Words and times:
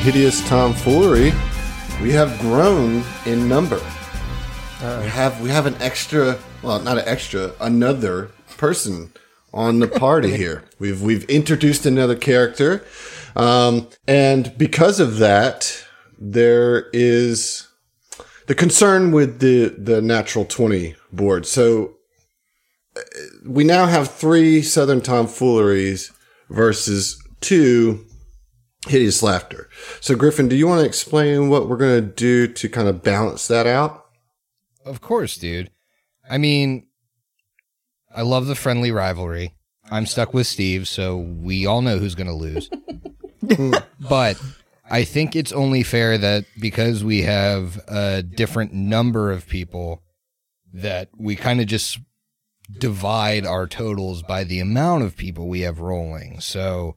welcome 0.00 0.12
back 0.12 0.14
to 0.14 0.18
Hideous 0.18 0.48
Tomfoolery. 0.48 1.32
We 2.02 2.12
have 2.12 2.38
grown 2.40 3.04
in 3.26 3.48
number. 3.48 3.80
We 4.80 5.08
have 5.08 5.40
we 5.40 5.50
have 5.50 5.66
an 5.66 5.76
extra, 5.80 6.38
well, 6.62 6.80
not 6.80 6.98
an 6.98 7.04
extra, 7.06 7.52
another 7.60 8.30
person 8.56 9.12
on 9.52 9.80
the 9.80 9.88
party 9.88 10.36
here. 10.36 10.64
We've 10.78 11.02
we've 11.02 11.24
introduced 11.24 11.86
another 11.86 12.16
character, 12.16 12.84
um, 13.36 13.88
and 14.06 14.52
because 14.56 15.00
of 15.00 15.18
that, 15.18 15.84
there 16.18 16.88
is 16.92 17.68
the 18.46 18.54
concern 18.54 19.12
with 19.12 19.40
the 19.40 19.68
the 19.68 20.00
natural 20.00 20.44
twenty 20.44 20.96
board. 21.12 21.46
So 21.46 21.96
uh, 22.96 23.00
we 23.44 23.64
now 23.64 23.86
have 23.86 24.10
three 24.10 24.62
Southern 24.62 25.00
Tomfooleries 25.00 26.12
versus 26.48 27.22
two 27.40 28.06
hideous 28.86 29.22
laughter. 29.22 29.68
So, 30.00 30.14
Griffin, 30.14 30.48
do 30.48 30.56
you 30.56 30.66
want 30.66 30.80
to 30.80 30.86
explain 30.86 31.48
what 31.48 31.68
we're 31.68 31.76
going 31.76 32.00
to 32.02 32.14
do 32.14 32.46
to 32.46 32.68
kind 32.68 32.88
of 32.88 33.02
balance 33.02 33.48
that 33.48 33.66
out? 33.66 34.06
Of 34.84 35.00
course, 35.00 35.36
dude. 35.36 35.70
I 36.28 36.38
mean, 36.38 36.86
I 38.14 38.22
love 38.22 38.46
the 38.46 38.54
friendly 38.54 38.90
rivalry. 38.90 39.54
I'm 39.90 40.06
stuck 40.06 40.32
with 40.32 40.46
Steve, 40.46 40.88
so 40.88 41.16
we 41.16 41.66
all 41.66 41.82
know 41.82 41.98
who's 41.98 42.14
going 42.14 42.26
to 42.28 42.32
lose. 42.32 42.70
but 44.08 44.40
I 44.88 45.04
think 45.04 45.34
it's 45.34 45.52
only 45.52 45.82
fair 45.82 46.16
that 46.18 46.44
because 46.58 47.02
we 47.04 47.22
have 47.22 47.80
a 47.88 48.22
different 48.22 48.72
number 48.72 49.30
of 49.30 49.48
people, 49.48 50.02
that 50.72 51.08
we 51.16 51.36
kind 51.36 51.60
of 51.60 51.66
just 51.66 51.98
divide 52.78 53.44
our 53.44 53.66
totals 53.66 54.22
by 54.22 54.44
the 54.44 54.60
amount 54.60 55.02
of 55.02 55.16
people 55.16 55.48
we 55.48 55.60
have 55.62 55.80
rolling. 55.80 56.40
So 56.40 56.94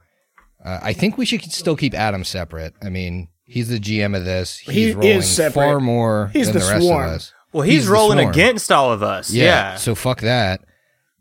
uh, 0.63 0.79
I 0.81 0.93
think 0.93 1.17
we 1.17 1.25
should 1.25 1.43
still 1.51 1.75
keep 1.75 1.93
Adam 1.93 2.23
separate. 2.23 2.73
I 2.81 2.89
mean, 2.89 3.27
he's 3.45 3.69
the 3.69 3.79
GM 3.79 4.15
of 4.15 4.25
this. 4.25 4.57
He's 4.57 4.73
He 4.73 4.89
is 4.89 4.95
rolling 4.95 5.21
separate. 5.21 5.53
far 5.53 5.79
more 5.79 6.29
He's 6.33 6.47
than 6.47 6.53
the 6.59 6.65
the, 6.65 6.71
rest 6.71 6.85
swarm. 6.85 7.03
of 7.09 7.15
us. 7.15 7.33
Well, 7.51 7.63
he's, 7.63 7.85
the 7.85 7.91
rolling 7.91 8.19
against 8.27 8.71
all 8.71 8.91
of 8.91 9.03
us. 9.03 9.29
Yeah. 9.31 9.43
Yeah. 9.43 9.75
So 9.75 9.93
fuck 9.95 10.21
that. 10.21 10.61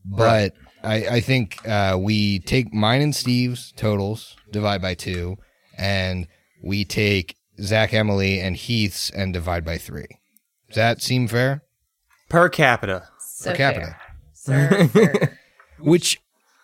But 0.04 0.52
I, 0.82 0.94
I 1.06 1.20
think 1.20 1.58
uh, 1.68 1.96
we 2.00 2.38
take 2.40 2.72
mine 2.72 3.02
and 3.02 3.14
Steve's 3.14 3.72
totals, 3.72 4.36
divide 4.50 4.80
by 4.82 4.94
two, 4.94 5.36
and 5.76 6.26
we 6.64 6.84
take 6.84 7.36
Zach, 7.60 7.92
Emily, 7.92 8.40
and 8.40 8.56
Heath's 8.56 9.10
and 9.10 9.32
divide 9.32 9.64
by 9.64 9.76
three. 9.78 10.06
Does 10.68 10.76
that 10.76 11.02
seem 11.02 11.28
fair? 11.28 11.62
per 12.30 12.48
capita. 12.48 13.06
So 13.20 13.50
Per 13.50 13.56
capita. 13.56 13.96
fair. 14.34 14.70
Sir, 14.70 14.88
fair. 14.88 15.38
Which 15.80 16.18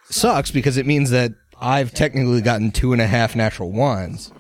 sucks 0.09 0.51
because 0.51 0.79
it 0.79 0.87
means 0.87 1.11
that 1.11 1.33
I've 1.61 1.93
technically 1.93 2.41
gotten 2.41 2.71
two 2.71 2.93
and 2.93 3.03
a 3.03 3.07
half 3.07 3.35
natural 3.37 3.71
ones. 3.73 4.33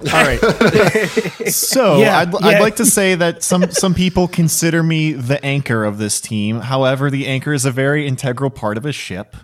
All 0.00 0.04
right. 0.12 0.38
so 1.48 1.96
Yeah, 1.98 2.18
I'd, 2.18 2.32
yeah. 2.32 2.38
I'd 2.42 2.60
like 2.60 2.76
to 2.76 2.84
say 2.84 3.14
that 3.14 3.42
some 3.42 3.70
some 3.70 3.94
people 3.94 4.28
consider 4.28 4.82
me 4.82 5.12
the 5.12 5.42
anchor 5.44 5.84
of 5.84 5.96
this 5.98 6.20
team. 6.20 6.60
However, 6.60 7.10
the 7.10 7.26
anchor 7.26 7.54
is 7.54 7.64
a 7.64 7.70
very 7.70 8.06
integral 8.06 8.50
part 8.50 8.76
of 8.76 8.84
a 8.84 8.92
ship. 8.92 9.34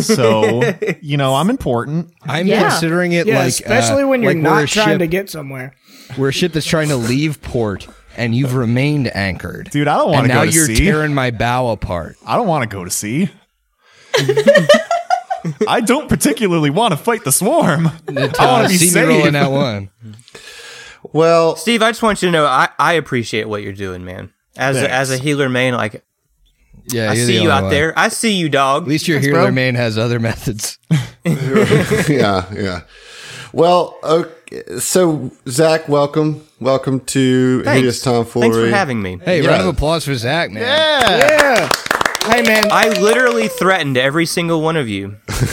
So 0.00 0.62
you 1.00 1.16
know 1.16 1.34
I'm 1.34 1.50
important. 1.50 2.12
I'm 2.22 2.46
Yeah. 2.46 2.68
considering 2.70 3.12
it 3.12 3.26
Yeah, 3.26 3.38
like 3.40 3.48
especially 3.48 4.04
uh, 4.04 4.08
when 4.08 4.22
you're 4.22 4.32
like 4.34 4.42
not 4.42 4.68
trying 4.68 4.90
ship- 4.90 4.98
to 5.00 5.06
get 5.08 5.28
somewhere. 5.28 5.74
We're 6.16 6.28
a 6.28 6.32
ship 6.32 6.52
that's 6.52 6.64
trying 6.66 6.90
to 6.90 6.96
leave 6.96 7.42
port, 7.42 7.88
and 8.16 8.32
you've 8.32 8.54
remained 8.54 9.08
anchored. 9.16 9.70
Dude, 9.72 9.88
I 9.88 9.96
don't 9.96 10.12
want 10.12 10.28
to 10.28 10.32
now 10.32 10.44
go 10.44 10.50
to 10.50 10.54
you're 10.56 10.66
sea. 10.66 10.76
tearing 10.76 11.12
my 11.14 11.32
bow 11.32 11.70
apart. 11.70 12.14
I 12.24 12.36
don't 12.36 12.46
want 12.46 12.62
to 12.62 12.72
go 12.72 12.84
to 12.84 12.90
sea. 12.92 13.28
I 15.68 15.80
don't 15.80 16.08
particularly 16.08 16.70
want 16.70 16.92
to 16.92 16.96
fight 16.96 17.24
the 17.24 17.32
swarm. 17.32 17.86
I 17.86 17.90
want 18.12 18.34
to 18.34 18.42
Uh, 18.42 18.68
be 18.68 18.74
see 18.76 18.86
me 18.86 18.90
safe. 18.90 19.08
rolling 19.08 19.32
that 19.34 19.50
one. 19.50 19.90
Well, 21.12 21.56
Steve, 21.56 21.82
I 21.82 21.90
just 21.90 22.02
want 22.02 22.22
you 22.22 22.28
to 22.28 22.32
know 22.32 22.46
I, 22.46 22.68
I 22.78 22.94
appreciate 22.94 23.48
what 23.48 23.62
you're 23.62 23.72
doing, 23.72 24.04
man. 24.04 24.32
As 24.56 24.76
a, 24.76 24.90
as 24.90 25.10
a 25.10 25.18
healer 25.18 25.48
main, 25.48 25.74
like 25.74 26.02
Yeah, 26.86 27.10
I 27.10 27.14
see 27.14 27.40
you 27.42 27.50
out 27.50 27.64
one. 27.64 27.70
there. 27.72 27.92
I 27.98 28.08
see 28.08 28.32
you, 28.32 28.48
dog. 28.48 28.82
At 28.84 28.88
least 28.88 29.06
your 29.06 29.18
Thanks, 29.18 29.26
healer 29.28 29.42
bro. 29.46 29.50
main 29.52 29.74
has 29.74 29.98
other 29.98 30.18
methods. 30.18 30.78
yeah, 31.24 32.46
yeah. 32.52 32.80
Well, 33.52 33.98
okay, 34.02 34.78
so 34.78 35.30
Zach, 35.48 35.88
welcome, 35.88 36.46
welcome 36.60 37.00
to 37.00 37.58
Hideous 37.64 38.02
Thanks. 38.02 38.02
Tomfoolery. 38.02 38.50
Thanks 38.50 38.70
for 38.70 38.76
having 38.76 39.00
me. 39.02 39.18
Hey, 39.24 39.42
Yeah. 39.42 39.50
round 39.50 39.62
of 39.62 39.68
applause 39.74 40.04
for 40.04 40.14
Zach, 40.14 40.50
man. 40.50 40.62
Yeah. 40.62 41.18
Yeah. 41.18 41.68
Hey 42.26 42.42
man, 42.42 42.68
I 42.70 42.88
literally 43.00 43.48
threatened 43.48 43.96
every 43.96 44.26
single 44.26 44.60
one 44.60 44.76
of 44.76 44.88
you. 44.88 45.16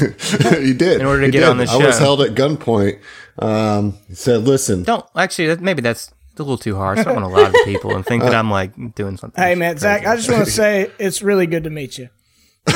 you 0.60 0.74
did 0.74 1.00
In 1.02 1.06
order 1.08 1.22
to 1.22 1.26
You 1.28 1.32
get 1.32 1.40
did. 1.42 1.50
on 1.50 1.58
the 1.58 1.66
I 1.70 1.78
was 1.78 1.98
held 2.00 2.22
at 2.22 2.32
gunpoint. 2.36 3.00
Um, 3.40 3.98
said, 4.14 4.42
"Listen, 4.44 4.84
Don't 4.84 5.06
actually. 5.16 5.48
That, 5.48 5.62
maybe 5.62 5.82
that's 5.82 6.12
a 6.38 6.42
little 6.42 6.58
too 6.58 6.76
harsh. 6.76 7.00
I 7.00 7.04
don't 7.04 7.16
want 7.22 7.26
to 7.26 7.42
lie 7.42 7.50
to 7.52 7.62
people 7.66 7.96
and 7.96 8.06
think 8.06 8.24
that 8.24 8.34
I'm 8.36 8.50
like 8.52 8.96
doing 8.96 9.18
something. 9.18 9.42
hey 9.44 9.56
man, 9.56 9.78
Zach. 9.78 10.06
I 10.06 10.16
just 10.16 10.30
want 10.30 10.46
to 10.46 10.52
say 10.52 10.92
it's 11.00 11.22
really 11.22 11.48
good 11.48 11.64
to 11.66 11.70
meet 11.70 11.98
you. 11.98 12.10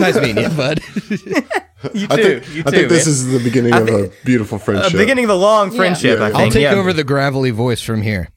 Nice 0.00 0.16
meeting 0.16 0.42
you, 0.42 0.48
bud. 0.50 0.80
you 1.94 2.06
I 2.10 2.16
too. 2.16 2.40
think, 2.40 2.54
you 2.54 2.62
I 2.66 2.70
too. 2.70 2.70
think 2.70 2.88
this 2.88 3.06
is 3.06 3.30
the 3.30 3.38
beginning 3.38 3.72
I 3.72 3.80
of 3.80 3.86
think- 3.86 4.12
a 4.12 4.24
beautiful 4.24 4.56
a 4.56 4.60
friendship." 4.60 4.98
beginning 4.98 5.24
of 5.24 5.30
a 5.30 5.34
long 5.34 5.70
friendship. 5.70 6.18
Yeah, 6.18 6.24
I 6.24 6.28
think. 6.30 6.38
I'll 6.40 6.50
take 6.50 6.62
yeah. 6.62 6.74
over 6.74 6.92
the 6.92 7.04
gravelly 7.04 7.50
voice 7.50 7.80
from 7.82 8.02
here. 8.02 8.28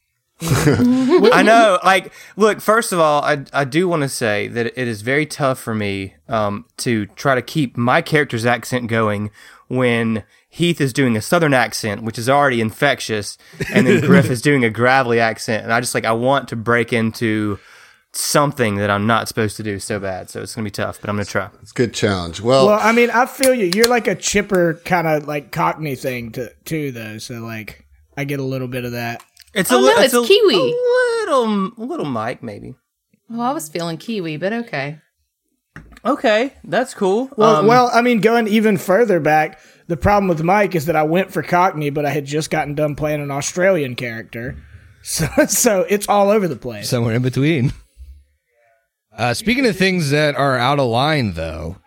I 0.42 1.44
know. 1.44 1.80
Like, 1.84 2.12
look. 2.36 2.60
First 2.60 2.92
of 2.92 3.00
all, 3.00 3.24
I 3.24 3.46
I 3.54 3.64
do 3.64 3.88
want 3.88 4.02
to 4.04 4.10
say 4.10 4.48
that 4.50 4.66
it 4.66 4.88
is 4.88 5.02
very 5.02 5.26
tough 5.26 5.60
for 5.60 5.74
me 5.74 6.16
um, 6.28 6.66
to 6.78 7.06
try 7.08 7.36
to 7.36 7.42
keep 7.42 7.78
my 7.78 8.02
character's 8.02 8.46
accent 8.46 8.88
going 8.88 9.32
when 9.68 10.24
Heath 10.50 10.82
is 10.82 10.94
doing 10.94 11.16
a 11.16 11.22
southern 11.22 11.54
accent, 11.54 12.04
which 12.04 12.18
is 12.18 12.30
already 12.30 12.62
infectious, 12.62 13.38
and 13.74 13.88
then 13.88 14.02
Griff 14.02 14.30
is 14.30 14.42
doing 14.42 14.64
a 14.66 14.70
gravelly 14.70 15.20
accent, 15.20 15.64
and 15.64 15.72
I 15.72 15.80
just 15.80 15.96
like 15.96 16.06
I 16.06 16.12
want 16.12 16.50
to 16.50 16.56
break 16.56 16.92
into 16.92 17.58
something 18.12 18.76
that 18.78 18.90
I'm 18.90 19.06
not 19.08 19.28
supposed 19.28 19.58
to 19.58 19.64
do 19.64 19.80
so 19.80 20.00
bad. 20.00 20.30
So 20.30 20.42
it's 20.42 20.56
gonna 20.56 20.66
be 20.66 20.72
tough, 20.72 21.00
but 21.02 21.10
I'm 21.10 21.16
gonna 21.16 21.26
try. 21.26 21.50
It's 21.62 21.72
a 21.72 21.74
good 21.74 21.94
challenge. 21.94 22.42
Well, 22.42 22.68
Well, 22.68 22.80
I 22.82 22.92
mean, 22.92 23.10
I 23.10 23.26
feel 23.26 23.54
you. 23.54 23.72
You're 23.74 23.88
like 23.88 24.08
a 24.08 24.16
chipper 24.16 24.76
kind 24.86 25.08
of 25.08 25.28
like 25.28 25.52
Cockney 25.52 25.96
thing 25.96 26.32
to 26.34 26.54
too, 26.66 26.92
though. 26.92 27.18
So 27.20 27.36
like, 27.42 27.86
I 28.18 28.24
get 28.24 28.40
a 28.40 28.44
little 28.44 28.68
bit 28.68 28.86
of 28.86 28.94
that. 28.94 29.24
It's 29.56 29.72
Oh, 29.72 29.80
li- 29.80 29.88
no, 29.96 30.02
it's 30.02 30.14
a, 30.14 30.24
Kiwi. 30.24 30.56
A 30.56 30.76
little, 31.26 31.72
little 31.78 32.06
Mike, 32.06 32.44
maybe. 32.44 32.76
well, 33.30 33.42
I 33.42 33.52
was 33.54 33.70
feeling 33.70 33.98
kiwi, 33.98 34.38
but 34.38 34.54
okay. 34.54 35.00
Okay, 36.04 36.54
that's 36.64 36.94
cool. 36.94 37.32
Well, 37.36 37.56
Um, 37.58 37.68
well, 37.68 37.90
I 37.92 38.02
mean, 38.02 38.20
going 38.22 38.48
even 38.48 38.78
further 38.78 39.20
back, 39.20 39.60
the 39.88 39.98
problem 39.98 40.28
with 40.28 40.44
Mike 40.44 40.76
is 40.76 40.86
that 40.86 40.96
I 40.96 41.04
went 41.04 41.32
for 41.32 41.42
Cockney, 41.42 41.90
but 41.90 42.06
I 42.06 42.12
had 42.12 42.26
just 42.26 42.52
gotten 42.52 42.76
done 42.76 42.96
playing 42.96 43.22
an 43.22 43.32
Australian 43.32 43.96
character, 43.96 44.58
so 45.02 45.26
so 45.48 45.82
it's 45.90 46.08
all 46.08 46.30
over 46.30 46.48
the 46.48 46.56
place. 46.56 46.90
Somewhere 46.90 47.16
in 47.16 47.22
between. 47.24 47.74
Uh, 49.18 49.34
speaking 49.34 49.66
of 49.66 49.78
things 49.78 50.10
that 50.12 50.36
are 50.36 50.58
out 50.58 50.78
of 50.80 50.88
line, 50.90 51.34
though, 51.34 51.78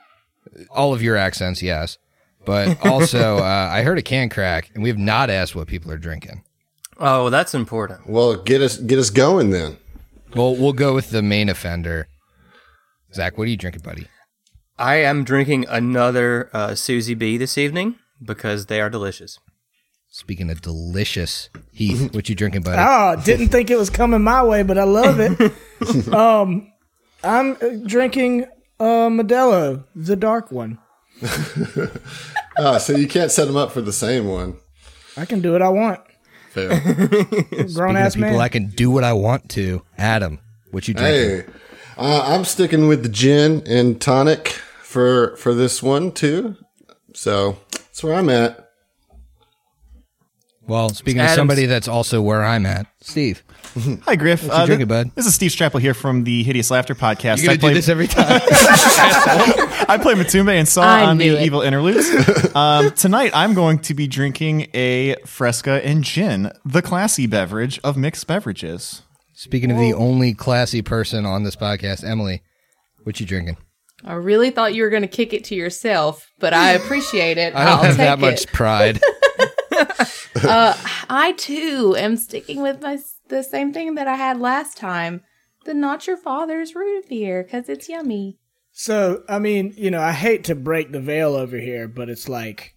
all 0.70 0.94
of 0.94 1.02
your 1.02 1.16
accents, 1.16 1.62
yes. 1.62 1.98
But 2.44 2.84
also, 2.84 3.36
uh, 3.38 3.68
I 3.70 3.82
heard 3.82 3.98
a 3.98 4.02
can 4.02 4.30
crack, 4.30 4.70
and 4.74 4.82
we 4.82 4.88
have 4.88 4.98
not 4.98 5.28
asked 5.30 5.54
what 5.54 5.68
people 5.68 5.92
are 5.92 5.98
drinking. 5.98 6.42
Oh, 6.98 7.30
that's 7.30 7.54
important. 7.54 8.08
well, 8.08 8.36
get 8.36 8.60
us 8.60 8.76
get 8.78 8.98
us 8.98 9.10
going 9.10 9.50
then. 9.50 9.76
Well, 10.34 10.54
we'll 10.54 10.72
go 10.74 10.94
with 10.94 11.10
the 11.10 11.22
main 11.22 11.48
offender. 11.48 12.06
Zach, 13.14 13.38
what 13.38 13.44
are 13.44 13.50
you 13.50 13.56
drinking, 13.56 13.82
buddy? 13.82 14.06
I 14.78 14.96
am 14.96 15.24
drinking 15.24 15.66
another 15.68 16.50
uh, 16.52 16.74
Susie 16.74 17.14
B 17.14 17.36
this 17.38 17.56
evening 17.58 17.96
because 18.22 18.66
they 18.66 18.80
are 18.80 18.90
delicious. 18.90 19.38
Speaking 20.10 20.50
of 20.50 20.60
delicious, 20.62 21.50
Heath, 21.72 22.14
what 22.14 22.28
you 22.28 22.34
drinking, 22.34 22.62
buddy? 22.62 22.78
Oh, 22.80 23.20
didn't 23.24 23.48
think 23.48 23.70
it 23.70 23.78
was 23.78 23.90
coming 23.90 24.22
my 24.22 24.42
way, 24.42 24.62
but 24.62 24.78
I 24.78 24.84
love 24.84 25.18
it. 25.20 26.08
um, 26.12 26.70
I'm 27.24 27.52
uh, 27.60 27.86
drinking 27.86 28.44
uh, 28.80 29.08
Modelo, 29.08 29.84
the 29.94 30.16
dark 30.16 30.50
one. 30.52 30.78
Ah, 32.60 32.78
so 32.78 32.92
you 32.96 33.06
can't 33.06 33.30
set 33.30 33.44
them 33.46 33.56
up 33.56 33.70
for 33.70 33.80
the 33.80 33.92
same 33.92 34.26
one. 34.26 34.56
I 35.16 35.26
can 35.26 35.40
do 35.40 35.52
what 35.52 35.62
I 35.62 35.68
want. 35.68 36.00
Fair. 36.50 36.68
Grown 36.80 37.68
Speaking 37.68 37.96
ass 37.96 38.14
of 38.14 38.20
people, 38.20 38.30
man. 38.32 38.40
I 38.40 38.48
can 38.48 38.66
do 38.68 38.90
what 38.90 39.04
I 39.04 39.12
want 39.12 39.48
to. 39.50 39.82
Adam, 39.96 40.38
what 40.70 40.88
you 40.88 40.94
drinking? 40.94 41.46
hey, 41.46 41.52
uh, 41.96 42.22
I'm 42.34 42.44
sticking 42.44 42.88
with 42.88 43.02
the 43.02 43.08
gin 43.08 43.62
and 43.66 44.00
tonic 44.00 44.48
for 44.82 45.36
for 45.36 45.54
this 45.54 45.82
one 45.82 46.12
too. 46.12 46.56
So 47.14 47.58
that's 47.72 48.02
where 48.02 48.14
I'm 48.14 48.28
at. 48.30 48.64
Well, 50.66 50.90
speaking 50.90 51.20
of 51.22 51.30
somebody 51.30 51.64
that's 51.66 51.88
also 51.88 52.20
where 52.20 52.44
I'm 52.44 52.66
at, 52.66 52.86
Steve. 53.00 53.42
Hi, 54.04 54.16
Griff. 54.16 54.42
you 54.44 54.50
Uh, 54.50 54.66
drinking, 54.66 54.86
thi- 54.88 55.04
bud? 55.04 55.10
This 55.14 55.26
is 55.26 55.34
Steve 55.34 55.50
Strapple 55.50 55.80
here 55.80 55.94
from 55.94 56.24
the 56.24 56.42
Hideous 56.42 56.70
Laughter 56.70 56.94
podcast. 56.94 57.38
You 57.38 57.44
gonna 57.44 57.54
I 57.54 57.56
play, 57.58 57.70
do 57.70 57.74
this 57.74 57.88
every 57.88 58.06
time? 58.06 58.40
I 59.88 59.98
play 60.00 60.14
Matumbe 60.14 60.50
and 60.52 60.66
Saw 60.66 60.82
I 60.82 61.04
on 61.04 61.18
the 61.18 61.28
it. 61.28 61.42
Evil 61.42 61.60
Interludes. 61.62 62.08
um, 62.56 62.90
tonight, 62.92 63.32
I'm 63.34 63.54
going 63.54 63.78
to 63.80 63.94
be 63.94 64.06
drinking 64.06 64.68
a 64.74 65.16
Fresca 65.24 65.84
and 65.84 66.02
gin, 66.04 66.50
the 66.64 66.82
classy 66.82 67.26
beverage 67.26 67.78
of 67.84 67.96
mixed 67.96 68.26
beverages. 68.26 69.02
Speaking 69.34 69.70
of 69.70 69.78
the 69.78 69.94
only 69.94 70.34
classy 70.34 70.82
person 70.82 71.24
on 71.24 71.44
this 71.44 71.54
podcast, 71.54 72.02
Emily, 72.04 72.42
what 73.04 73.20
you 73.20 73.26
drinking? 73.26 73.56
I 74.04 74.14
really 74.14 74.50
thought 74.50 74.74
you 74.74 74.82
were 74.82 74.90
going 74.90 75.02
to 75.02 75.08
kick 75.08 75.32
it 75.32 75.44
to 75.44 75.54
yourself, 75.54 76.28
but 76.38 76.52
I 76.52 76.72
appreciate 76.72 77.38
it. 77.38 77.54
I 77.56 77.64
don't 77.64 77.76
will 77.78 77.84
have 77.84 77.96
take 77.96 78.06
that 78.06 78.18
it. 78.18 78.20
much 78.20 78.46
pride. 78.52 79.00
Uh, 80.40 80.76
I 81.08 81.32
too 81.32 81.96
am 81.98 82.16
sticking 82.16 82.62
with 82.62 82.80
my 82.80 82.98
the 83.28 83.42
same 83.42 83.72
thing 83.72 83.96
that 83.96 84.06
I 84.06 84.14
had 84.14 84.38
last 84.38 84.76
time. 84.76 85.22
The 85.64 85.74
not 85.74 86.06
your 86.06 86.16
father's 86.16 86.76
root 86.76 87.08
beer 87.08 87.42
because 87.42 87.68
it's 87.68 87.88
yummy. 87.88 88.38
So, 88.80 89.24
I 89.28 89.40
mean, 89.40 89.74
you 89.76 89.90
know, 89.90 90.00
I 90.00 90.12
hate 90.12 90.44
to 90.44 90.54
break 90.54 90.92
the 90.92 91.00
veil 91.00 91.34
over 91.34 91.58
here, 91.58 91.88
but 91.88 92.08
it's 92.08 92.28
like 92.28 92.76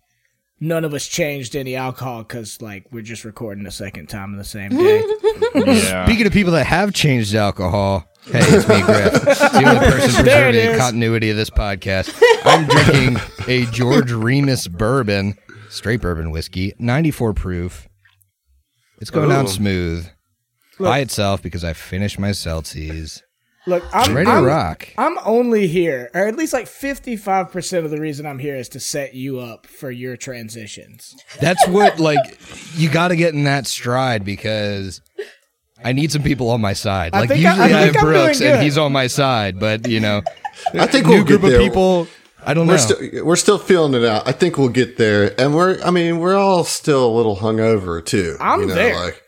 none 0.60 0.84
of 0.84 0.96
us 0.96 1.06
changed 1.06 1.56
any 1.56 1.76
alcohol 1.76 2.24
because, 2.24 2.60
like, 2.60 2.88
we're 2.92 3.04
just 3.04 3.24
recording 3.24 3.64
the 3.66 3.72
second 3.72 4.08
time 4.10 4.32
in 4.32 4.38
the 4.38 4.44
same 4.44 4.72
day. 4.72 5.04
Yeah. 5.54 6.06
Speaking 6.06 6.26
of 6.26 6.34
people 6.34 6.54
that 6.54 6.66
have 6.66 6.94
changed 6.94 7.36
alcohol, 7.36 8.06
hey, 8.26 8.40
it's 8.42 8.68
me, 8.68 8.82
Griff. 8.82 9.14
The 9.24 9.64
only 9.68 9.80
person 9.92 10.26
There 10.26 10.50
it 10.50 10.54
preserving 10.54 10.72
is. 10.72 10.78
continuity 10.78 11.30
of 11.30 11.36
this 11.38 11.50
podcast. 11.52 12.20
I'm 12.46 12.66
drinking 12.68 13.18
a 13.48 13.66
George 13.72 14.12
Remus 14.12 14.68
bourbon, 14.68 15.38
straight 15.70 16.02
bourbon 16.02 16.32
whiskey, 16.32 16.74
94 16.80 17.34
proof. 17.34 17.88
It's 19.00 19.12
going 19.12 19.30
down 19.30 19.46
Ooh. 19.46 19.50
smooth 19.50 20.08
by 20.80 21.00
itself 21.00 21.44
because 21.44 21.64
I 21.64 21.74
finished 21.74 22.18
my 22.18 22.32
Celsius. 22.32 23.22
Look, 23.68 23.84
I'm 23.94 24.10
I'm 24.10 24.16
ready 24.16 24.26
to 24.26 24.32
I'm, 24.38 24.44
rock. 24.44 24.88
I'm 24.98 25.18
only 25.24 25.68
here, 25.68 26.10
or 26.16 26.28
at 26.28 26.36
least 26.36 26.52
like 26.54 26.66
55% 26.66 27.86
of 27.86 27.92
the 27.92 28.00
reason 28.00 28.26
I'm 28.26 28.40
here 28.40 28.56
is 28.56 28.70
to 28.70 28.80
set 28.80 29.14
you 29.14 29.40
up 29.40 29.68
for 29.68 29.92
your 29.92 30.18
transitions. 30.18 31.16
That's 31.40 31.68
what, 31.68 32.00
like, 32.00 32.40
you 32.76 32.90
got 32.90 33.10
to 33.10 33.16
get 33.16 33.34
in 33.36 33.44
that 33.44 33.68
stride 33.68 34.26
because 34.26 35.02
I 35.84 35.94
need 35.94 36.12
some 36.12 36.24
people 36.24 36.50
on 36.50 36.60
my 36.62 36.74
side. 36.74 37.14
I 37.14 37.20
Like, 37.22 37.30
think 37.30 37.46
I- 37.46 37.50
usually 37.52 37.74
I 37.74 37.80
I, 37.80 37.84
think 37.84 37.96
have 37.98 38.04
Brooks 38.04 38.42
and 38.42 38.64
he's 38.64 38.78
on 38.80 38.92
my 38.92 39.06
side, 39.08 39.60
but, 39.60 39.88
you 39.88 40.00
know, 40.00 40.24
I 40.74 40.88
think 40.88 41.06
new 41.06 41.14
we'll 41.16 41.24
group 41.24 41.42
get 41.42 41.46
of 41.54 41.60
there. 41.60 41.62
people. 41.62 42.08
I 42.44 42.56
don't 42.56 42.66
know. 42.66 42.74
We're 42.74 42.78
still 42.80 43.26
we're 43.26 43.36
still 43.36 43.60
feeling 43.60 43.94
it 43.94 44.04
out. 44.04 44.28
I 44.28 44.32
think 44.32 44.58
we'll 44.58 44.70
get 44.70 44.98
there, 44.98 45.40
and 45.40 45.54
we're 45.54 45.80
I 45.84 45.92
mean 45.92 46.18
we're 46.18 46.36
all 46.36 46.64
still 46.64 47.06
a 47.06 47.14
little 47.16 47.38
hungover 47.38 48.04
too. 48.04 48.36
I'm 48.40 48.62
you 48.62 48.66
know, 48.66 48.74
there. 48.74 48.96
Like, 48.96 49.21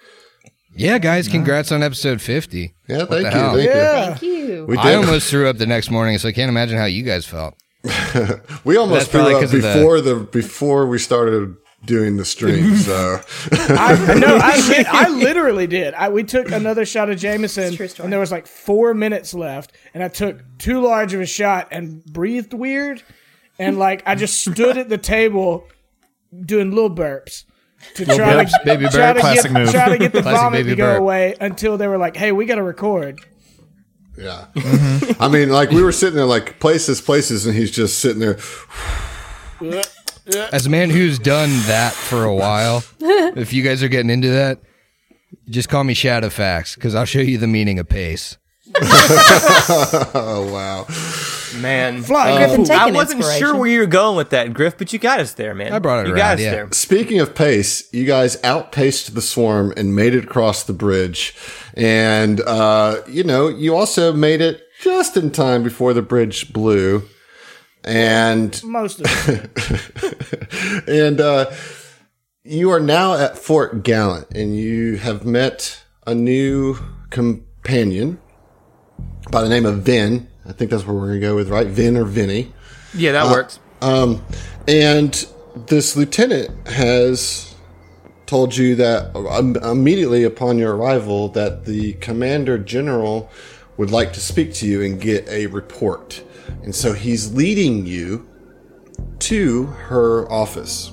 Yeah, 0.75 0.97
guys, 0.97 1.27
congrats 1.27 1.71
on 1.71 1.83
episode 1.83 2.21
50. 2.21 2.73
yeah, 2.87 2.97
What 2.99 3.09
thank 3.09 3.23
you, 3.25 3.29
hell? 3.31 3.55
thank 3.55 3.67
Yeah. 3.69 4.05
Thank 4.15 4.21
you. 4.21 4.65
We 4.67 4.77
I 4.77 4.83
did. 4.91 4.95
almost 4.95 5.29
threw 5.29 5.47
up 5.47 5.57
the 5.57 5.65
next 5.67 5.91
morning, 5.91 6.17
so 6.17 6.27
I 6.27 6.31
can't 6.31 6.49
imagine 6.49 6.77
how 6.77 6.85
you 6.85 7.03
guys 7.03 7.25
felt. 7.25 7.55
we 8.63 8.77
almost 8.77 9.11
That's 9.11 9.11
probably 9.11 9.33
threw 9.33 9.35
up 9.35 9.41
'cause 9.41 9.53
of 9.53 9.61
the- 9.61 9.73
before 9.73 10.01
the 10.01 10.15
before 10.15 10.87
we 10.87 10.97
started 10.97 11.55
doing 11.85 12.15
the 12.17 12.23
stream. 12.25 12.75
So 12.77 13.19
I 13.51 14.15
no, 14.19 14.37
I, 14.41 14.67
li- 14.69 14.85
I 14.89 15.09
literally 15.09 15.67
did. 15.67 15.93
I, 15.95 16.07
we 16.09 16.23
took 16.23 16.49
another 16.51 16.85
shot 16.85 17.09
of 17.09 17.19
Jameson, 17.19 17.75
true 17.75 17.87
story. 17.89 18.05
and 18.05 18.13
there 18.13 18.19
was 18.21 18.31
like 18.31 18.47
four 18.47 18.93
minutes 18.93 19.33
left, 19.33 19.73
and 19.93 20.01
I 20.01 20.07
took 20.07 20.41
too 20.59 20.79
large 20.81 21.13
of 21.13 21.19
a 21.21 21.25
shot 21.25 21.67
and 21.71 22.03
breathed 22.05 22.53
weird, 22.53 23.03
and 23.59 23.77
like 23.77 24.01
I 24.05 24.15
just 24.15 24.39
stood 24.41 24.77
at 24.77 24.87
the 24.89 24.97
table 24.97 25.67
doing 26.45 26.71
little 26.71 26.89
burps 26.95 27.43
to 27.95 28.05
try 28.05 28.43
to 28.45 28.59
baby 28.65 28.87
try 28.87 29.13
to 29.13 29.19
Classic 29.19 29.51
get 29.51 29.51
move. 29.51 29.71
try 29.71 29.89
to 29.89 29.97
get 29.97 30.11
the 30.13 30.21
Classic 30.21 30.39
vomit 30.39 30.65
to 30.65 30.75
go 30.75 30.85
burp. 30.93 30.99
away 30.99 31.35
until 31.39 31.77
they 31.77 31.87
were 31.87 31.97
like, 31.97 32.15
"Hey, 32.15 32.31
we 32.31 32.45
got 32.45 32.55
to 32.55 32.63
record." 32.63 33.19
yeah, 34.17 34.45
I 35.19 35.27
mean, 35.27 35.49
like 35.49 35.71
we 35.71 35.81
were 35.83 35.91
sitting 35.91 36.15
there, 36.15 36.25
like 36.25 36.59
places, 36.59 37.01
places, 37.01 37.45
and 37.45 37.55
he's 37.55 37.71
just 37.71 37.99
sitting 37.99 38.19
there. 38.19 38.37
As 40.51 40.65
a 40.65 40.69
man 40.69 40.89
who's 40.89 41.19
done 41.19 41.49
that 41.67 41.93
for 41.93 42.23
a 42.23 42.33
while, 42.33 42.83
if 42.99 43.51
you 43.53 43.63
guys 43.63 43.81
are 43.83 43.87
getting 43.89 44.09
into 44.09 44.29
that, 44.29 44.59
just 45.49 45.67
call 45.67 45.83
me 45.83 45.93
Shadowfax 45.93 46.75
because 46.75 46.95
I'll 46.95 47.05
show 47.05 47.19
you 47.19 47.37
the 47.37 47.47
meaning 47.47 47.79
of 47.79 47.89
pace. 47.89 48.37
Oh 50.15 50.49
wow! 50.53 50.85
Man, 51.61 52.01
Fly, 52.01 52.37
Griffin, 52.37 52.63
take 52.63 52.77
I 52.79 52.87
an 52.87 52.93
wasn't 52.93 53.23
sure 53.37 53.55
where 53.55 53.69
you 53.69 53.79
were 53.79 53.85
going 53.85 54.15
with 54.17 54.29
that, 54.31 54.53
Griff, 54.53 54.77
but 54.77 54.91
you 54.93 54.99
got 54.99 55.19
us 55.19 55.33
there, 55.33 55.53
man. 55.53 55.71
I 55.73 55.79
brought 55.79 55.99
it 56.05 56.07
You 56.07 56.13
around, 56.13 56.17
got 56.17 56.33
us 56.35 56.41
yeah. 56.41 56.51
there. 56.51 56.71
Speaking 56.71 57.19
of 57.19 57.35
pace, 57.35 57.91
you 57.93 58.05
guys 58.05 58.41
outpaced 58.43 59.13
the 59.13 59.21
swarm 59.21 59.73
and 59.77 59.95
made 59.95 60.15
it 60.15 60.23
across 60.23 60.63
the 60.63 60.73
bridge, 60.73 61.35
and 61.75 62.41
uh, 62.41 63.01
you 63.07 63.23
know 63.23 63.47
you 63.49 63.75
also 63.75 64.11
made 64.13 64.41
it 64.41 64.63
just 64.81 65.15
in 65.15 65.31
time 65.31 65.63
before 65.63 65.93
the 65.93 66.01
bridge 66.01 66.51
blew, 66.53 67.03
and 67.83 68.61
Most 68.63 69.01
of 69.01 69.05
it. 69.27 70.87
and 70.87 71.21
uh, 71.21 71.51
you 72.43 72.71
are 72.71 72.79
now 72.79 73.13
at 73.15 73.37
Fort 73.37 73.83
Gallant, 73.83 74.27
and 74.31 74.55
you 74.57 74.97
have 74.97 75.25
met 75.25 75.83
a 76.07 76.15
new 76.15 76.77
companion 77.09 78.19
by 79.31 79.41
the 79.41 79.49
name 79.49 79.65
of 79.65 79.83
Vin. 79.83 80.27
I 80.45 80.51
think 80.51 80.71
that's 80.71 80.85
where 80.85 80.95
we're 80.95 81.07
gonna 81.07 81.19
go 81.19 81.35
with, 81.35 81.49
right? 81.49 81.67
Vin 81.67 81.97
or 81.97 82.05
Vinny. 82.05 82.53
Yeah, 82.93 83.13
that 83.13 83.31
works. 83.31 83.59
Um, 83.81 84.23
and 84.67 85.25
this 85.67 85.95
lieutenant 85.95 86.67
has 86.67 87.55
told 88.25 88.55
you 88.55 88.75
that 88.75 89.15
um, 89.15 89.55
immediately 89.57 90.23
upon 90.23 90.57
your 90.57 90.75
arrival 90.75 91.29
that 91.29 91.65
the 91.65 91.93
commander 91.93 92.57
general 92.57 93.29
would 93.77 93.91
like 93.91 94.13
to 94.13 94.19
speak 94.19 94.53
to 94.53 94.67
you 94.67 94.81
and 94.81 94.99
get 94.99 95.27
a 95.27 95.47
report. 95.47 96.23
And 96.63 96.73
so 96.73 96.93
he's 96.93 97.33
leading 97.33 97.85
you 97.85 98.27
to 99.19 99.65
her 99.65 100.31
office. 100.31 100.91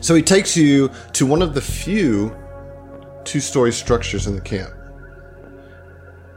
So 0.00 0.14
he 0.14 0.22
takes 0.22 0.56
you 0.56 0.90
to 1.12 1.26
one 1.26 1.42
of 1.42 1.54
the 1.54 1.60
few 1.60 2.36
two 3.24 3.40
story 3.40 3.72
structures 3.72 4.26
in 4.26 4.34
the 4.34 4.40
camp. 4.40 4.72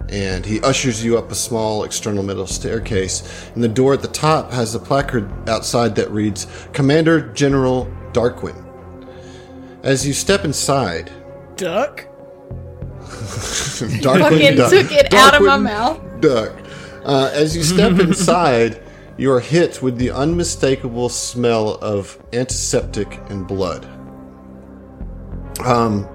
And 0.10 0.46
he 0.46 0.62
ushers 0.62 1.04
you 1.04 1.18
up 1.18 1.32
a 1.32 1.36
small 1.36 1.84
external 1.84 2.24
metal 2.24 2.46
staircase. 2.48 3.50
And 3.56 3.64
the 3.64 3.68
door 3.68 3.94
at 3.94 4.02
the 4.02 4.08
top 4.08 4.52
has 4.52 4.76
a 4.76 4.80
placard 4.80 5.50
outside 5.50 5.96
that 5.96 6.12
reads 6.12 6.48
Commander 6.74 7.32
General 7.34 7.86
Darkwing. 8.12 8.62
As 9.84 10.06
you 10.08 10.14
step 10.14 10.46
inside, 10.46 11.12
Duck. 11.56 12.06
Darkwing 13.02 14.20
Fucking 14.20 14.56
Duck- 14.58 14.70
took 14.72 14.92
it 14.92 15.14
out 15.14 15.36
of 15.36 15.42
my 15.42 15.58
mouth. 15.58 16.00
Duck. 16.22 16.54
Uh, 17.04 17.30
as 17.34 17.56
you 17.56 17.64
step 17.64 18.00
inside, 18.00 18.82
you 19.18 19.32
are 19.32 19.40
hit 19.40 19.82
with 19.82 19.98
the 19.98 20.12
unmistakable 20.12 21.08
smell 21.10 21.76
of 21.76 22.18
antiseptic 22.34 23.20
and 23.30 23.48
blood. 23.48 23.86
Um, 25.64 26.08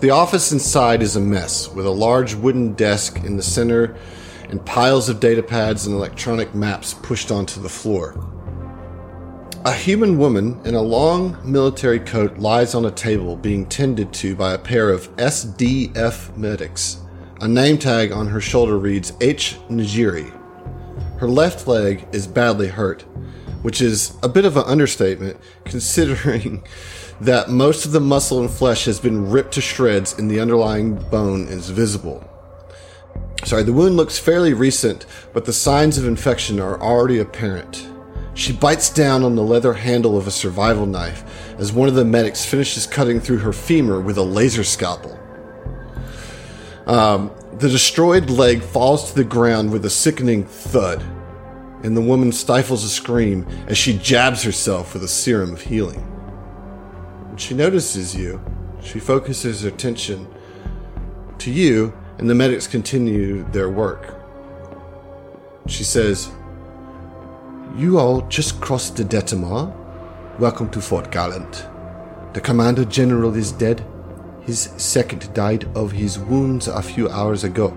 the 0.00 0.10
office 0.10 0.50
inside 0.50 1.02
is 1.02 1.16
a 1.16 1.20
mess, 1.20 1.68
with 1.68 1.84
a 1.84 1.90
large 1.90 2.34
wooden 2.34 2.72
desk 2.72 3.22
in 3.22 3.36
the 3.36 3.42
center 3.42 3.96
and 4.48 4.64
piles 4.64 5.08
of 5.10 5.20
data 5.20 5.42
pads 5.42 5.86
and 5.86 5.94
electronic 5.94 6.54
maps 6.54 6.94
pushed 6.94 7.30
onto 7.30 7.60
the 7.60 7.68
floor. 7.68 8.14
A 9.66 9.74
human 9.74 10.16
woman 10.16 10.58
in 10.64 10.74
a 10.74 10.80
long 10.80 11.36
military 11.44 12.00
coat 12.00 12.38
lies 12.38 12.74
on 12.74 12.86
a 12.86 12.90
table 12.90 13.36
being 13.36 13.66
tended 13.66 14.10
to 14.14 14.34
by 14.34 14.54
a 14.54 14.58
pair 14.58 14.88
of 14.88 15.14
SDF 15.16 16.34
medics. 16.34 17.00
A 17.42 17.48
name 17.48 17.76
tag 17.76 18.10
on 18.10 18.26
her 18.26 18.40
shoulder 18.40 18.78
reads 18.78 19.12
H. 19.20 19.58
Najiri. 19.68 20.32
Her 21.18 21.28
left 21.28 21.68
leg 21.68 22.08
is 22.12 22.26
badly 22.26 22.68
hurt, 22.68 23.02
which 23.60 23.82
is 23.82 24.16
a 24.22 24.30
bit 24.30 24.46
of 24.46 24.56
an 24.56 24.64
understatement 24.64 25.38
considering 25.64 26.62
that 27.20 27.50
most 27.50 27.84
of 27.84 27.92
the 27.92 28.00
muscle 28.00 28.40
and 28.40 28.50
flesh 28.50 28.86
has 28.86 28.98
been 28.98 29.30
ripped 29.30 29.52
to 29.52 29.60
shreds 29.60 30.18
and 30.18 30.30
the 30.30 30.40
underlying 30.40 30.94
bone 30.94 31.48
is 31.48 31.68
visible. 31.68 32.26
Sorry, 33.44 33.62
the 33.62 33.72
wound 33.72 33.96
looks 33.96 34.18
fairly 34.18 34.54
recent, 34.54 35.06
but 35.32 35.44
the 35.44 35.52
signs 35.52 35.98
of 35.98 36.06
infection 36.06 36.60
are 36.60 36.80
already 36.80 37.18
apparent. 37.18 37.88
She 38.34 38.52
bites 38.52 38.90
down 38.90 39.22
on 39.22 39.34
the 39.34 39.42
leather 39.42 39.74
handle 39.74 40.16
of 40.16 40.26
a 40.26 40.30
survival 40.30 40.86
knife 40.86 41.24
as 41.58 41.72
one 41.72 41.88
of 41.88 41.94
the 41.94 42.04
medics 42.04 42.44
finishes 42.44 42.86
cutting 42.86 43.20
through 43.20 43.38
her 43.38 43.52
femur 43.52 44.00
with 44.00 44.18
a 44.18 44.22
laser 44.22 44.64
scalpel. 44.64 45.18
Um, 46.86 47.30
the 47.58 47.68
destroyed 47.68 48.30
leg 48.30 48.62
falls 48.62 49.10
to 49.10 49.16
the 49.16 49.24
ground 49.24 49.72
with 49.72 49.84
a 49.84 49.90
sickening 49.90 50.44
thud, 50.44 51.02
and 51.82 51.96
the 51.96 52.00
woman 52.00 52.32
stifles 52.32 52.84
a 52.84 52.88
scream 52.88 53.46
as 53.66 53.76
she 53.76 53.98
jabs 53.98 54.42
herself 54.42 54.94
with 54.94 55.04
a 55.04 55.08
serum 55.08 55.52
of 55.52 55.60
healing. 55.60 56.19
She 57.40 57.54
notices 57.54 58.14
you, 58.14 58.38
she 58.82 59.00
focuses 59.00 59.62
her 59.62 59.68
attention 59.68 60.28
to 61.38 61.50
you, 61.50 61.94
and 62.18 62.28
the 62.28 62.34
medics 62.34 62.66
continue 62.66 63.50
their 63.50 63.70
work. 63.70 64.14
She 65.66 65.82
says, 65.82 66.30
You 67.78 67.98
all 67.98 68.20
just 68.28 68.60
crossed 68.60 68.96
the 68.96 69.04
Detamar. 69.04 69.74
Welcome 70.38 70.68
to 70.72 70.82
Fort 70.82 71.10
Gallant. 71.10 71.66
The 72.34 72.42
Commander 72.42 72.84
General 72.84 73.34
is 73.34 73.52
dead. 73.52 73.82
His 74.42 74.68
second 74.76 75.32
died 75.32 75.64
of 75.74 75.92
his 75.92 76.18
wounds 76.18 76.68
a 76.68 76.82
few 76.82 77.08
hours 77.08 77.42
ago, 77.42 77.68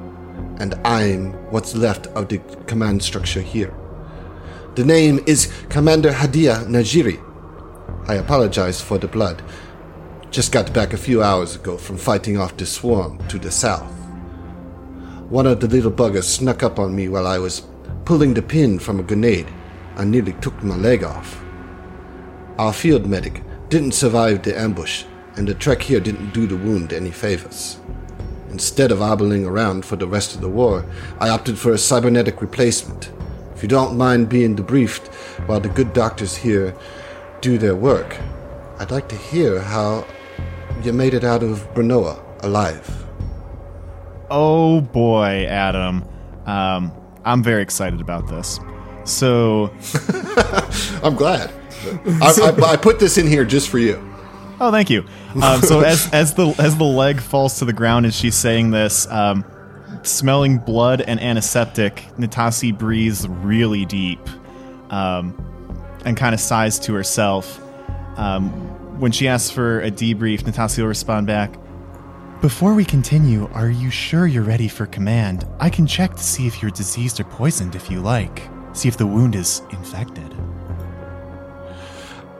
and 0.57 0.75
I'm 0.83 1.31
what's 1.51 1.73
left 1.73 2.07
of 2.07 2.27
the 2.27 2.39
command 2.67 3.01
structure 3.01 3.41
here. 3.41 3.73
The 4.75 4.83
name 4.83 5.21
is 5.25 5.53
Commander 5.69 6.11
Hadia 6.11 6.65
Najiri. 6.65 7.32
I 8.05 8.15
apologize 8.15 8.81
for 8.81 8.97
the 8.97 9.07
blood. 9.07 9.41
Just 10.29 10.51
got 10.51 10.73
back 10.73 10.91
a 10.91 10.97
few 10.97 11.23
hours 11.23 11.55
ago 11.55 11.77
from 11.77 11.95
fighting 11.97 12.37
off 12.37 12.57
the 12.57 12.65
swarm 12.65 13.25
to 13.29 13.39
the 13.39 13.49
south. 13.49 13.93
One 15.29 15.47
of 15.47 15.61
the 15.61 15.69
little 15.69 15.91
buggers 15.91 16.23
snuck 16.23 16.63
up 16.63 16.79
on 16.79 16.93
me 16.93 17.07
while 17.07 17.25
I 17.25 17.39
was 17.39 17.65
pulling 18.03 18.33
the 18.33 18.41
pin 18.41 18.77
from 18.77 18.99
a 18.99 19.03
grenade. 19.03 19.47
I 19.95 20.03
nearly 20.03 20.33
took 20.33 20.61
my 20.61 20.75
leg 20.75 21.05
off. 21.05 21.41
Our 22.57 22.73
field 22.73 23.05
medic 23.05 23.41
didn't 23.69 23.93
survive 23.93 24.43
the 24.43 24.59
ambush, 24.59 25.05
and 25.37 25.47
the 25.47 25.53
trek 25.53 25.81
here 25.81 26.01
didn't 26.01 26.33
do 26.33 26.45
the 26.45 26.57
wound 26.57 26.91
any 26.91 27.11
favors. 27.11 27.79
Instead 28.49 28.91
of 28.91 28.99
hobbling 28.99 29.45
around 29.45 29.85
for 29.85 29.95
the 29.95 30.07
rest 30.07 30.35
of 30.35 30.41
the 30.41 30.49
war, 30.49 30.85
I 31.19 31.29
opted 31.29 31.57
for 31.57 31.71
a 31.71 31.77
cybernetic 31.77 32.41
replacement. 32.41 33.11
If 33.55 33.63
you 33.63 33.69
don't 33.69 33.97
mind 33.97 34.27
being 34.27 34.57
debriefed 34.57 35.07
while 35.47 35.61
the 35.61 35.69
good 35.69 35.93
doctors 35.93 36.35
here 36.35 36.75
do 37.43 37.57
their 37.57 37.75
work, 37.75 38.17
I'd 38.79 38.89
like 38.89 39.09
to 39.09 39.17
hear 39.17 39.59
how 39.59 40.07
you 40.81 40.93
made 40.93 41.13
it 41.13 41.25
out 41.25 41.43
of 41.43 41.71
Brenoa 41.73 42.17
alive. 42.41 43.05
Oh 44.31 44.79
boy, 44.79 45.45
Adam. 45.47 46.05
Um, 46.45 46.91
I'm 47.25 47.43
very 47.43 47.61
excited 47.61 47.99
about 47.99 48.27
this. 48.27 48.59
So, 49.03 49.73
I'm 51.03 51.15
glad. 51.15 51.51
I, 52.21 52.33
I, 52.41 52.71
I 52.71 52.77
put 52.77 52.99
this 52.99 53.17
in 53.17 53.27
here 53.27 53.43
just 53.43 53.67
for 53.67 53.77
you. 53.77 54.01
oh, 54.61 54.71
thank 54.71 54.89
you. 54.89 55.05
Um, 55.41 55.61
so 55.61 55.81
as 55.81 56.09
as 56.13 56.33
the 56.35 56.55
as 56.57 56.77
the 56.77 56.85
leg 56.85 57.19
falls 57.19 57.59
to 57.59 57.65
the 57.65 57.73
ground 57.73 58.05
as 58.05 58.15
she's 58.15 58.35
saying 58.35 58.71
this, 58.71 59.05
um, 59.07 59.43
smelling 60.03 60.59
blood 60.59 61.01
and 61.01 61.19
antiseptic, 61.19 61.95
Natasi 62.17 62.77
breathes 62.77 63.27
really 63.27 63.83
deep, 63.85 64.21
um, 64.89 65.35
and 66.05 66.17
kind 66.17 66.33
of 66.33 66.41
sighs 66.41 66.79
to 66.79 66.93
herself. 66.93 67.59
Um, 68.17 68.51
when 68.99 69.11
she 69.11 69.27
asks 69.27 69.49
for 69.49 69.81
a 69.81 69.91
debrief, 69.91 70.45
Natasha 70.45 70.81
will 70.81 70.87
respond 70.87 71.27
back. 71.27 71.57
Before 72.41 72.73
we 72.73 72.83
continue, 72.83 73.47
are 73.53 73.69
you 73.69 73.89
sure 73.89 74.27
you're 74.27 74.43
ready 74.43 74.67
for 74.67 74.85
command? 74.85 75.47
I 75.59 75.69
can 75.69 75.87
check 75.87 76.15
to 76.15 76.23
see 76.23 76.45
if 76.45 76.61
you're 76.61 76.71
diseased 76.71 77.19
or 77.19 77.23
poisoned 77.23 77.75
if 77.75 77.89
you 77.89 78.01
like. 78.01 78.49
See 78.73 78.89
if 78.89 78.97
the 78.97 79.07
wound 79.07 79.35
is 79.35 79.61
infected. 79.71 80.35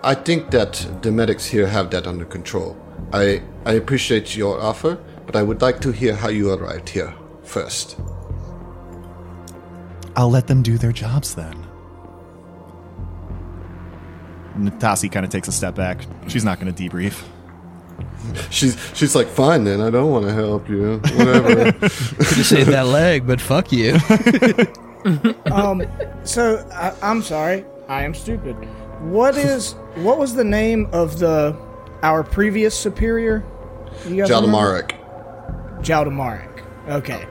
I 0.04 0.14
think 0.14 0.52
that 0.52 0.86
the 1.02 1.12
medics 1.12 1.46
here 1.46 1.68
have 1.68 1.90
that 1.92 2.06
under 2.06 2.26
control. 2.26 2.76
I, 3.14 3.42
I 3.66 3.74
appreciate 3.74 4.36
your 4.36 4.60
offer, 4.60 5.02
but 5.26 5.38
I 5.38 5.44
would 5.44 5.62
like 5.62 5.80
to 5.82 5.92
hear 5.92 6.16
how 6.16 6.28
you 6.28 6.52
arrived 6.52 6.90
here 6.90 7.14
first. 7.44 7.98
I'll 10.16 10.30
let 10.30 10.48
them 10.48 10.62
do 10.62 10.78
their 10.78 10.92
jobs 10.92 11.36
then. 11.36 11.66
Natasi 14.58 15.12
kind 15.12 15.26
of 15.26 15.32
takes 15.32 15.48
a 15.48 15.52
step 15.52 15.76
back. 15.76 16.06
She's 16.28 16.46
not 16.46 16.60
going 16.60 16.74
to 16.74 16.90
debrief. 16.90 17.24
She's 18.50 18.78
she's 18.96 19.16
like, 19.16 19.28
fine 19.28 19.64
then, 19.66 19.82
I 19.82 19.90
don't 19.90 20.12
want 20.12 20.26
to 20.26 20.34
help 20.34 20.70
you. 20.70 21.00
Whatever. 21.00 21.72
Could 21.74 21.82
have 21.82 22.46
saved 22.46 22.70
that 22.70 22.88
leg, 22.88 23.28
but 23.28 23.42
fuck 23.42 23.72
you. 23.72 23.98
Um, 25.52 25.84
so 26.24 26.66
I, 26.74 26.94
I'm 27.02 27.22
sorry, 27.22 27.66
I 27.90 28.04
am 28.04 28.14
stupid. 28.14 28.54
What 29.02 29.36
is 29.36 29.74
what 29.96 30.18
was 30.18 30.34
the 30.36 30.46
name 30.46 30.88
of 30.94 31.20
the 31.20 31.58
our 32.04 32.24
previous 32.24 32.74
superior? 32.74 33.44
You 34.08 34.16
guys 34.16 34.30
remember? 34.30 34.84
Jaldamarek. 34.84 35.82
Jaldamarek. 35.82 36.64
Okay. 36.88 37.28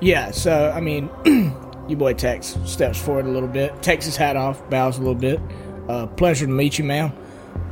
Yeah, 0.00 0.30
so, 0.30 0.72
I 0.74 0.80
mean, 0.80 1.10
you 1.88 1.96
boy 1.96 2.14
Tex 2.14 2.56
steps 2.64 3.00
forward 3.00 3.26
a 3.26 3.30
little 3.30 3.48
bit, 3.48 3.82
takes 3.82 4.04
his 4.06 4.16
hat 4.16 4.36
off, 4.36 4.68
bows 4.70 4.96
a 4.96 5.00
little 5.00 5.14
bit. 5.14 5.40
Uh, 5.90 6.06
pleasure 6.06 6.46
to 6.46 6.52
meet 6.52 6.78
you, 6.78 6.84
ma'am. 6.84 7.12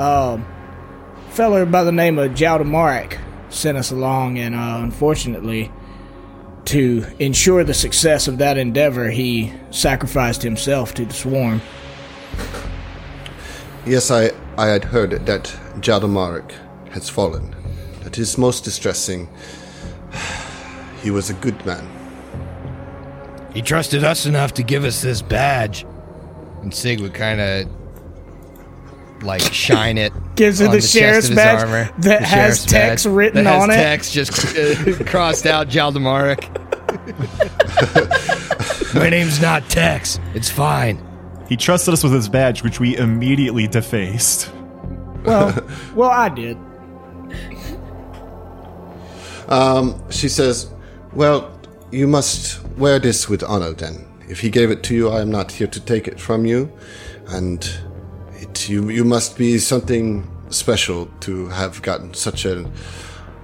Um, 0.00 0.44
feller 1.30 1.64
by 1.64 1.84
the 1.84 1.92
name 1.92 2.18
of 2.18 2.32
Jaldamarek 2.32 3.16
sent 3.48 3.78
us 3.78 3.92
along, 3.92 4.40
and 4.40 4.56
uh, 4.56 4.80
unfortunately, 4.82 5.70
to 6.64 7.06
ensure 7.20 7.62
the 7.62 7.74
success 7.74 8.26
of 8.26 8.38
that 8.38 8.58
endeavor, 8.58 9.08
he 9.08 9.52
sacrificed 9.70 10.42
himself 10.42 10.94
to 10.94 11.04
the 11.04 11.14
swarm. 11.14 11.62
Yes, 13.86 14.10
I, 14.10 14.32
I 14.56 14.66
had 14.66 14.82
heard 14.82 15.12
that 15.26 15.44
Jaldamarek 15.76 16.50
has 16.90 17.08
fallen. 17.08 17.54
That 18.02 18.18
is 18.18 18.36
most 18.36 18.64
distressing. 18.64 19.28
He 21.04 21.12
was 21.12 21.30
a 21.30 21.34
good 21.34 21.64
man. 21.64 21.86
he 23.54 23.62
trusted 23.62 24.02
us 24.02 24.26
enough 24.26 24.54
to 24.54 24.64
give 24.64 24.82
us 24.82 25.00
this 25.00 25.22
badge. 25.22 25.86
And 26.62 26.74
Sig 26.74 27.00
would 27.00 27.14
kind 27.14 27.40
of 27.40 27.68
like 29.22 29.40
shine 29.52 29.98
it. 29.98 30.12
Gives 30.36 30.60
her 30.60 30.66
on 30.66 30.72
the 30.72 30.80
chest 30.80 30.92
sheriff's 30.92 31.24
of 31.26 31.30
his 31.30 31.36
badge 31.36 31.62
armor. 31.62 31.90
that 31.98 32.20
The 32.20 32.26
has 32.26 32.64
text 32.64 33.04
badge 33.04 33.12
written 33.12 33.44
that 33.44 33.52
has 33.52 33.62
on 33.62 33.70
it. 33.70 33.74
Text 33.74 34.12
just 34.12 34.56
uh, 34.56 35.04
crossed 35.06 35.46
out 35.46 35.68
Jaldamarek. 35.68 36.48
My 38.94 39.10
name's 39.10 39.40
not 39.40 39.68
Tex. 39.68 40.18
It's 40.34 40.50
fine. 40.50 41.04
He 41.48 41.56
trusted 41.56 41.94
us 41.94 42.02
with 42.02 42.12
his 42.12 42.28
badge, 42.28 42.62
which 42.62 42.80
we 42.80 42.96
immediately 42.96 43.66
defaced. 43.66 44.50
Well, 45.24 45.66
well, 45.94 46.10
I 46.10 46.28
did. 46.28 46.56
Um, 49.48 50.00
She 50.10 50.28
says, 50.28 50.70
Well, 51.12 51.50
you 51.90 52.06
must 52.06 52.62
wear 52.76 52.98
this 52.98 53.28
with 53.28 53.42
honor 53.42 53.72
then. 53.72 54.04
If 54.28 54.40
he 54.40 54.50
gave 54.50 54.70
it 54.70 54.82
to 54.84 54.94
you, 54.94 55.08
I 55.08 55.22
am 55.22 55.30
not 55.30 55.50
here 55.52 55.66
to 55.66 55.80
take 55.80 56.06
it 56.06 56.20
from 56.20 56.44
you. 56.44 56.70
And 57.28 57.68
it, 58.68 58.72
you, 58.72 58.88
you 58.90 59.04
must 59.04 59.36
be 59.36 59.58
something 59.58 60.28
special 60.50 61.06
to 61.20 61.48
have 61.48 61.82
gotten 61.82 62.14
such 62.14 62.44
a 62.44 62.70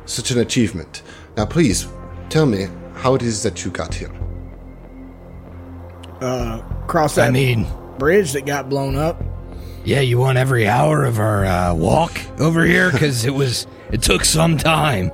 such 0.07 0.31
an 0.31 0.39
achievement. 0.39 1.03
Now, 1.37 1.47
please 1.47 1.87
tell 2.29 2.47
me 2.47 2.67
how 2.95 3.15
it 3.15 3.23
is 3.23 3.43
that 3.43 3.65
you 3.65 3.71
got 3.71 3.95
here. 3.95 4.13
Uh, 6.21 6.61
Cross 6.87 7.15
that 7.17 7.29
I 7.29 7.31
mean, 7.31 7.67
bridge 7.99 8.33
that 8.33 8.47
got 8.47 8.69
blown 8.69 8.97
up. 8.97 9.23
yeah, 9.85 10.01
you 10.01 10.19
want 10.19 10.39
every 10.39 10.67
hour 10.69 11.05
of 11.05 11.19
our 11.19 11.45
uh, 11.45 11.75
walk 11.75 12.21
over 12.39 12.65
here 12.65 12.91
because 12.91 13.25
it 13.25 13.35
was 13.35 13.67
it 13.91 14.03
took 14.03 14.25
some 14.25 14.57
time. 14.59 15.11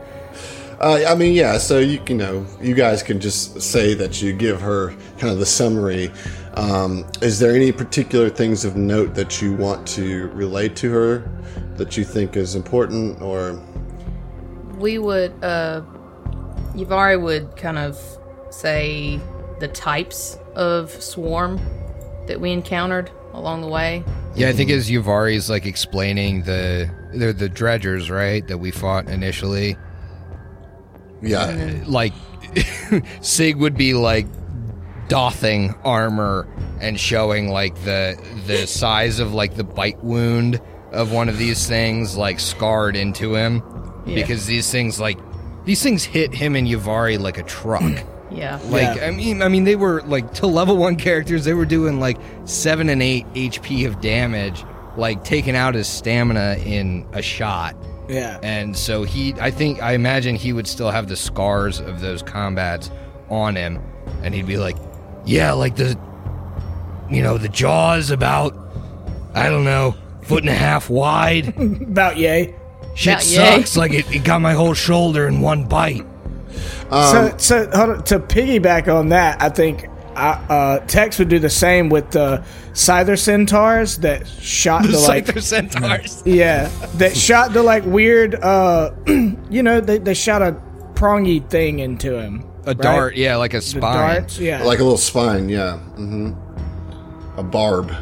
Uh, 0.81 1.05
I 1.07 1.15
mean, 1.15 1.35
yeah. 1.35 1.59
So 1.59 1.79
you, 1.79 2.01
you 2.09 2.17
know, 2.17 2.47
you 2.61 2.75
guys 2.75 3.03
can 3.03 3.21
just 3.21 3.61
say 3.61 3.95
that 3.95 4.23
you 4.23 4.33
give 4.33 4.61
her 4.63 4.95
kind 5.19 5.33
of 5.33 5.39
the 5.39 5.47
summary. 5.47 6.11
Um, 6.61 7.07
is 7.23 7.39
there 7.39 7.55
any 7.55 7.73
particular 7.73 8.29
things 8.29 8.67
of 8.67 8.77
note 8.77 9.15
that 9.15 9.41
you 9.41 9.55
want 9.55 9.87
to 9.89 10.29
relate 10.29 10.77
to 10.77 10.91
her 10.91 11.31
that 11.77 11.97
you 11.97 12.05
think 12.05 12.37
is 12.37 12.55
important, 12.55 13.23
or 13.23 13.59
we 14.77 14.99
would 14.99 15.33
uh 15.43 15.81
Yavari 16.75 17.21
would 17.21 17.57
kind 17.57 17.79
of 17.79 17.99
say 18.51 19.19
the 19.59 19.69
types 19.69 20.39
of 20.55 20.91
swarm 20.91 21.59
that 22.27 22.39
we 22.39 22.53
encountered 22.53 23.11
along 23.33 23.63
the 23.63 23.69
way. 23.69 24.05
Yeah, 24.35 24.51
I 24.51 24.53
think 24.53 24.71
as 24.71 24.91
Yavari's 24.91 25.49
like 25.49 25.65
explaining 25.65 26.43
the 26.43 26.91
they're 27.15 27.33
the 27.33 27.49
dredgers, 27.49 28.11
right? 28.11 28.47
That 28.49 28.59
we 28.59 28.71
fought 28.71 29.09
initially. 29.09 29.79
yeah, 31.23 31.83
Like 31.87 32.13
Sig 33.23 33.57
would 33.57 33.79
be 33.79 33.95
like 33.95 34.27
doffing 35.11 35.75
armor 35.85 36.47
and 36.81 36.99
showing 36.99 37.49
like 37.49 37.75
the 37.85 38.17
the 38.47 38.67
size 38.67 39.19
of 39.19 39.35
like 39.35 39.57
the 39.57 39.65
bite 39.65 40.03
wound 40.03 40.61
of 40.93 41.13
one 41.13 41.29
of 41.29 41.37
these 41.37 41.67
things 41.67 42.17
like 42.17 42.39
scarred 42.41 42.95
into 42.97 43.35
him 43.35 43.63
Yeah. 44.07 44.15
because 44.15 44.47
these 44.47 44.71
things 44.71 44.99
like 45.01 45.19
these 45.65 45.83
things 45.83 46.05
hit 46.05 46.33
him 46.33 46.55
and 46.57 46.67
Yavari 46.67 47.19
like 47.19 47.37
a 47.39 47.43
truck. 47.43 47.83
Yeah. 48.31 48.61
Like 48.67 48.97
Yeah. 48.97 49.07
I 49.09 49.11
mean, 49.11 49.43
I 49.43 49.49
mean 49.49 49.65
they 49.65 49.77
were 49.77 50.01
like 50.03 50.33
to 50.35 50.47
level 50.47 50.77
one 50.77 50.95
characters. 50.97 51.45
They 51.45 51.55
were 51.55 51.67
doing 51.67 51.99
like 52.01 52.17
seven 52.45 52.89
and 52.89 53.03
eight 53.03 53.27
HP 53.35 53.87
of 53.89 54.01
damage, 54.01 54.65
like 54.97 55.25
taking 55.25 55.57
out 55.57 55.75
his 55.75 55.89
stamina 55.89 56.57
in 56.65 57.05
a 57.13 57.21
shot. 57.21 57.75
Yeah. 58.09 58.39
And 58.43 58.77
so 58.77 59.03
he, 59.05 59.35
I 59.41 59.51
think, 59.51 59.83
I 59.83 59.93
imagine 59.93 60.35
he 60.37 60.53
would 60.53 60.67
still 60.69 60.91
have 60.91 61.09
the 61.09 61.17
scars 61.17 61.81
of 61.81 62.01
those 62.01 62.23
combats 62.23 62.91
on 63.29 63.55
him, 63.55 63.81
and 64.25 64.35
he'd 64.35 64.47
be 64.47 64.57
like, 64.57 64.77
"Yeah, 65.25 65.53
like 65.53 65.77
the, 65.77 65.99
you 67.11 67.23
know, 67.23 67.39
the 67.39 67.49
jaws 67.49 68.11
about, 68.11 68.55
I 69.35 69.49
don't 69.49 69.65
know, 69.65 69.95
foot 70.23 70.43
and 70.43 70.51
a 70.51 70.55
half 70.55 70.89
wide. 70.91 71.55
About 71.59 72.17
yay. 72.17 72.55
Shit 72.95 73.15
About 73.15 73.27
yay. 73.27 73.37
sucks. 73.61 73.77
Like 73.77 73.93
it, 73.93 74.11
it 74.15 74.25
got 74.25 74.41
my 74.41 74.53
whole 74.53 74.75
shoulder 74.75 75.27
in 75.27 75.41
one 75.41 75.65
bite." 75.65 76.05
so, 76.91 77.35
so 77.39 77.71
hold 77.73 77.91
on, 77.91 78.05
to 78.05 78.19
piggyback 78.19 78.93
on 78.93 79.11
that, 79.11 79.41
I 79.41 79.49
think 79.49 79.89
uh, 80.17 80.45
uh, 80.49 80.79
Tex 80.87 81.19
would 81.21 81.29
do 81.29 81.39
the 81.39 81.51
same 81.51 81.89
with 81.89 82.11
the 82.11 82.45
Scyther 82.73 83.19
centaurs 83.19 83.99
that 83.99 84.27
shot 84.27 84.83
the 84.83 84.99
like 84.99 85.27
Scyther 85.27 85.41
centaurs. 85.43 86.23
yeah 86.27 86.69
that 86.97 87.17
shot 87.17 87.53
the 87.53 87.63
like 87.63 87.85
weird 87.85 88.35
uh 88.37 88.91
you 89.07 89.63
know 89.63 89.81
they, 89.81 89.99
they 89.99 90.15
shot 90.15 90.43
a 90.43 90.61
prongy 90.95 91.41
thing 91.41 91.79
into 91.79 92.19
him 92.19 92.45
A 92.71 92.75
right? 92.75 92.83
dart, 92.83 93.17
yeah, 93.17 93.37
like 93.37 93.55
a 93.55 93.61
spine. 93.61 93.81
darts 93.83 94.39
yeah 94.39 94.63
like 94.63 94.79
a 94.79 94.83
little 94.83 94.99
spine. 94.99 95.49
Yeah, 95.49 95.79
hmm 95.79 96.33
a 97.37 97.43
barb. 97.43 97.93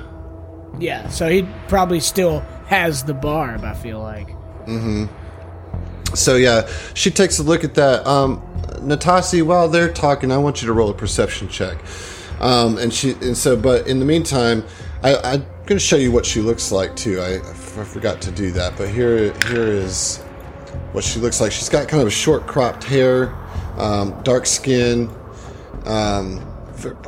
yeah 0.78 1.08
so 1.08 1.28
he 1.28 1.46
probably 1.68 2.00
still 2.00 2.40
has 2.66 3.04
the 3.04 3.14
barb 3.14 3.64
I 3.64 3.74
feel 3.74 4.00
like 4.00 4.28
Mm-hmm. 4.66 5.06
So 6.14 6.36
yeah, 6.36 6.68
she 6.94 7.10
takes 7.10 7.38
a 7.38 7.42
look 7.42 7.64
at 7.64 7.74
that. 7.74 8.06
Um, 8.06 8.42
Natasi, 8.80 9.42
while 9.42 9.68
they're 9.68 9.92
talking, 9.92 10.30
I 10.30 10.36
want 10.38 10.60
you 10.62 10.66
to 10.68 10.72
roll 10.74 10.90
a 10.90 10.94
perception 10.94 11.48
check. 11.48 11.78
Um, 12.40 12.76
and 12.78 12.92
she 12.92 13.12
and 13.12 13.36
so, 13.36 13.56
but 13.56 13.86
in 13.86 13.98
the 13.98 14.04
meantime, 14.04 14.64
I, 15.02 15.16
I'm 15.16 15.40
going 15.66 15.78
to 15.78 15.78
show 15.78 15.96
you 15.96 16.12
what 16.12 16.24
she 16.26 16.40
looks 16.40 16.70
like 16.70 16.94
too. 16.96 17.20
I 17.22 17.38
forgot 17.84 18.20
to 18.22 18.30
do 18.30 18.50
that, 18.52 18.76
but 18.76 18.88
here 18.90 19.32
here 19.48 19.66
is 19.66 20.18
what 20.92 21.02
she 21.04 21.18
looks 21.18 21.40
like. 21.40 21.50
She's 21.52 21.68
got 21.68 21.88
kind 21.88 22.00
of 22.02 22.08
a 22.08 22.12
short 22.12 22.46
cropped 22.46 22.84
hair, 22.84 23.34
um, 23.78 24.20
dark 24.22 24.46
skin, 24.46 25.08
um, 25.86 26.40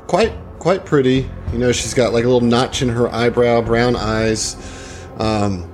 quite 0.07 0.33
quite 0.59 0.85
pretty. 0.85 1.29
You 1.53 1.59
know, 1.59 1.73
she's 1.73 1.95
got 1.95 2.13
like 2.13 2.25
a 2.25 2.29
little 2.29 2.47
notch 2.47 2.83
in 2.83 2.89
her 2.89 3.09
eyebrow, 3.13 3.61
brown 3.63 3.97
eyes. 3.97 4.57
Um, 5.19 5.67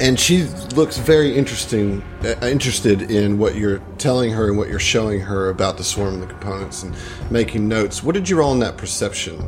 and 0.00 0.18
she 0.18 0.42
looks 0.74 0.98
very 0.98 1.36
interesting, 1.36 2.02
uh, 2.24 2.34
interested 2.46 3.02
in 3.12 3.38
what 3.38 3.54
you're 3.54 3.78
telling 3.98 4.32
her 4.32 4.48
and 4.48 4.58
what 4.58 4.68
you're 4.68 4.80
showing 4.80 5.20
her 5.20 5.50
about 5.50 5.76
the 5.78 5.84
swarm 5.84 6.14
and 6.14 6.22
the 6.22 6.26
components, 6.26 6.82
and 6.82 6.96
making 7.30 7.68
notes. 7.68 8.02
What 8.02 8.14
did 8.14 8.28
you 8.28 8.36
roll 8.36 8.52
in 8.52 8.58
that 8.58 8.76
perception? 8.76 9.40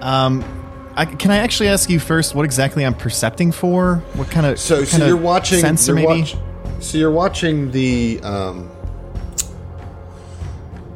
Um, 0.00 0.44
I, 0.96 1.04
can 1.04 1.30
I 1.30 1.36
actually 1.36 1.68
ask 1.68 1.88
you 1.88 2.00
first 2.00 2.34
what 2.34 2.44
exactly 2.44 2.84
I'm 2.84 2.94
percepting 2.94 3.52
for? 3.52 4.02
What 4.14 4.28
kind 4.28 4.44
of 4.46 4.58
So, 4.58 4.82
so 4.84 5.06
you're 5.06 5.16
watching. 5.16 5.60
sensor 5.60 5.92
you're 5.98 6.08
maybe? 6.08 6.20
watch- 6.22 6.36
so 6.80 6.98
you're 6.98 7.10
watching 7.12 7.70
the 7.70 8.20
um, 8.22 8.68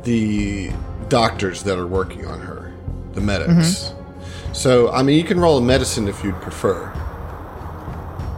the 0.04 0.70
doctors 1.08 1.62
that 1.64 1.78
are 1.78 1.86
working 1.86 2.26
on 2.26 2.40
her, 2.40 2.72
the 3.12 3.20
medics. 3.20 3.50
Mm-hmm. 3.90 4.52
So, 4.52 4.90
I 4.92 5.02
mean, 5.02 5.16
you 5.18 5.24
can 5.24 5.40
roll 5.40 5.58
a 5.58 5.62
medicine 5.62 6.08
if 6.08 6.22
you'd 6.22 6.40
prefer. 6.40 6.92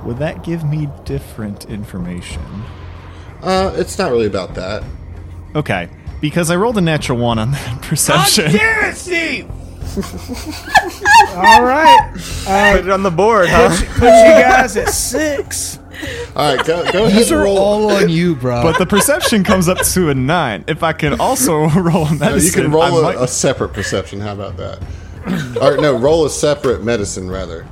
Would 0.04 0.18
that 0.18 0.44
give 0.44 0.64
me 0.64 0.88
different 1.04 1.64
information? 1.66 2.42
Uh, 3.42 3.72
it's 3.76 3.98
not 3.98 4.10
really 4.10 4.26
about 4.26 4.54
that. 4.54 4.82
Okay, 5.54 5.88
because 6.20 6.50
I 6.50 6.56
rolled 6.56 6.78
a 6.78 6.80
natural 6.80 7.18
one 7.18 7.38
on 7.38 7.50
that 7.52 7.82
perception. 7.82 8.46
All 11.36 11.62
right, 11.62 12.10
Put 12.76 12.84
it 12.86 12.90
on 12.90 13.02
the 13.02 13.10
board, 13.14 13.48
huh? 13.48 13.68
put 13.94 14.06
you 14.06 14.42
guys 14.42 14.76
at 14.76 14.88
six. 14.88 15.78
All 16.36 16.56
right, 16.56 16.66
go, 16.66 16.82
go 16.90 17.04
ahead 17.04 17.12
These 17.16 17.30
and 17.30 17.40
are 17.40 17.44
roll. 17.44 17.58
all 17.58 17.90
on 17.92 18.08
you, 18.08 18.34
bro. 18.34 18.62
But 18.62 18.78
the 18.78 18.86
perception 18.86 19.44
comes 19.44 19.68
up 19.68 19.78
to 19.78 20.10
a 20.10 20.14
nine. 20.14 20.64
If 20.66 20.82
I 20.82 20.92
can 20.92 21.20
also 21.20 21.68
roll 21.80 22.06
a 22.08 22.14
No, 22.16 22.34
you 22.34 22.50
can 22.50 22.72
roll 22.72 22.82
I 22.82 22.88
a, 22.88 23.02
might- 23.02 23.16
a 23.22 23.28
separate 23.28 23.72
perception. 23.72 24.20
How 24.20 24.32
about 24.32 24.56
that? 24.56 24.82
All 25.60 25.70
right, 25.70 25.80
no, 25.80 25.96
roll 25.96 26.24
a 26.26 26.30
separate 26.30 26.82
medicine 26.82 27.30
rather. 27.30 27.66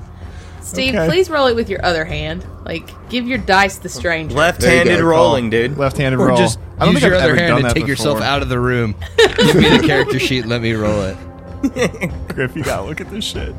Steve, 0.62 0.94
Okay. 0.94 1.06
please 1.08 1.28
roll 1.28 1.48
it 1.48 1.56
with 1.56 1.68
your 1.68 1.84
other 1.84 2.04
hand. 2.04 2.46
Like, 2.64 2.88
give 3.10 3.26
your 3.26 3.36
dice 3.38 3.76
the 3.78 3.88
stranger. 3.90 4.34
Left-handed 4.36 5.00
go, 5.00 5.04
rolling, 5.06 5.50
dude. 5.50 5.76
left-handed 5.76 6.18
or 6.18 6.28
roll. 6.28 6.36
just 6.36 6.58
I 6.78 6.84
don't 6.84 6.94
use 6.94 7.02
think 7.02 7.10
your 7.12 7.18
I've 7.20 7.24
other 7.30 7.36
hand 7.36 7.56
to 7.58 7.62
that 7.64 7.74
take 7.74 7.86
yourself 7.88 8.22
out 8.22 8.40
of 8.42 8.48
the 8.48 8.58
room. 8.60 8.94
Give 9.36 9.56
me 9.56 9.68
the 9.76 9.82
character 9.84 10.18
sheet. 10.20 10.46
Let 10.46 10.62
me 10.62 10.72
roll 10.72 11.02
it. 11.02 11.16
Griff, 12.28 12.56
you 12.56 12.62
gotta 12.64 12.86
look 12.86 13.00
at 13.02 13.10
this 13.10 13.24
shit. 13.24 13.54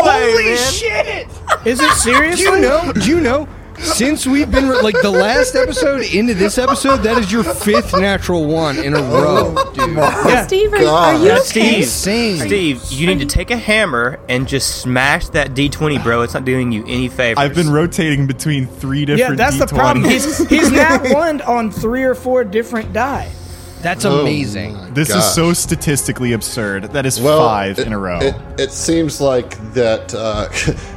Holy 0.00 0.56
shit! 0.56 1.28
Is 1.64 1.80
it 1.80 1.92
serious? 1.92 2.36
Do 2.38 2.42
you 2.44 2.60
know? 2.60 2.92
Do 2.92 3.08
you 3.08 3.20
know? 3.20 3.48
Since 3.78 4.26
we've 4.26 4.50
been 4.50 4.68
re- 4.68 4.82
like 4.82 5.00
the 5.02 5.10
last 5.10 5.54
episode 5.54 6.02
into 6.02 6.34
this 6.34 6.58
episode, 6.58 6.96
that 7.04 7.16
is 7.16 7.30
your 7.30 7.44
fifth 7.44 7.92
natural 7.92 8.44
one 8.44 8.76
in 8.76 8.92
a 8.94 9.00
row, 9.00 9.54
oh 9.56 9.72
dude. 9.72 9.96
Yeah. 9.96 10.44
Steve, 10.46 10.72
are, 10.72 10.84
are 10.84 11.14
you 11.14 11.30
okay? 11.30 11.40
Steve. 11.42 11.74
Insane. 11.76 12.36
Steve, 12.38 12.82
you 12.90 13.06
need 13.06 13.20
to 13.20 13.26
take 13.26 13.52
a 13.52 13.56
hammer 13.56 14.18
and 14.28 14.48
just 14.48 14.80
smash 14.82 15.28
that 15.28 15.50
D20, 15.54 16.02
bro. 16.02 16.22
It's 16.22 16.34
not 16.34 16.44
doing 16.44 16.72
you 16.72 16.84
any 16.88 17.08
favors. 17.08 17.38
I've 17.38 17.54
been 17.54 17.70
rotating 17.70 18.26
between 18.26 18.66
three 18.66 19.04
different. 19.04 19.38
Yeah, 19.38 19.44
that's 19.50 19.58
the 19.58 19.66
D20s. 19.66 19.78
problem. 19.78 20.04
He's 20.06 20.48
he's 20.48 20.70
now 20.72 21.00
won 21.14 21.40
on 21.42 21.70
three 21.70 22.02
or 22.02 22.16
four 22.16 22.42
different 22.42 22.92
die. 22.92 23.30
That's 23.82 24.04
Oh 24.04 24.20
amazing. 24.22 24.74
my 24.74 24.90
This 24.90 25.08
gosh. 25.08 25.18
is 25.24 25.34
so 25.34 25.52
statistically 25.52 26.32
absurd. 26.32 26.84
That 26.92 27.06
is 27.06 27.20
Well, 27.20 27.40
five 27.46 27.78
it- 27.78 27.86
in 27.86 27.92
a 27.92 27.98
row. 27.98 28.18
It, 28.20 28.34
it 28.58 28.70
seems 28.72 29.20
like 29.20 29.56
that 29.74 30.12
uh, 30.14 30.48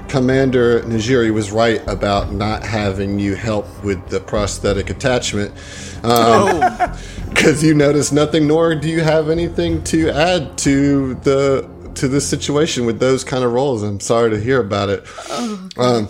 Commander 0.08 0.82
Najiri 0.82 1.32
was 1.34 1.52
right 1.52 1.82
about 1.88 2.32
not 2.34 2.64
having 2.64 3.20
you 3.20 3.36
help 3.36 3.66
with 3.84 4.08
the 4.10 4.20
prosthetic 4.20 4.90
attachment. 4.90 5.54
Because 6.02 7.64
you 7.64 7.74
notice 7.76 8.12
nothing, 8.12 8.48
nor 8.48 8.74
do 8.76 8.90
you 8.90 9.02
have 9.02 9.30
anything 9.30 9.84
to 9.86 10.10
add 10.10 10.58
to 10.60 11.14
the 11.16 11.70
to 11.96 12.08
the 12.08 12.22
situation 12.22 12.86
with 12.86 13.00
those 13.00 13.24
kind 13.24 13.44
of 13.44 13.52
roles. 13.52 13.84
I'm 13.84 14.00
sorry 14.00 14.30
to 14.32 14.40
hear 14.40 14.62
about 14.62 14.90
it. 14.90 15.06
Um, 15.30 15.70
I'm 15.78 16.08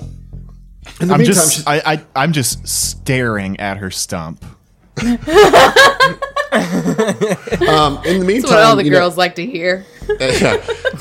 meantime, 0.99 1.25
just, 1.25 1.53
she's- 1.55 1.67
I, 1.67 1.81
I, 1.93 2.03
I'm 2.15 2.31
just 2.33 2.67
staring 2.67 3.59
at 3.59 3.77
her 3.77 3.89
stump. 3.91 4.45
um, 6.51 8.03
in 8.05 8.19
the 8.19 8.25
meantime, 8.25 8.41
That's 8.41 8.51
what 8.51 8.63
all 8.63 8.75
the 8.75 8.83
you 8.83 8.91
know- 8.91 8.99
girls 8.99 9.17
like 9.17 9.35
to 9.35 9.45
hear. 9.45 9.85
yeah. 10.19 10.57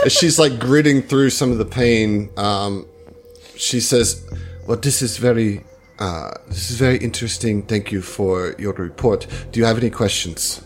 She's 0.09 0.39
like 0.39 0.59
gritting 0.59 1.03
through 1.03 1.31
some 1.31 1.51
of 1.51 1.59
the 1.59 1.65
pain, 1.65 2.31
um, 2.37 2.87
she 3.57 3.81
says, 3.81 4.25
"Well, 4.67 4.77
this 4.79 5.03
is 5.03 5.17
very, 5.17 5.65
uh, 5.99 6.31
this 6.49 6.71
is 6.71 6.77
very 6.79 6.99
interesting. 6.99 7.63
Thank 7.63 7.91
you 7.93 8.01
for 8.03 8.55
your 8.59 8.73
report. 8.75 9.27
Do 9.51 9.59
you 9.61 9.67
have 9.67 9.77
any 9.79 9.91
questions?" 9.91 10.63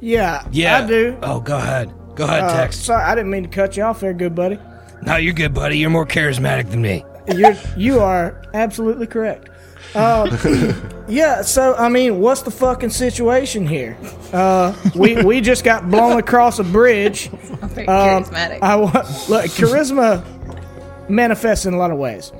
Yeah, 0.00 0.46
yeah, 0.52 0.78
I 0.78 0.86
do. 0.86 1.18
Oh, 1.22 1.40
go 1.40 1.56
ahead. 1.56 1.92
Go 2.14 2.24
ahead, 2.24 2.42
Uh, 2.44 2.70
sorry, 2.70 3.02
I 3.02 3.14
didn't 3.14 3.30
mean 3.30 3.42
to 3.44 3.48
cut 3.48 3.76
you 3.76 3.82
off 3.82 4.00
there, 4.00 4.12
good 4.12 4.34
buddy. 4.34 4.58
No, 5.02 5.16
you're 5.16 5.32
good, 5.34 5.52
buddy. 5.52 5.78
You're 5.78 5.90
more 5.90 6.06
charismatic 6.06 6.70
than 6.70 6.80
me. 6.82 7.04
You're 7.34 7.56
you 7.76 8.00
are 8.00 8.42
absolutely 8.54 9.06
correct. 9.06 9.48
Uh, 9.94 10.26
yeah, 11.08 11.42
so 11.42 11.74
I 11.76 11.88
mean, 11.88 12.18
what's 12.20 12.42
the 12.42 12.50
fucking 12.50 12.90
situation 12.90 13.66
here? 13.66 13.96
Uh, 14.32 14.74
we 14.94 15.22
we 15.22 15.40
just 15.40 15.64
got 15.64 15.88
blown 15.90 16.18
across 16.18 16.58
a 16.58 16.64
bridge. 16.64 17.28
Very 17.28 17.86
Um, 17.88 18.24
charismatic. 18.24 18.58
I 18.62 18.76
wa- 18.76 18.90
look 19.28 19.44
charisma 19.46 20.24
manifests 21.08 21.66
in 21.66 21.74
a 21.74 21.76
lot 21.76 21.90
of 21.90 21.98
ways. 21.98 22.32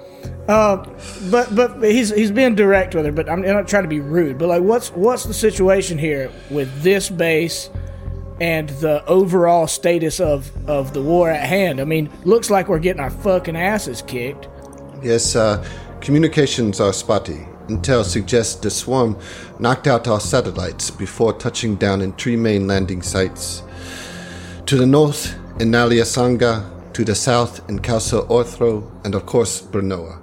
Uh, 0.49 0.85
but 1.31 1.55
but 1.55 1.83
he's 1.83 2.11
he's 2.14 2.31
being 2.31 2.55
direct 2.55 2.95
with 2.95 3.05
her. 3.07 3.12
But 3.12 3.29
I'm 3.31 3.40
not 3.43 3.67
trying 3.69 3.85
to 3.85 3.88
be 3.88 4.01
rude. 4.01 4.37
But 4.38 4.49
like, 4.49 4.62
what's 4.62 4.90
what's 4.90 5.25
the 5.25 5.35
situation 5.35 5.97
here 5.97 6.31
with 6.51 6.83
this 6.83 7.09
base 7.09 7.71
and 8.40 8.69
the 8.69 9.05
overall 9.07 9.67
status 9.67 10.21
of 10.21 10.51
of 10.69 10.93
the 10.93 11.01
war 11.03 11.31
at 11.31 11.47
hand? 11.49 11.81
I 11.81 11.85
mean, 11.85 12.11
looks 12.25 12.51
like 12.51 12.69
we're 12.69 12.79
getting 12.79 13.01
our 13.01 13.11
fucking 13.11 13.57
asses 13.57 14.03
kicked. 14.03 14.49
Yes, 15.03 15.35
uh, 15.37 15.64
communications 16.05 16.81
are 16.81 16.93
spotty. 16.93 17.47
Intel 17.69 18.05
suggests 18.05 18.57
the 18.57 18.71
swarm 18.71 19.19
knocked 19.59 19.87
out 19.87 20.07
our 20.07 20.21
satellites 20.21 20.90
before 20.90 21.33
touching 21.33 21.77
down 21.77 22.03
in 22.03 22.12
three 22.12 22.37
main 22.37 22.67
landing 22.67 23.01
sites. 23.01 23.62
To 24.67 24.77
the 24.77 24.85
north, 24.85 25.35
in 25.59 25.71
Naliasanga, 25.71 26.93
to 26.93 27.05
the 27.05 27.14
south, 27.14 27.67
in 27.71 27.79
Kausa 27.79 28.29
Orthro, 28.29 28.87
and 29.05 29.14
of 29.14 29.25
course, 29.25 29.62
Brenoa. 29.62 30.21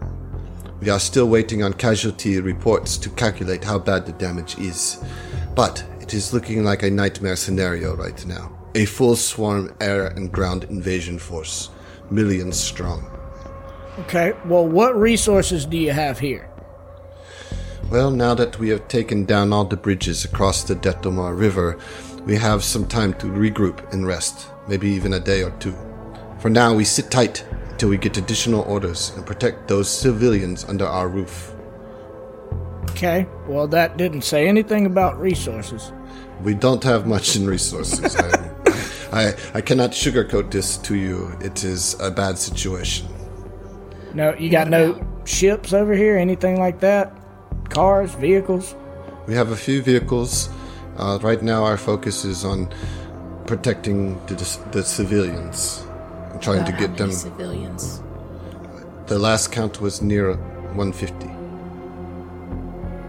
We 0.81 0.89
are 0.89 0.99
still 0.99 1.27
waiting 1.27 1.63
on 1.63 1.73
casualty 1.73 2.39
reports 2.39 2.95
to 2.97 3.09
calculate 3.09 3.63
how 3.63 3.79
bad 3.79 4.05
the 4.05 4.13
damage 4.13 4.59
is. 4.59 5.03
But 5.55 5.83
it 5.99 6.13
is 6.13 6.31
looking 6.31 6.63
like 6.63 6.83
a 6.83 6.91
nightmare 6.91 7.35
scenario 7.35 7.95
right 7.95 8.23
now. 8.27 8.55
A 8.75 8.85
full 8.85 9.15
swarm 9.15 9.73
air 9.81 10.07
and 10.07 10.31
ground 10.31 10.63
invasion 10.65 11.17
force, 11.17 11.69
millions 12.11 12.59
strong. 12.59 13.10
Okay, 13.99 14.33
well, 14.45 14.65
what 14.65 14.95
resources 14.95 15.65
do 15.65 15.77
you 15.77 15.91
have 15.91 16.19
here? 16.19 16.49
Well, 17.89 18.09
now 18.09 18.33
that 18.35 18.57
we 18.57 18.69
have 18.69 18.87
taken 18.87 19.25
down 19.25 19.51
all 19.51 19.65
the 19.65 19.75
bridges 19.75 20.23
across 20.23 20.63
the 20.63 20.75
Detomar 20.75 21.37
River, 21.37 21.77
we 22.25 22.37
have 22.37 22.63
some 22.63 22.87
time 22.87 23.13
to 23.15 23.25
regroup 23.25 23.91
and 23.91 24.07
rest, 24.07 24.47
maybe 24.69 24.89
even 24.89 25.11
a 25.11 25.19
day 25.19 25.43
or 25.43 25.51
two. 25.59 25.75
For 26.39 26.49
now, 26.49 26.73
we 26.73 26.85
sit 26.85 27.11
tight 27.11 27.45
until 27.69 27.89
we 27.89 27.97
get 27.97 28.15
additional 28.15 28.61
orders 28.61 29.11
and 29.17 29.25
protect 29.25 29.67
those 29.67 29.89
civilians 29.89 30.63
under 30.63 30.85
our 30.85 31.09
roof. 31.09 31.53
Okay, 32.91 33.27
well, 33.45 33.67
that 33.67 33.97
didn't 33.97 34.21
say 34.21 34.47
anything 34.47 34.85
about 34.85 35.19
resources. 35.19 35.91
We 36.43 36.53
don't 36.53 36.83
have 36.85 37.05
much 37.05 37.35
in 37.35 37.45
resources. 37.45 38.15
I, 38.15 38.51
I, 39.11 39.33
I 39.55 39.61
cannot 39.61 39.91
sugarcoat 39.91 40.49
this 40.49 40.77
to 40.77 40.95
you. 40.95 41.35
It 41.41 41.65
is 41.65 41.99
a 41.99 42.09
bad 42.09 42.37
situation. 42.37 43.07
No, 44.13 44.33
you 44.35 44.49
got 44.49 44.67
no 44.67 44.99
ships 45.25 45.73
over 45.73 45.93
here, 45.93 46.17
anything 46.17 46.59
like 46.59 46.79
that? 46.81 47.13
Cars, 47.69 48.13
vehicles? 48.15 48.75
We 49.27 49.33
have 49.35 49.51
a 49.51 49.55
few 49.55 49.81
vehicles. 49.81 50.49
Uh, 50.97 51.19
right 51.21 51.41
now, 51.41 51.63
our 51.63 51.77
focus 51.77 52.25
is 52.25 52.43
on 52.43 52.69
protecting 53.47 54.23
the, 54.27 54.35
the 54.71 54.83
civilians 54.83 55.85
and 56.31 56.41
trying 56.41 56.65
to 56.65 56.71
How 56.71 56.79
get 56.79 56.89
many 56.91 56.97
them. 57.03 57.11
civilians. 57.11 58.01
The 59.07 59.17
last 59.19 59.51
count 59.51 59.81
was 59.81 60.01
near 60.01 60.35
150. 60.35 61.29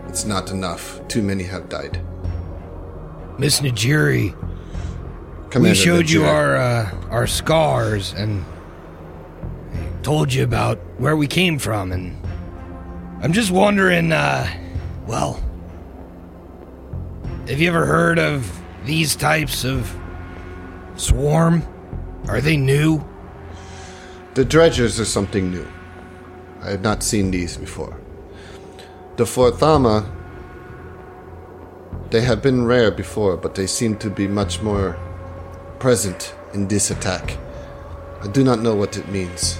It's 0.08 0.24
not 0.24 0.50
enough. 0.50 1.00
Too 1.08 1.22
many 1.22 1.44
have 1.44 1.68
died. 1.68 2.00
Miss 3.38 3.60
Najiri, 3.60 4.34
Commander 5.50 5.68
we 5.70 5.74
showed 5.74 6.10
you 6.10 6.24
our 6.24 6.56
uh, 6.56 6.90
our 7.10 7.26
scars 7.26 8.12
and 8.12 8.44
told 10.02 10.32
you 10.32 10.42
about 10.42 10.78
where 10.98 11.16
we 11.16 11.26
came 11.26 11.58
from, 11.58 11.92
and 11.92 12.16
I'm 13.22 13.32
just 13.32 13.50
wondering. 13.50 14.12
Uh, 14.12 14.48
well, 15.06 15.42
have 17.48 17.60
you 17.60 17.68
ever 17.68 17.86
heard 17.86 18.18
of 18.18 18.62
these 18.84 19.16
types 19.16 19.64
of 19.64 19.96
swarm? 20.96 21.62
Are 22.28 22.40
they 22.40 22.56
new? 22.56 23.04
The 24.34 24.44
dredgers 24.44 25.00
are 25.00 25.04
something 25.04 25.50
new. 25.50 25.66
I 26.62 26.70
had 26.70 26.82
not 26.82 27.02
seen 27.02 27.30
these 27.30 27.56
before. 27.56 28.00
The 29.16 29.24
Forthama, 29.24 30.10
they 32.10 32.22
have 32.22 32.40
been 32.40 32.64
rare 32.64 32.90
before, 32.90 33.36
but 33.36 33.56
they 33.56 33.66
seem 33.66 33.98
to 33.98 34.08
be 34.08 34.28
much 34.28 34.62
more 34.62 34.96
present 35.80 36.34
in 36.54 36.68
this 36.68 36.90
attack. 36.90 37.36
I 38.22 38.28
do 38.28 38.44
not 38.44 38.60
know 38.60 38.74
what 38.74 38.96
it 38.96 39.08
means. 39.08 39.58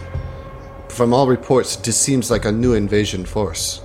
From 0.93 1.15
all 1.15 1.27
reports, 1.27 1.77
this 1.77 1.99
seems 1.99 2.31
like 2.31 2.45
a 2.45 2.53
new 2.53 2.75
invasion 2.75 3.25
force. 3.25 3.81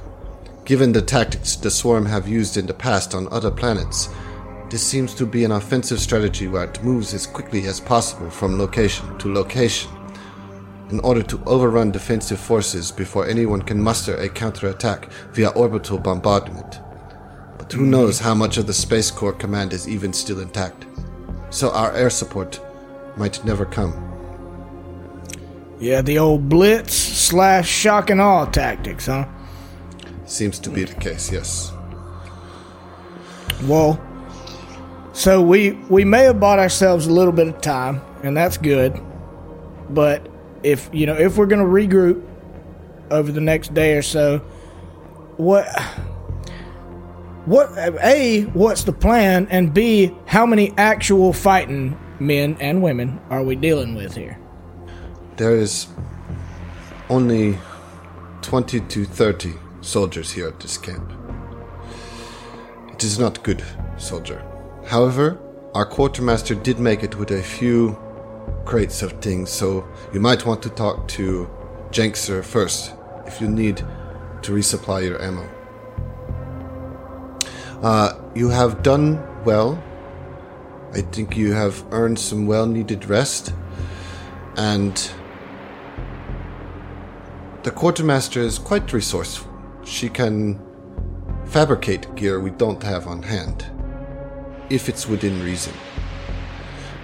Given 0.65 0.91
the 0.91 1.02
tactics 1.02 1.56
the 1.56 1.72
Swarm 1.72 2.06
have 2.06 2.28
used 2.28 2.58
in 2.58 2.65
the 2.65 2.74
past 2.74 3.15
on 3.15 3.30
other 3.32 3.50
planets, 3.50 4.10
this 4.70 4.86
seems 4.86 5.13
to 5.13 5.26
be 5.26 5.46
an 5.46 5.54
offensive 5.54 6.02
strategy 6.02 6.50
where 6.50 6.65
it 6.65 6.84
moves 6.84 7.13
as 7.13 7.26
quickly 7.26 7.65
as 7.65 7.80
possible 7.80 8.30
from 8.30 8.60
location 8.60 9.17
to 9.20 9.34
location 9.34 9.89
in 10.89 11.00
order 11.00 11.24
to 11.24 11.41
overrun 11.46 11.91
defensive 11.91 12.41
forces 12.41 12.91
before 12.91 13.26
anyone 13.26 13.62
can 13.62 13.82
muster 13.82 14.17
a 14.17 14.28
counterattack 14.28 15.10
via 15.32 15.48
orbital 15.52 15.98
bombardment. 15.98 16.82
But 17.58 17.72
who 17.72 17.86
knows 17.86 18.20
how 18.20 18.36
much 18.36 18.58
of 18.58 18.67
the 18.67 18.74
Space 18.74 19.12
Corps 19.12 19.32
command 19.32 19.72
is 19.72 19.88
even 19.88 20.12
still 20.12 20.41
intact. 20.41 20.86
So 21.52 21.72
our 21.72 21.93
air 21.96 22.10
support 22.10 22.60
might 23.15 23.46
never 23.46 23.63
come. 23.63 24.07
Yeah, 25.80 26.02
the 26.02 26.18
old 26.18 26.50
blitz 26.50 26.94
slash 26.94 27.70
shock 27.70 28.10
and 28.10 28.20
awe 28.20 28.46
tactics, 28.46 29.06
huh? 29.06 29.28
Seems 30.26 30.58
to 30.60 30.70
be 30.70 30.84
the 30.84 30.96
case, 30.96 31.32
yes. 31.32 31.72
Well, 33.63 34.02
so 35.13 35.42
we 35.42 35.72
we 35.90 36.04
may 36.04 36.24
have 36.24 36.40
bought 36.40 36.60
ourselves 36.60 37.08
a 37.08 37.12
little 37.12 37.32
bit 37.32 37.48
of 37.48 37.62
time, 37.62 38.02
and 38.24 38.36
that's 38.36 38.58
good. 38.58 39.00
But 39.90 40.28
if 40.63 40.90
you 40.92 41.06
know 41.06 41.16
if 41.16 41.38
we're 41.38 41.46
gonna 41.46 41.63
regroup 41.63 42.24
over 43.12 43.32
the 43.32 43.42
next 43.42 43.74
day 43.74 43.98
or 43.98 44.02
so, 44.02 44.40
what 45.38 45.68
what 47.46 47.72
a 47.78 48.44
what's 48.54 48.84
the 48.84 48.94
plan, 48.94 49.48
and 49.50 49.74
b 49.74 50.13
how 50.26 50.46
many 50.46 50.74
actual 50.78 51.34
fighting 51.34 51.98
men 52.20 52.58
and 52.60 52.82
women 52.82 53.20
are 53.30 53.44
we 53.44 53.56
dealing 53.56 53.96
with 53.96 54.16
here? 54.16 54.40
There 55.38 55.56
is 55.56 55.86
only 57.12 57.60
20 58.41 58.80
to 58.80 59.06
30 59.06 59.54
soldiers 59.82 60.32
here 60.32 60.47
at 60.47 60.60
this 60.60 60.80
camp. 60.80 61.12
It 62.91 63.04
is 63.04 63.19
not 63.19 63.43
good, 63.43 63.63
soldier. 63.97 64.43
However, 64.88 65.38
our 65.76 65.86
quartermaster 65.86 66.56
did 66.56 66.80
make 66.80 67.04
it 67.04 67.19
with 67.19 67.30
a 67.30 67.43
few 67.43 67.95
crates 68.65 69.04
of 69.04 69.12
things, 69.21 69.52
so 69.52 69.88
you 70.12 70.19
might 70.19 70.43
want 70.43 70.63
to 70.63 70.71
talk 70.71 71.08
to 71.10 71.47
Jankser 71.91 72.43
first 72.43 72.95
if 73.28 73.39
you 73.39 73.47
need 73.47 73.78
to 74.41 74.52
resupply 74.54 75.08
your 75.08 75.21
ammo. 75.21 75.47
Uh, 77.84 78.19
you 78.34 78.50
have 78.50 78.82
done 78.82 79.23
well. 79.43 79.80
I 80.93 81.02
think 81.02 81.38
you 81.38 81.52
have 81.52 81.86
earned 81.91 82.17
some 82.17 82.47
well 82.47 82.65
needed 82.65 83.06
rest. 83.06 83.54
And 84.56 84.97
the 87.68 87.74
quartermaster 87.74 88.40
is 88.40 88.58
quite 88.58 88.94
resourceful. 88.94 89.52
She 89.84 90.08
can 90.08 90.58
fabricate 91.48 92.16
gear 92.16 92.40
we 92.40 92.52
don't 92.52 92.82
have 92.82 93.08
on 93.08 93.22
hand, 93.22 93.66
if 94.70 94.88
it's 94.88 95.06
within 95.06 95.44
reason. 95.44 95.74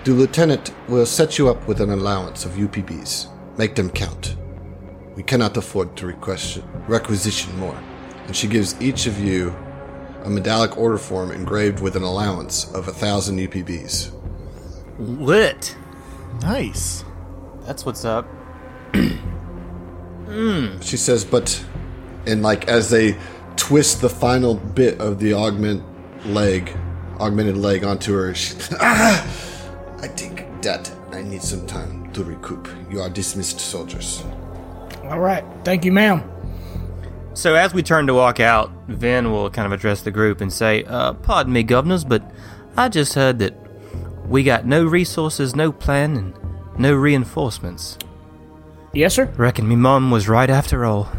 The 0.05 0.13
lieutenant 0.13 0.73
will 0.87 1.05
set 1.05 1.37
you 1.37 1.49
up 1.49 1.67
with 1.67 1.81
an 1.81 1.89
allowance 1.89 2.45
of 2.45 2.53
UPBs. 2.53 3.27
Make 3.57 3.75
them 3.75 3.89
count. 3.89 4.37
We 5.17 5.23
cannot 5.23 5.57
afford 5.57 5.97
to 5.97 6.05
request, 6.07 6.63
requisition 6.87 7.59
more. 7.59 7.77
And 8.27 8.33
she 8.33 8.47
gives 8.47 8.81
each 8.81 9.05
of 9.05 9.19
you 9.19 9.53
a 10.23 10.29
medallic 10.29 10.77
order 10.77 10.97
form 10.97 11.31
engraved 11.31 11.81
with 11.81 11.97
an 11.97 12.03
allowance 12.03 12.71
of 12.71 12.87
a 12.87 12.93
thousand 12.93 13.37
UPBs. 13.37 14.13
Lit. 14.97 15.75
Nice. 16.41 17.03
That's 17.65 17.85
what's 17.85 18.05
up. 18.05 18.25
She 20.81 20.97
says, 20.97 21.25
but, 21.25 21.63
and 22.25 22.41
like 22.41 22.67
as 22.67 22.89
they 22.89 23.17
twist 23.55 24.01
the 24.01 24.09
final 24.09 24.55
bit 24.55 24.99
of 24.99 25.19
the 25.19 25.33
augment 25.33 25.83
leg, 26.25 26.75
augmented 27.19 27.57
leg 27.57 27.83
onto 27.83 28.13
her, 28.13 28.33
she, 28.33 28.55
ah, 28.79 29.23
I 30.01 30.07
think 30.07 30.45
that 30.61 30.91
I 31.11 31.21
need 31.21 31.43
some 31.43 31.65
time 31.67 32.11
to 32.13 32.23
recoup. 32.23 32.67
You 32.89 33.01
are 33.01 33.09
dismissed, 33.09 33.59
soldiers. 33.59 34.23
All 35.03 35.19
right, 35.19 35.43
thank 35.63 35.85
you, 35.85 35.91
ma'am. 35.91 36.23
So 37.35 37.55
as 37.55 37.73
we 37.73 37.81
turn 37.83 38.07
to 38.07 38.13
walk 38.13 38.39
out, 38.39 38.71
Vin 38.87 39.31
will 39.31 39.49
kind 39.49 39.65
of 39.65 39.71
address 39.71 40.01
the 40.01 40.11
group 40.11 40.39
and 40.39 40.53
say, 40.53 40.83
uh, 40.83 41.13
"Pardon 41.13 41.51
me, 41.51 41.63
governors, 41.63 42.03
but 42.03 42.23
I 42.77 42.89
just 42.89 43.15
heard 43.15 43.39
that 43.39 43.55
we 44.27 44.43
got 44.43 44.65
no 44.65 44.85
resources, 44.85 45.55
no 45.55 45.71
plan, 45.71 46.15
and 46.15 46.33
no 46.77 46.93
reinforcements. 46.93 47.97
Yes, 48.93 49.15
sir. 49.15 49.25
Reckon 49.37 49.67
me 49.67 49.75
mum 49.75 50.11
was 50.11 50.27
right 50.27 50.49
after 50.49 50.85
all." 50.85 51.09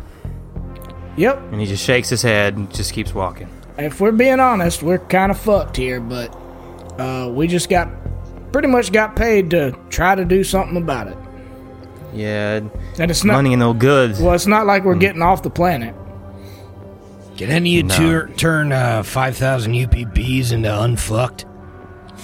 Yep. 1.16 1.38
And 1.52 1.60
he 1.60 1.66
just 1.66 1.84
shakes 1.84 2.08
his 2.08 2.22
head 2.22 2.56
and 2.56 2.72
just 2.74 2.92
keeps 2.92 3.14
walking. 3.14 3.48
If 3.78 4.00
we're 4.00 4.12
being 4.12 4.40
honest, 4.40 4.82
we're 4.82 4.98
kind 4.98 5.30
of 5.30 5.38
fucked 5.38 5.76
here, 5.76 6.00
but 6.00 6.34
uh, 6.98 7.28
we 7.32 7.46
just 7.46 7.68
got 7.68 7.88
pretty 8.52 8.68
much 8.68 8.92
got 8.92 9.14
paid 9.16 9.50
to 9.50 9.76
try 9.90 10.14
to 10.14 10.24
do 10.24 10.42
something 10.44 10.76
about 10.76 11.08
it. 11.08 11.16
Yeah, 12.12 12.60
And 12.98 13.10
it's 13.10 13.24
not 13.24 13.34
money 13.34 13.52
and 13.54 13.60
no 13.60 13.74
goods. 13.74 14.20
well, 14.20 14.34
it's 14.34 14.46
not 14.46 14.66
like 14.66 14.84
we're 14.84 14.94
getting 14.94 15.22
off 15.22 15.42
the 15.42 15.50
planet. 15.50 15.94
Can 17.36 17.50
any 17.50 17.80
of 17.80 17.86
you 17.86 17.90
tur- 17.90 18.28
turn 18.36 18.70
uh, 18.70 19.02
5,000 19.02 19.72
UPBs 19.72 20.52
into 20.52 20.68
unfucked? 20.82 21.44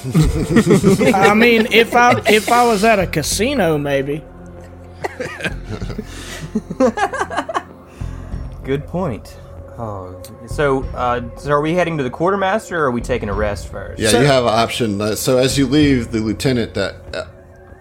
I 1.15 1.35
mean, 1.35 1.67
if 1.73 1.95
I 1.97 2.21
if 2.29 2.51
I 2.51 2.65
was 2.67 2.85
at 2.85 2.99
a 3.01 3.07
casino, 3.09 3.77
maybe. 3.77 4.23
Good 8.65 8.87
point. 8.87 9.37
Oh, 9.79 10.21
so 10.47 10.83
uh, 10.95 11.23
so 11.39 11.53
are 11.53 11.61
we 11.63 11.73
heading 11.73 11.97
to 11.97 12.03
the 12.03 12.11
quartermaster, 12.11 12.79
or 12.79 12.85
are 12.87 12.91
we 12.91 13.01
taking 13.01 13.31
a 13.31 13.33
rest 13.33 13.69
first? 13.69 14.01
Yeah, 14.01 14.11
you 14.11 14.27
have 14.27 14.45
an 14.45 14.51
option. 14.51 15.01
Uh, 15.01 15.15
so 15.15 15.39
as 15.39 15.57
you 15.57 15.67
leave, 15.67 16.13
the 16.13 16.21
lieutenant 16.21 16.75
that 16.75 16.97
uh, 17.15 17.25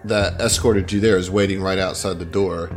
that 0.04 0.40
escorted 0.40 0.90
you 0.92 1.00
there 1.00 1.18
is 1.18 1.30
waiting 1.30 1.60
right 1.60 1.78
outside 1.78 2.18
the 2.18 2.24
door. 2.24 2.70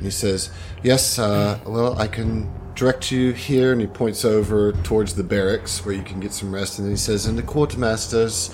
He 0.00 0.10
says, 0.10 0.50
"Yes, 0.82 1.18
uh, 1.18 1.60
well, 1.66 1.98
I 1.98 2.06
can 2.06 2.50
direct 2.74 3.10
you 3.10 3.32
here." 3.32 3.72
And 3.72 3.80
he 3.80 3.86
points 3.86 4.24
over 4.24 4.72
towards 4.72 5.14
the 5.14 5.24
barracks 5.24 5.84
where 5.84 5.94
you 5.94 6.02
can 6.02 6.18
get 6.18 6.32
some 6.32 6.54
rest. 6.54 6.78
And 6.78 6.86
then 6.86 6.92
he 6.94 6.98
says, 6.98 7.26
"And 7.26 7.36
the 7.36 7.42
quartermaster's 7.42 8.50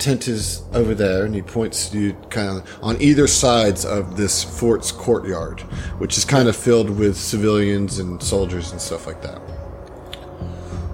tent 0.00 0.26
is 0.28 0.62
over 0.72 0.94
there." 0.94 1.24
And 1.24 1.34
he 1.34 1.42
points 1.42 1.88
to 1.90 1.98
you 1.98 2.12
kind 2.30 2.48
of 2.58 2.78
on 2.82 3.00
either 3.00 3.26
sides 3.26 3.84
of 3.84 4.16
this 4.16 4.42
fort's 4.42 4.90
courtyard, 4.90 5.60
which 5.98 6.18
is 6.18 6.24
kind 6.24 6.48
of 6.48 6.56
filled 6.56 6.90
with 6.90 7.16
civilians 7.16 7.98
and 7.98 8.22
soldiers 8.22 8.72
and 8.72 8.80
stuff 8.80 9.06
like 9.06 9.22
that. 9.22 9.40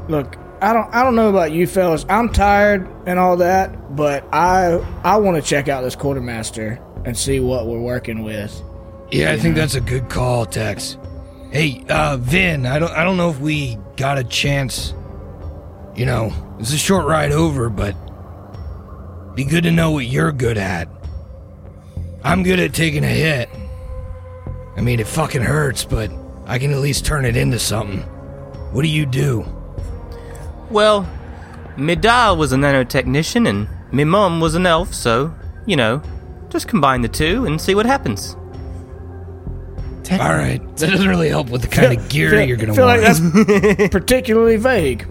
Look, 0.09 0.37
I 0.61 0.73
don't 0.73 0.95
I 0.95 1.03
don't 1.03 1.15
know 1.15 1.29
about 1.29 1.53
you 1.53 1.67
fellas. 1.67 2.05
I'm 2.09 2.33
tired 2.33 2.89
and 3.07 3.19
all 3.19 3.37
that, 3.39 3.97
but 3.97 4.25
I 4.33 4.85
I 5.05 5.17
want 5.17 5.43
to 5.43 5.49
check 5.49 5.69
out 5.69 5.83
this 5.83 5.97
quartermaster 5.97 6.81
and 7.05 7.17
see 7.17 7.41
what 7.41 7.67
we're 7.67 7.81
working 7.81 8.23
with. 8.23 8.63
Yeah, 9.11 9.33
I 9.33 9.39
think 9.39 9.55
that's 9.55 9.77
a 9.77 9.81
good 9.81 10.09
call, 10.09 10.47
Tex. 10.47 10.99
Hey, 11.53 11.85
uh, 11.89 12.17
Vin, 12.17 12.67
I 12.67 12.81
don't, 12.81 12.91
I 12.91 13.05
don't 13.05 13.17
know 13.17 13.31
if 13.31 13.39
we 13.39 13.79
got 13.97 14.19
a 14.19 14.25
chance. 14.25 14.93
You 15.95 16.05
know, 16.05 16.33
it's 16.59 16.73
a 16.73 16.79
short 16.79 17.07
ride 17.07 17.33
over, 17.33 17.71
but 17.71 17.95
be 19.37 19.45
good 19.45 19.63
to 19.65 19.71
know 19.71 19.91
what 19.93 20.07
you're 20.07 20.33
good 20.33 20.59
at. 20.59 20.89
I'm 22.25 22.43
good 22.43 22.59
at 22.59 22.75
taking 22.75 23.05
a 23.05 23.09
hit. 23.09 23.49
I 24.77 24.81
mean, 24.81 24.99
it 24.99 25.07
fucking 25.07 25.43
hurts, 25.43 25.85
but 25.85 26.11
I 26.47 26.59
can 26.59 26.73
at 26.73 26.79
least 26.81 27.07
turn 27.07 27.25
it 27.25 27.37
into 27.37 27.59
something. 27.59 28.01
What 28.73 28.83
do 28.83 28.89
you 28.89 29.07
do? 29.07 29.45
Well, 30.71 31.09
me 31.77 31.95
dad 31.95 32.33
was 32.33 32.53
a 32.53 32.57
nanotechnician 32.57 33.49
and 33.49 33.69
me 33.93 34.05
mom 34.05 34.41
was 34.41 34.55
an 34.55 34.67
elf, 34.67 34.93
so, 34.93 35.33
you 35.67 35.77
know, 35.77 36.03
just 36.49 36.67
combine 36.67 37.03
the 37.03 37.09
two 37.09 37.47
and 37.47 37.61
see 37.61 37.75
what 37.75 37.87
happens. 37.87 38.37
All 40.11 40.19
right, 40.35 40.61
that 40.77 40.91
doesn't 40.91 41.09
really 41.09 41.29
help 41.29 41.51
with 41.51 41.63
the 41.63 41.69
kind 41.69 41.97
of 41.99 42.09
gear 42.09 42.31
Feel- 42.31 42.43
you're 42.43 42.57
gonna 42.57 42.75
feel 42.75 42.87
want. 42.87 43.03
like 43.03 43.17
that's 43.17 43.89
particularly 43.91 44.57
vague. 44.57 45.07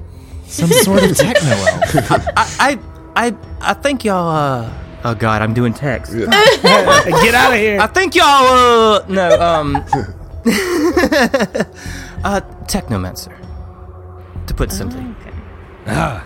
Some 0.48 0.70
sort 0.70 1.04
of 1.04 1.18
techno 1.18 1.50
elf. 1.50 2.12
I, 2.38 2.56
I, 2.60 2.80
I, 3.16 3.36
I 3.62 3.74
think 3.74 4.04
y'all, 4.04 4.30
uh, 4.30 4.74
oh 5.06 5.16
god, 5.16 5.42
I'm 5.42 5.54
doing 5.54 5.74
text. 5.74 6.14
Get 6.18 6.28
out 6.34 7.54
of 7.54 7.60
here. 7.60 7.80
I 7.80 7.88
think 7.88 8.16
y'all, 8.16 8.26
uh, 8.26 9.06
no, 9.08 9.42
um, 9.42 9.76
uh, 12.24 12.42
technomancer, 12.68 13.34
to 14.48 14.54
put 14.54 14.72
simply. 14.72 15.06
Ah, 15.88 16.26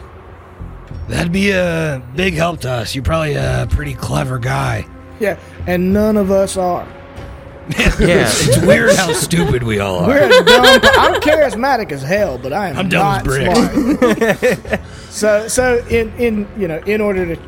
That'd 1.09 1.31
be 1.31 1.49
a 1.51 2.01
big 2.15 2.35
help 2.35 2.61
to 2.61 2.69
us. 2.69 2.93
You're 2.93 3.03
probably 3.03 3.33
a 3.33 3.67
pretty 3.69 3.95
clever 3.95 4.37
guy. 4.37 4.85
Yeah, 5.19 5.39
and 5.67 5.91
none 5.91 6.17
of 6.17 6.29
us 6.31 6.55
are. 6.55 6.87
Yeah. 7.69 8.25
It's 8.27 8.57
weird 8.65 8.95
how 8.95 9.13
stupid 9.13 9.61
we 9.63 9.79
all 9.79 9.99
are. 9.99 10.07
We're 10.07 10.29
dumb. 10.43 10.65
I'm 10.97 11.21
charismatic 11.21 11.91
as 11.91 12.01
hell, 12.01 12.37
but 12.37 12.53
I 12.53 12.69
am 12.69 12.77
I'm 12.77 12.89
dumb 12.89 13.07
as 13.07 13.23
not 13.23 13.23
bricks. 13.25 14.39
smart. 14.39 14.81
so, 15.09 15.47
so 15.47 15.85
in 15.89 16.11
in 16.17 16.47
you 16.57 16.67
know, 16.67 16.79
in 16.79 17.01
order 17.01 17.35
to, 17.35 17.41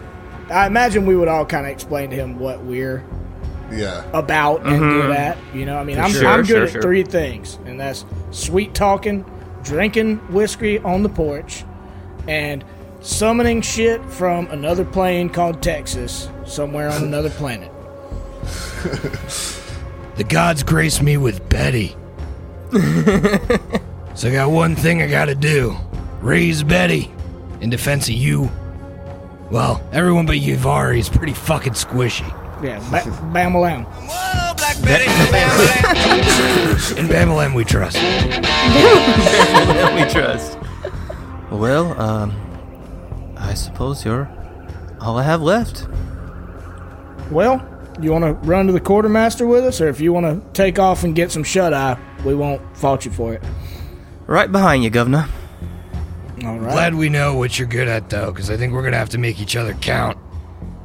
I 0.49 0.67
imagine 0.67 1.05
we 1.05 1.15
would 1.15 1.27
all 1.27 1.45
kind 1.45 1.65
of 1.65 1.71
explain 1.71 2.10
to 2.12 2.15
him 2.15 2.38
what 2.38 2.63
we're 2.63 3.03
Yeah. 3.71 4.03
about 4.13 4.65
and 4.65 4.79
good 4.79 5.03
mm-hmm. 5.05 5.12
at. 5.13 5.38
You 5.55 5.65
know, 5.65 5.77
I 5.77 5.84
mean, 5.84 5.97
I'm 5.99 6.12
sure, 6.12 6.27
I'm 6.27 6.41
good 6.41 6.47
sure, 6.47 6.63
at 6.65 6.71
sure. 6.71 6.81
three 6.81 7.03
things, 7.03 7.57
and 7.65 7.79
that's 7.79 8.05
sweet 8.31 8.73
talking, 8.75 9.25
drinking 9.63 10.17
whiskey 10.31 10.77
on 10.79 11.01
the 11.03 11.10
porch, 11.10 11.63
and 12.27 12.63
summoning 12.99 13.62
shit 13.62 14.03
from 14.05 14.47
another 14.51 14.86
plane 14.86 15.29
called 15.29 15.63
Texas, 15.63 16.29
somewhere 16.45 16.89
on 16.89 17.03
another 17.03 17.29
planet. 17.31 17.71
The 20.15 20.24
gods 20.24 20.63
grace 20.63 21.02
me 21.02 21.17
with 21.17 21.47
Betty. 21.50 21.95
so 24.15 24.30
I 24.30 24.32
got 24.32 24.52
one 24.52 24.76
thing 24.76 25.02
I 25.02 25.08
gotta 25.08 25.36
do 25.36 25.76
raise 26.21 26.63
Betty 26.63 27.12
in 27.60 27.69
defense 27.69 28.08
of 28.08 28.15
you. 28.15 28.50
Well, 29.50 29.82
everyone 29.91 30.26
but 30.26 30.38
Yavari 30.38 31.00
is 31.00 31.10
pretty 31.10 31.34
fucking 31.34 31.74
squishy. 31.74 32.28
Yeah, 32.63 32.80
ba- 32.91 33.10
bam 33.34 33.56
alam. 33.56 33.86
In 36.97 37.08
Bamalam 37.08 37.56
we 37.56 37.63
trust. 37.65 37.97
In 37.97 38.43
Bamalam 38.43 39.95
we 40.06 40.12
trust. 40.12 40.58
Well, 41.52 42.00
um, 42.00 42.34
I 43.38 43.54
suppose 43.56 44.06
you're 44.06 44.30
all 45.00 45.17
I 45.17 45.24
have 45.24 45.41
left. 45.41 45.88
Well, 47.32 47.60
you 48.01 48.12
want 48.12 48.23
to 48.23 48.34
run 48.47 48.67
to 48.67 48.73
the 48.73 48.80
quartermaster 48.80 49.45
with 49.47 49.65
us, 49.65 49.82
or 49.82 49.88
if 49.88 49.99
you 49.99 50.13
want 50.13 50.25
to 50.25 50.54
take 50.54 50.80
off 50.80 51.04
and 51.04 51.15
get 51.15 51.32
some 51.32 51.43
shut 51.43 51.73
eye, 51.73 51.97
we 52.23 52.36
won't 52.36 52.62
fault 52.77 53.06
you 53.06 53.12
for 53.12 53.34
it. 53.34 53.43
Right 54.27 54.51
behind 54.51 54.84
you, 54.84 54.89
Governor. 54.89 55.27
All 56.43 56.58
right. 56.60 56.71
Glad 56.71 56.95
we 56.95 57.10
know 57.10 57.36
what 57.36 57.60
you're 57.60 57.67
good 57.67 57.88
at, 57.88 58.10
though, 58.10 58.32
because 58.32 58.49
I 58.49 58.58
think 58.58 58.73
we're 58.73 58.84
gonna 58.84 58.97
have 58.97 59.10
to 59.10 59.17
make 59.17 59.39
each 59.39 59.56
other 59.56 59.73
count 59.75 60.17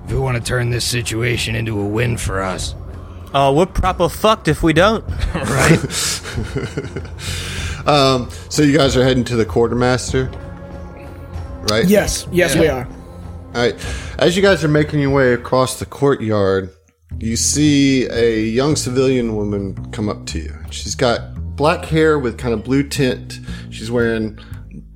if 0.04 0.12
we 0.12 0.18
want 0.18 0.36
to 0.36 0.42
turn 0.42 0.70
this 0.70 0.84
situation 0.84 1.54
into 1.54 1.80
a 1.80 1.86
win 1.86 2.16
for 2.16 2.42
us. 2.42 2.74
Oh, 3.34 3.52
we're 3.52 3.66
proper 3.66 4.08
fucked 4.08 4.48
if 4.48 4.62
we 4.62 4.72
don't. 4.72 5.04
Right? 5.34 5.78
Um, 7.86 8.28
so 8.48 8.62
you 8.62 8.76
guys 8.76 8.96
are 8.96 9.04
heading 9.04 9.22
to 9.24 9.36
the 9.36 9.44
quartermaster, 9.46 10.28
right? 11.70 11.84
Yes, 11.86 12.26
yes, 12.32 12.56
we 12.56 12.66
are. 12.66 12.84
All 12.84 13.52
right. 13.62 13.74
As 14.18 14.36
you 14.36 14.42
guys 14.42 14.64
are 14.64 14.68
making 14.68 14.98
your 14.98 15.10
way 15.10 15.32
across 15.34 15.78
the 15.78 15.86
courtyard, 15.86 16.75
you 17.18 17.36
see 17.36 18.06
a 18.08 18.40
young 18.40 18.76
civilian 18.76 19.36
woman 19.36 19.90
come 19.92 20.08
up 20.08 20.26
to 20.26 20.38
you. 20.38 20.54
She's 20.70 20.94
got 20.94 21.34
black 21.56 21.84
hair 21.86 22.18
with 22.18 22.38
kind 22.38 22.52
of 22.52 22.64
blue 22.64 22.82
tint. 22.82 23.40
She's 23.70 23.90
wearing 23.90 24.38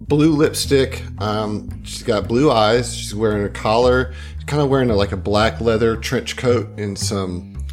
blue 0.01 0.33
lipstick. 0.33 1.03
Um, 1.18 1.83
she's 1.85 2.03
got 2.03 2.29
blue 2.29 2.51
eyes. 2.51 2.94
She's 2.94 3.14
wearing 3.14 3.44
a 3.44 3.49
collar. 3.49 4.12
She's 4.35 4.44
kind 4.44 4.62
of 4.62 4.68
wearing 4.68 4.90
a, 4.90 4.94
like 4.96 5.12
a 5.12 5.16
black 5.16 5.61
leather 5.61 5.96
trench 5.96 6.37
coat 6.37 6.68
and 6.79 6.99
some 6.99 7.64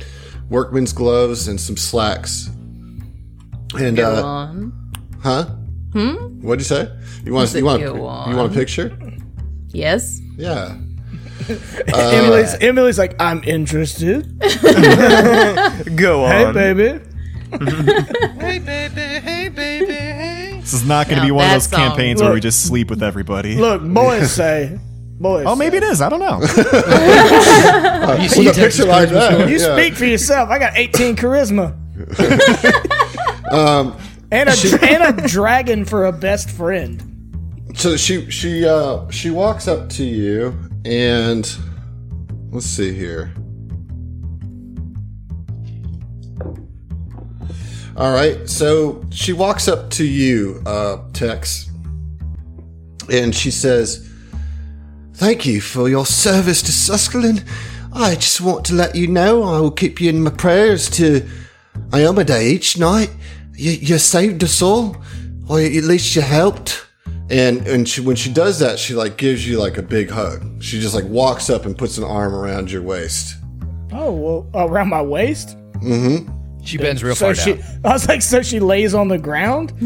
workman's 0.49 0.93
gloves 0.93 1.47
and 1.47 1.59
some 1.59 1.75
slacks. 1.75 2.47
And 3.77 3.97
Go 3.97 4.15
uh, 4.15 4.23
on. 4.23 4.93
huh? 5.21 5.45
Hmm. 5.93 6.41
What'd 6.41 6.61
you 6.61 6.65
say? 6.65 6.89
You 7.25 7.33
want 7.33 7.53
you 7.53 7.65
want 7.65 7.81
you 7.81 7.93
want 7.93 8.51
a 8.51 8.55
picture? 8.55 8.97
Yes. 9.69 10.21
Yeah. 10.37 10.77
Emily's, 11.87 12.53
Emily's 12.55 12.97
like, 12.99 13.15
I'm 13.21 13.43
interested. 13.43 14.39
Go 15.95 16.25
on. 16.25 16.31
Hey, 16.31 16.45
on. 16.45 16.53
baby. 16.53 16.99
Hey, 18.39 18.59
baby. 18.59 19.01
Hey, 19.01 19.49
baby. 19.49 19.85
Hey. 19.85 20.57
This 20.59 20.73
is 20.73 20.85
not 20.85 21.07
going 21.07 21.15
to 21.15 21.21
Now 21.21 21.27
be 21.27 21.31
one 21.31 21.45
of 21.45 21.49
that 21.49 21.53
those 21.55 21.67
song- 21.69 21.79
campaigns 21.79 22.21
where 22.21 22.31
we 22.31 22.35
Look. 22.37 22.43
just 22.43 22.65
sleep 22.67 22.89
with 22.89 23.01
everybody. 23.01 23.55
Look, 23.55 23.81
boys 23.81 24.31
say, 24.33 24.77
boys. 25.19 25.45
oh, 25.47 25.55
maybe 25.55 25.77
it 25.77 25.83
is. 25.83 26.01
I 26.01 26.09
don't 26.09 26.19
know. 26.19 26.41
you 28.21 28.27
see 28.29 28.45
With 28.47 28.57
a 28.57 28.59
Texas 28.59 28.79
picture 28.85 28.85
like 28.85 29.09
that. 29.09 29.47
You 29.49 29.57
yeah. 29.59 29.75
speak 29.77 29.95
for 29.95 30.03
yourself. 30.05 30.49
I 30.49 30.59
got 30.59 30.73
18 30.75 31.15
charisma. 31.15 31.73
Um, 33.51 33.97
and 34.31 34.49
a 34.49 34.53
and 34.83 35.19
a 35.19 35.27
dragon 35.27 35.85
for 35.85 36.05
a 36.07 36.11
best 36.11 36.49
friend. 36.49 37.01
So 37.75 37.95
she 37.95 38.29
she 38.29 38.65
uh 38.67 39.09
she 39.09 39.29
walks 39.29 39.67
up 39.69 39.87
to 39.91 40.03
you 40.03 40.53
and 40.87 41.57
let's 42.49 42.65
see 42.65 42.93
here. 42.93 43.33
All 47.97 48.13
right, 48.13 48.47
so 48.47 49.03
she 49.09 49.33
walks 49.33 49.67
up 49.67 49.89
to 49.91 50.05
you, 50.05 50.61
uh, 50.65 50.99
Tex, 51.11 51.69
and 53.11 53.35
she 53.35 53.51
says, 53.51 54.07
"Thank 55.15 55.45
you 55.45 55.59
for 55.59 55.89
your 55.89 56.05
service 56.05 56.61
to 56.61 56.71
Suskillon. 56.71 57.43
I 57.91 58.15
just 58.15 58.39
want 58.39 58.63
to 58.65 58.73
let 58.73 58.95
you 58.95 59.07
know 59.07 59.43
I 59.43 59.59
will 59.59 59.71
keep 59.71 59.99
you 59.99 60.09
in 60.09 60.23
my 60.23 60.29
prayers 60.29 60.89
to 60.91 61.27
Iomedae 61.89 62.43
each 62.43 62.77
night. 62.77 63.09
You, 63.55 63.71
you 63.71 63.97
saved 63.97 64.43
us 64.43 64.61
all, 64.61 64.95
or 65.49 65.59
at 65.59 65.83
least 65.83 66.15
you 66.15 66.21
helped." 66.21 66.86
And 67.29 67.67
and 67.67 67.87
she, 67.87 68.01
when 68.01 68.15
she 68.15 68.31
does 68.31 68.59
that, 68.59 68.79
she 68.79 68.93
like 68.93 69.17
gives 69.17 69.47
you 69.47 69.59
like 69.59 69.77
a 69.77 69.81
big 69.81 70.09
hug. 70.09 70.63
She 70.63 70.79
just 70.79 70.95
like 70.95 71.05
walks 71.05 71.49
up 71.49 71.65
and 71.65 71.77
puts 71.77 71.97
an 71.97 72.03
arm 72.03 72.33
around 72.33 72.71
your 72.71 72.81
waist. 72.81 73.35
Oh, 73.91 74.11
well, 74.13 74.49
around 74.67 74.89
my 74.89 75.01
waist? 75.01 75.57
Mm-hmm. 75.81 76.33
She 76.63 76.77
bends 76.77 77.01
real 77.03 77.15
So 77.15 77.27
far 77.27 77.35
she, 77.35 77.53
down. 77.53 77.81
I 77.85 77.93
was 77.93 78.07
like, 78.09 78.21
so 78.21 78.41
she 78.41 78.59
lays 78.59 78.93
on 78.93 79.07
the 79.07 79.17
ground? 79.17 79.73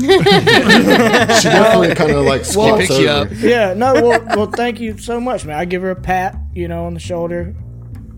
She 1.42 1.48
definitely 1.48 1.96
kind 1.96 2.12
of 2.12 2.26
like 2.26 2.44
squats 2.44 2.88
picks 2.88 3.00
you 3.00 3.08
up. 3.08 3.28
Yeah, 3.32 3.74
no, 3.74 3.94
well, 3.94 4.26
well, 4.36 4.52
thank 4.52 4.80
you 4.80 4.98
so 4.98 5.20
much, 5.20 5.46
man. 5.46 5.58
I 5.58 5.66
give 5.66 5.82
her 5.84 5.92
a 5.92 5.96
pat, 5.96 6.36
you 6.54 6.68
know, 6.68 6.86
on 6.86 6.94
the 6.94 7.00
shoulder, 7.00 7.56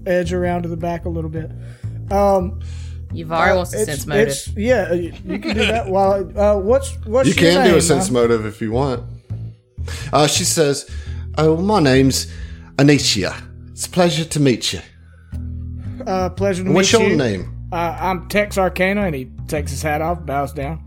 edge 0.05 0.31
around 0.33 0.63
to 0.63 0.69
the 0.69 0.77
back 0.77 1.05
a 1.05 1.09
little 1.09 1.29
bit. 1.29 1.51
Um, 2.09 2.61
Yavari 3.11 3.55
wants 3.55 3.71
to 3.71 3.85
sense 3.85 4.05
motive. 4.07 4.57
yeah, 4.57 4.87
uh, 4.89 4.93
you 4.93 5.13
you 5.25 5.39
can 5.39 5.55
do 5.55 5.65
that. 5.67 5.87
While 5.87 6.39
uh, 6.39 6.57
what's 6.57 6.95
what's 7.05 7.27
You 7.29 7.35
your 7.35 7.53
can 7.53 7.69
do 7.69 7.77
a 7.77 7.81
sense 7.81 8.07
huh? 8.07 8.13
motive 8.13 8.45
if 8.45 8.61
you 8.61 8.71
want. 8.71 9.03
Uh, 10.11 10.27
she 10.27 10.43
says, 10.43 10.89
"Oh, 11.37 11.57
my 11.57 11.79
name's 11.79 12.31
Anicia. 12.77 13.33
It's 13.71 13.85
a 13.85 13.89
pleasure 13.89 14.25
to 14.25 14.39
meet 14.39 14.73
you. 14.73 14.79
Uh, 16.05 16.29
pleasure 16.29 16.63
to 16.63 16.71
What's 16.71 16.93
meet 16.93 17.07
your 17.07 17.17
name? 17.17 17.67
Uh, 17.71 17.97
I'm 17.99 18.27
Tex 18.27 18.57
Arcana, 18.57 19.03
and 19.03 19.15
he 19.15 19.31
takes 19.47 19.71
his 19.71 19.81
hat 19.81 20.01
off, 20.01 20.25
bows 20.25 20.53
down. 20.53 20.85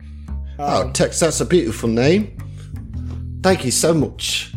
Oh, 0.58 0.90
Tex, 0.92 1.20
that's 1.20 1.40
a 1.40 1.44
beautiful 1.46 1.88
name. 1.88 2.36
Thank 3.42 3.64
you 3.64 3.70
so 3.70 3.94
much." 3.94 4.52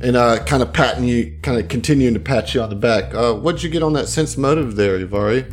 And 0.00 0.16
uh, 0.16 0.42
kind 0.44 0.62
of 0.62 0.72
patting 0.72 1.04
you, 1.04 1.38
kind 1.42 1.60
of 1.60 1.68
continuing 1.68 2.14
to 2.14 2.20
pat 2.20 2.54
you 2.54 2.60
on 2.60 2.70
the 2.70 2.76
back. 2.76 3.14
Uh, 3.14 3.34
what'd 3.34 3.62
you 3.62 3.70
get 3.70 3.84
on 3.84 3.92
that 3.92 4.08
sense 4.08 4.36
motive 4.36 4.74
there, 4.74 4.98
Ivari? 4.98 5.44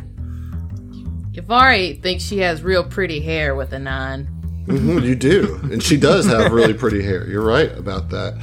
Yavari 1.32 2.02
thinks 2.02 2.24
she 2.24 2.38
has 2.38 2.62
real 2.62 2.82
pretty 2.82 3.20
hair 3.20 3.54
with 3.54 3.72
a 3.72 3.78
nine. 3.78 4.28
Mhm, 4.66 5.02
you 5.02 5.14
do, 5.14 5.58
and 5.72 5.82
she 5.82 5.96
does 5.96 6.26
have 6.26 6.52
really 6.52 6.74
pretty 6.74 7.02
hair. 7.02 7.26
You're 7.28 7.44
right 7.44 7.76
about 7.76 8.10
that. 8.10 8.34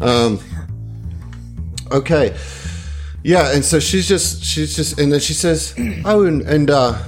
Um, 0.00 0.38
okay, 1.90 2.36
yeah, 3.22 3.52
and 3.54 3.64
so 3.64 3.80
she's 3.80 4.06
just 4.06 4.44
she's 4.44 4.76
just, 4.76 4.98
and 5.00 5.12
then 5.12 5.20
she 5.20 5.32
says, 5.32 5.74
"Oh, 6.04 6.24
and, 6.24 6.42
and 6.42 6.70
uh, 6.70 7.02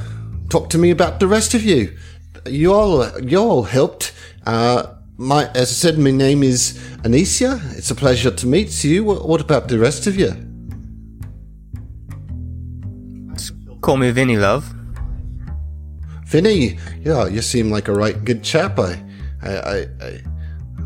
talk 0.48 0.70
to 0.70 0.78
me 0.78 0.90
about 0.90 1.20
the 1.20 1.26
rest 1.28 1.54
of 1.54 1.62
you. 1.62 1.96
You 2.46 2.72
all 2.72 3.20
you 3.20 3.38
all 3.38 3.62
helped. 3.64 4.12
Uh, 4.46 4.94
my 5.18 5.46
as 5.50 5.70
I 5.70 5.74
said, 5.74 5.98
my 5.98 6.10
name 6.10 6.42
is 6.42 6.78
Anicia. 7.04 7.60
It's 7.76 7.90
a 7.90 7.94
pleasure 7.94 8.30
to 8.30 8.46
meet 8.46 8.82
you. 8.82 9.04
What, 9.04 9.28
what 9.28 9.40
about 9.40 9.68
the 9.68 9.78
rest 9.78 10.06
of 10.06 10.16
you? 10.16 10.32
Call 13.80 13.96
me 13.96 14.10
Vinny, 14.10 14.36
love. 14.36 14.74
Vinny, 16.28 16.78
yeah, 17.02 17.26
you 17.26 17.40
seem 17.40 17.70
like 17.70 17.88
a 17.88 17.92
right 17.94 18.22
good 18.22 18.42
chap. 18.44 18.78
I, 18.78 19.02
I, 19.42 19.50
I, 19.50 19.86
I 20.02 20.20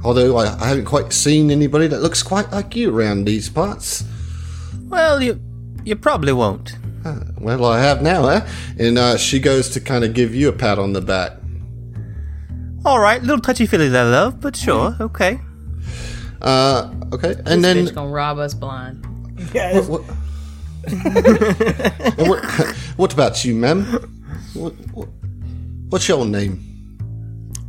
although 0.05 0.37
I, 0.37 0.55
I 0.63 0.69
haven't 0.69 0.85
quite 0.85 1.13
seen 1.13 1.51
anybody 1.51 1.89
that 1.89 2.01
looks 2.01 2.23
quite 2.23 2.51
like 2.53 2.77
you 2.77 2.97
around 2.97 3.25
these 3.25 3.49
parts. 3.49 4.05
Well, 4.85 5.21
you 5.21 5.41
you 5.85 5.97
probably 5.97 6.33
won't. 6.33 6.77
Well, 7.41 7.65
I 7.65 7.81
have 7.81 8.03
now, 8.03 8.29
eh? 8.29 8.49
And 8.79 8.97
uh, 8.97 9.17
she 9.17 9.41
goes 9.41 9.69
to 9.71 9.81
kind 9.81 10.05
of 10.05 10.15
give 10.15 10.33
you 10.33 10.49
a 10.49 10.53
pat 10.53 10.79
on 10.79 10.93
the 10.93 11.01
back. 11.01 11.33
All 12.85 13.01
right, 13.01 13.21
little 13.21 13.41
touchy 13.41 13.67
feely 13.67 13.89
there, 13.89 14.05
love, 14.05 14.41
but 14.41 14.55
sure, 14.55 14.97
okay. 15.01 15.41
Uh, 16.41 16.93
okay, 17.13 17.35
and 17.47 17.47
This 17.47 17.63
then 17.63 17.87
bitch 17.87 17.95
gonna 17.95 18.11
rob 18.11 18.39
us 18.39 18.55
blind. 18.55 19.05
Yeah, 19.53 19.71
it's- 19.71 19.89
what, 19.89 20.03
what, 22.29 22.45
what 22.97 23.13
about 23.13 23.45
you, 23.45 23.55
ma'am? 23.57 23.83
What, 24.55 24.75
what, 24.95 25.09
what's 25.93 26.09
your 26.09 26.25
name? 26.25 26.59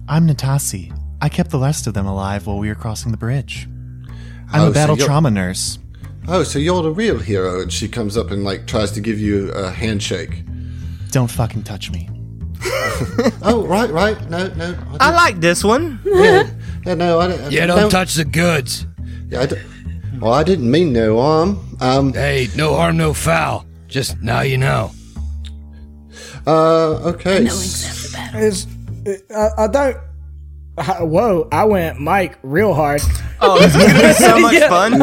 I'm 0.07 0.27
Natasi. 0.27 0.91
I 1.21 1.29
kept 1.29 1.51
the 1.51 1.59
rest 1.59 1.87
of 1.87 1.93
them 1.93 2.05
alive 2.05 2.47
while 2.47 2.57
we 2.57 2.67
were 2.69 2.75
crossing 2.75 3.11
the 3.11 3.17
bridge. 3.17 3.67
I'm 4.51 4.61
Oh, 4.61 4.67
a 4.69 4.71
battle 4.71 4.95
you're- 4.97 5.05
trauma 5.07 5.31
nurse. 5.31 5.79
Oh, 6.27 6.43
so 6.43 6.57
you're 6.59 6.81
the 6.81 6.91
real 6.91 7.19
hero? 7.19 7.61
And 7.61 7.71
she 7.71 7.87
comes 7.87 8.15
up 8.17 8.31
and 8.31 8.43
like 8.43 8.65
tries 8.67 8.91
to 8.91 9.01
give 9.01 9.19
you 9.19 9.49
a 9.51 9.69
handshake. 9.71 10.43
Don't 11.11 11.29
fucking 11.29 11.63
touch 11.63 11.91
me. 11.91 12.09
Oh, 13.41 13.65
right, 13.67 13.89
right. 13.91 14.17
No, 14.29 14.47
no. 14.53 14.65
I 14.99 15.07
didn't- 15.09 15.15
like 15.15 15.39
this 15.41 15.63
one. 15.63 15.99
yeah, 16.05 16.49
yeah, 16.85 16.93
no, 16.93 17.19
I 17.19 17.27
don't. 17.27 17.51
Yeah, 17.51 17.65
don't 17.65 17.89
touch 17.89 18.13
the 18.13 18.23
goods. 18.23 18.85
Yeah, 19.29 19.41
I 19.41 19.45
don't, 19.47 19.61
well, 20.21 20.31
I 20.33 20.43
didn't 20.43 20.69
mean 20.71 20.93
no 20.93 21.19
harm. 21.19 21.77
Um, 21.81 22.13
Hey, 22.13 22.47
no 22.55 22.75
harm, 22.75 22.95
no 22.95 23.13
foul. 23.13 23.65
Just 23.87 24.21
now 24.21 24.41
you 24.41 24.57
know. 24.57 24.91
uh, 26.47 27.11
okay. 27.11 27.47
Is 28.35 28.67
I, 29.35 29.49
I 29.57 29.67
don't. 29.67 29.97
I- 30.77 31.03
whoa! 31.03 31.47
I 31.51 31.65
went 31.65 31.99
Mike 31.99 32.39
real 32.41 32.73
hard. 32.73 33.01
Oh, 33.41 33.59
this 33.59 33.75
is 33.75 33.81
gonna 33.81 34.07
be 34.07 34.13
so 34.13 34.39
much 34.39 34.59
fun. 34.69 34.99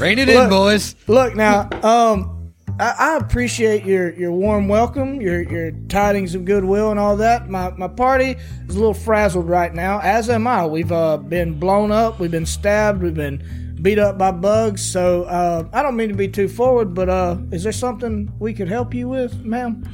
Rein 0.00 0.18
it 0.18 0.28
in, 0.28 0.48
boys. 0.48 0.96
Look 1.06 1.36
now, 1.36 1.68
um, 1.82 2.52
I, 2.80 2.94
I 2.98 3.16
appreciate 3.16 3.84
your, 3.84 4.12
your 4.14 4.32
warm 4.32 4.66
welcome, 4.68 5.20
your 5.20 5.42
your 5.42 5.70
tidings 5.88 6.34
of 6.34 6.44
goodwill, 6.44 6.90
and 6.90 6.98
all 6.98 7.16
that. 7.16 7.48
My 7.48 7.70
my 7.72 7.88
party 7.88 8.36
is 8.66 8.74
a 8.74 8.78
little 8.78 8.94
frazzled 8.94 9.48
right 9.48 9.72
now, 9.74 10.00
as 10.00 10.30
am 10.30 10.46
I. 10.46 10.66
We've 10.66 10.90
uh, 10.92 11.18
been 11.18 11.58
blown 11.58 11.92
up, 11.92 12.18
we've 12.18 12.30
been 12.30 12.46
stabbed, 12.46 13.02
we've 13.02 13.14
been 13.14 13.76
beat 13.82 13.98
up 13.98 14.18
by 14.18 14.32
bugs. 14.32 14.84
So 14.84 15.24
uh, 15.24 15.68
I 15.72 15.82
don't 15.82 15.96
mean 15.96 16.08
to 16.08 16.14
be 16.14 16.28
too 16.28 16.48
forward, 16.48 16.94
but 16.94 17.08
uh, 17.08 17.38
is 17.52 17.62
there 17.62 17.72
something 17.72 18.32
we 18.38 18.52
could 18.52 18.68
help 18.68 18.94
you 18.94 19.08
with, 19.08 19.44
ma'am? 19.44 19.84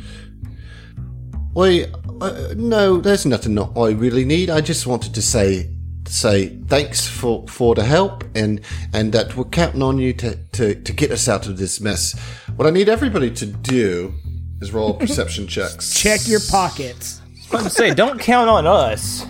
Well, 1.54 1.86
uh, 2.20 2.54
no, 2.56 3.00
there's 3.00 3.24
nothing 3.24 3.54
that 3.54 3.70
I 3.76 3.90
really 3.90 4.24
need. 4.24 4.50
I 4.50 4.60
just 4.60 4.86
wanted 4.86 5.14
to 5.14 5.22
say 5.22 5.70
say 6.06 6.48
thanks 6.66 7.06
for, 7.06 7.46
for 7.48 7.74
the 7.74 7.84
help 7.84 8.24
and 8.34 8.60
and 8.92 9.12
that 9.12 9.36
we're 9.36 9.44
counting 9.44 9.82
on 9.82 9.98
you 9.98 10.12
to, 10.12 10.36
to, 10.52 10.74
to 10.74 10.92
get 10.92 11.10
us 11.10 11.28
out 11.28 11.46
of 11.46 11.56
this 11.56 11.80
mess. 11.80 12.18
What 12.56 12.66
I 12.66 12.70
need 12.70 12.88
everybody 12.88 13.30
to 13.30 13.46
do 13.46 14.12
is 14.60 14.72
roll 14.72 14.94
perception 14.98 15.46
checks. 15.46 15.94
Check 15.94 16.26
your 16.28 16.40
pockets. 16.50 17.20
I 17.24 17.32
was 17.34 17.46
about 17.48 17.62
to 17.64 17.70
say, 17.70 17.94
don't 17.94 18.20
count 18.20 18.48
on 18.48 18.66
us. 18.66 19.24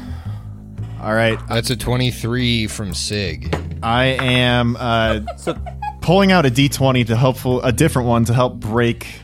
All 1.00 1.14
right, 1.14 1.38
That's 1.48 1.68
a 1.68 1.76
23 1.76 2.66
from 2.66 2.94
Sig. 2.94 3.54
I 3.82 4.04
am 4.04 4.76
uh, 4.78 5.20
So, 5.36 5.54
pulling 6.00 6.32
out 6.32 6.46
a 6.46 6.50
d20 6.50 7.06
to 7.08 7.16
helpful 7.16 7.60
a 7.62 7.72
different 7.72 8.08
one 8.08 8.24
to 8.24 8.32
help 8.32 8.54
break 8.54 9.06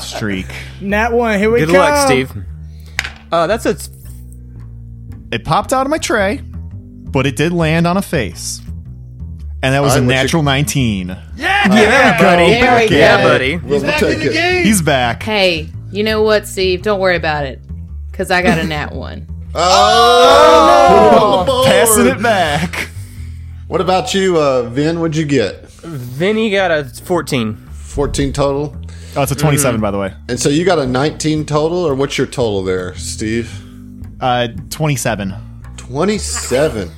streak. 0.00 0.46
Nat 0.80 1.12
one, 1.12 1.38
here 1.38 1.50
we 1.50 1.60
go. 1.60 1.66
good 1.66 1.74
come. 1.74 1.82
luck, 1.90 2.06
Steve. 2.06 2.32
Uh, 3.32 3.46
that's 3.46 3.66
a 3.66 3.76
It 5.32 5.44
popped 5.44 5.72
out 5.72 5.86
of 5.86 5.90
my 5.90 5.98
tray, 5.98 6.40
but 6.44 7.26
it 7.26 7.36
did 7.36 7.52
land 7.52 7.86
on 7.86 7.96
a 7.96 8.02
face, 8.02 8.60
and 9.62 9.74
that 9.74 9.80
was 9.82 9.92
All 9.92 9.98
a 9.98 10.00
right, 10.02 10.06
what's 10.06 10.32
your- 10.32 10.42
natural 10.42 10.42
19. 10.42 11.08
yeah, 11.36 12.18
buddy. 12.18 12.50
There 12.52 12.80
we 12.82 12.88
go. 12.88 12.96
yeah, 12.96 13.22
go. 13.22 13.28
buddy. 13.28 13.56
We'll, 13.56 13.80
we'll 13.82 13.92
take 13.98 14.18
it. 14.20 14.64
He's 14.64 14.82
back. 14.82 15.22
Hey, 15.22 15.68
you 15.90 16.02
know 16.04 16.22
what, 16.22 16.46
Steve? 16.46 16.82
Don't 16.82 17.00
worry 17.00 17.16
about 17.16 17.44
it. 17.46 17.60
Because 18.10 18.30
I 18.30 18.42
got 18.42 18.58
a 18.58 18.64
nat 18.64 18.92
one. 18.92 19.26
Oh, 19.56 21.44
no! 21.46 21.64
Passing 21.64 22.06
it 22.06 22.20
back. 22.22 22.88
What 23.68 23.80
about 23.80 24.12
you, 24.14 24.36
uh, 24.38 24.62
Vin? 24.64 25.00
What'd 25.00 25.16
you 25.16 25.24
get? 25.24 25.66
Vinny 25.70 26.50
got 26.50 26.70
a 26.70 26.84
14. 26.84 27.56
14 27.72 28.32
total. 28.32 28.76
Oh, 29.16 29.22
it's 29.22 29.32
a 29.32 29.36
27, 29.36 29.80
by 29.80 29.90
the 29.90 29.98
way. 29.98 30.12
And 30.28 30.38
so 30.40 30.48
you 30.48 30.64
got 30.64 30.78
a 30.78 30.86
19 30.86 31.46
total, 31.46 31.78
or 31.86 31.94
what's 31.94 32.18
your 32.18 32.26
total 32.26 32.64
there, 32.64 32.94
Steve? 32.96 33.50
Uh, 34.20 34.48
27. 34.70 35.34
27. 35.76 36.90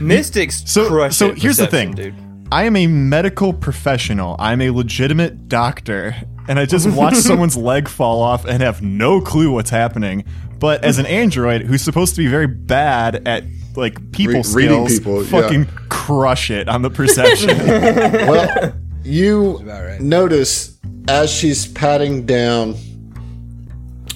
Mystics 0.00 0.62
So- 0.70 0.86
crush 0.88 1.16
so 1.16 1.32
here's 1.34 1.56
the 1.56 1.66
thing. 1.66 1.92
dude. 1.94 2.14
I 2.50 2.64
am 2.64 2.76
a 2.76 2.86
medical 2.86 3.54
professional. 3.54 4.36
I'm 4.38 4.60
a 4.60 4.68
legitimate 4.70 5.48
doctor, 5.48 6.14
and 6.48 6.58
I 6.58 6.66
just 6.66 6.86
watched 6.90 7.16
someone's 7.22 7.56
leg 7.56 7.88
fall 7.88 8.20
off 8.20 8.44
and 8.44 8.62
have 8.62 8.82
no 8.82 9.20
clue 9.22 9.50
what's 9.50 9.70
happening. 9.70 10.24
But 10.58 10.84
as 10.84 10.98
an 10.98 11.06
android 11.06 11.62
who's 11.62 11.80
supposed 11.82 12.14
to 12.16 12.22
be 12.22 12.28
very 12.28 12.46
bad 12.46 13.26
at 13.26 13.44
like 13.74 14.12
people 14.12 14.42
Re- 14.52 14.64
reading 14.68 14.86
skills, 14.88 14.98
people, 14.98 15.24
yeah. 15.24 15.30
fucking 15.30 15.66
crush 15.88 16.50
it 16.50 16.68
on 16.68 16.82
the 16.82 16.90
perception. 16.90 17.56
Well, 18.28 18.72
you 19.04 19.58
right. 19.58 20.00
notice 20.00 20.78
as 21.08 21.30
she's 21.30 21.66
patting 21.66 22.24
down 22.26 22.76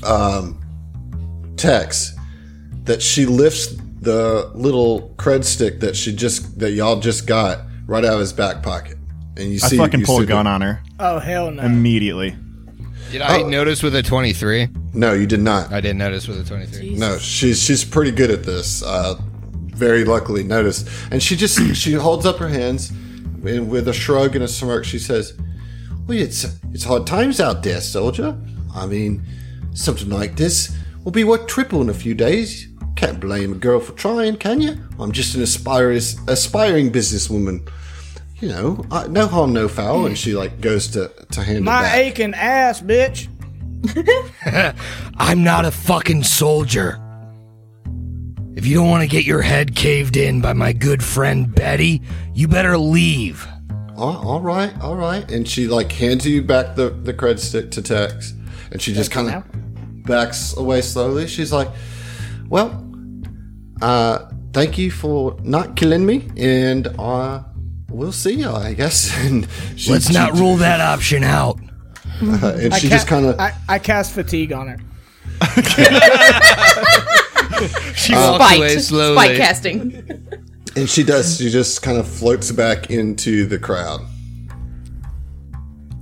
um, 0.05 0.61
Tex 1.57 2.15
that 2.85 3.03
she 3.03 3.27
lifts 3.27 3.75
the 4.01 4.51
little 4.55 5.13
cred 5.17 5.45
stick 5.45 5.81
that 5.81 5.97
she 5.97 6.15
just 6.15 6.59
that 6.61 6.73
y'all 6.73 7.01
just 7.01 7.27
got 7.27 7.61
right 7.87 8.05
out 8.05 8.15
of 8.15 8.21
his 8.21 8.33
back 8.33 8.63
pocket, 8.63 8.97
and 9.37 9.49
you 9.49 9.55
I 9.63 9.69
see 9.69 9.77
fucking 9.79 10.01
you 10.01 10.07
pull 10.07 10.21
a 10.21 10.27
gun 10.27 10.45
the- 10.45 10.51
on 10.51 10.61
her 10.61 10.83
Oh 11.01 11.19
hell 11.19 11.51
no! 11.51 11.63
immediately. 11.63 12.37
Did 13.11 13.23
I 13.23 13.43
Oh. 13.43 13.49
notice 13.49 13.83
with 13.85 13.95
a 13.95 14.03
23? 14.03 14.69
No, 14.93 15.13
you 15.13 15.27
did 15.27 15.41
not. 15.41 15.73
I 15.73 15.81
didn't 15.81 15.99
notice 15.99 16.27
with 16.27 16.41
a 16.41 16.45
23. 16.45 16.95
No, 16.97 17.19
she's 17.19 17.63
she's 17.63 17.85
pretty 17.85 18.11
good 18.11 18.31
at 18.31 18.43
this. 18.45 18.83
Uh, 18.83 19.15
very 19.75 20.05
luckily 20.05 20.43
noticed, 20.45 20.89
and 21.11 21.23
she 21.23 21.37
just 21.37 21.75
she 21.77 21.93
holds 21.93 22.27
up 22.27 22.37
her 22.39 22.49
hands, 22.49 22.93
and 23.47 23.71
with 23.71 23.89
a 23.89 23.93
shrug 23.93 24.35
and 24.35 24.45
a 24.45 24.49
smirk, 24.49 24.85
she 24.85 24.99
says, 24.99 25.35
"Well, 26.07 26.19
it's 26.19 26.47
it's 26.73 26.85
hard 26.85 27.07
times 27.07 27.41
out 27.41 27.63
there, 27.63 27.81
soldier. 27.81 28.37
I 28.75 28.87
mean, 28.87 29.23
something 29.75 30.11
like 30.11 30.37
this 30.37 30.77
will 31.05 31.13
be 31.13 31.25
worth 31.25 31.47
triple 31.47 31.81
in 31.83 31.89
a 31.89 31.95
few 31.95 32.15
days. 32.15 32.69
Can't 32.97 33.21
blame 33.21 33.53
a 33.53 33.57
girl 33.57 33.81
for 33.81 33.93
trying, 33.93 34.37
can 34.37 34.61
you? 34.61 34.77
I'm 34.99 35.13
just 35.13 35.35
an 35.35 35.43
aspiring 35.43 36.01
aspiring 36.29 36.91
businesswoman." 36.93 37.69
You 38.41 38.49
know, 38.49 38.85
I, 38.91 39.07
no 39.07 39.27
harm, 39.27 39.55
no 39.55 39.67
foul. 39.67 40.05
And 40.05 40.19
she 40.19 40.35
like 40.35 40.61
goes 40.61 40.89
to 40.89 41.11
to 41.33 41.43
hand 41.43 41.59
it 41.59 41.63
My 41.63 41.83
back. 41.83 41.97
aching 41.97 42.35
ass, 42.35 42.83
bitch. 42.83 43.29
I'm 45.17 45.43
not 45.43 45.65
a 45.65 45.71
fucking 45.71 46.23
soldier. 46.25 47.01
If 48.57 48.65
you 48.67 48.75
don't 48.75 48.89
want 48.89 49.03
to 49.03 49.07
get 49.09 49.25
your 49.27 49.43
head 49.43 49.77
caved 49.77 50.17
in 50.17 50.41
by 50.41 50.55
my 50.55 50.73
good 50.73 51.03
friend 51.05 51.55
Betty, 51.55 52.01
you 52.35 52.49
better 52.49 52.79
leave. 52.79 53.47
all, 53.97 54.17
all 54.27 54.41
right, 54.41 54.73
all 54.81 54.97
right. 54.97 55.31
And 55.31 55.47
she 55.47 55.67
like 55.69 55.93
hands 55.93 56.27
you 56.27 56.43
back 56.43 56.75
the 56.75 56.89
the 56.91 57.13
cred 57.13 57.39
stick 57.39 57.71
to 57.73 57.83
Tex, 57.83 58.33
and 58.73 58.81
she 58.81 58.95
just 58.95 59.11
kind 59.11 59.29
of 59.33 59.45
backs 60.05 60.57
away 60.57 60.81
slowly. 60.81 61.27
She's 61.29 61.53
like, 61.53 61.69
"Well, 62.49 62.83
uh, 63.83 64.31
thank 64.55 64.79
you 64.79 64.91
for 64.91 65.37
not 65.43 65.77
killing 65.77 66.07
me, 66.07 66.29
and 66.39 66.89
uh, 66.99 67.43
we'll 67.91 68.13
see 68.13 68.35
you, 68.41 68.51
I 68.51 68.73
guess." 68.73 69.13
And 69.27 69.47
she, 69.77 69.93
Let's 69.93 70.07
she- 70.09 70.15
not 70.15 70.33
rule 70.33 70.57
that 70.57 70.81
option 70.81 71.25
out. 71.25 71.59
uh, 72.23 72.55
and 72.59 72.73
I 72.73 72.79
she 72.79 72.89
ca- 72.89 72.95
just 72.97 73.07
kind 73.07 73.27
of 73.27 73.39
I, 73.39 73.53
I 73.69 73.79
cast 73.79 74.13
fatigue 74.13 74.53
on 74.53 74.69
her. 74.69 74.79
She 77.97 78.15
walks 78.15 78.57
away 78.57 78.79
slowly. 78.79 79.17
Spite 79.17 79.37
casting. 79.37 80.29
and 80.77 80.89
she 80.89 81.03
does. 81.03 81.39
She 81.39 81.51
just 81.51 81.83
kind 81.83 81.99
of 81.99 82.07
floats 82.07 82.53
back 82.53 82.91
into 82.91 83.47
the 83.47 83.59
crowd. 83.59 84.01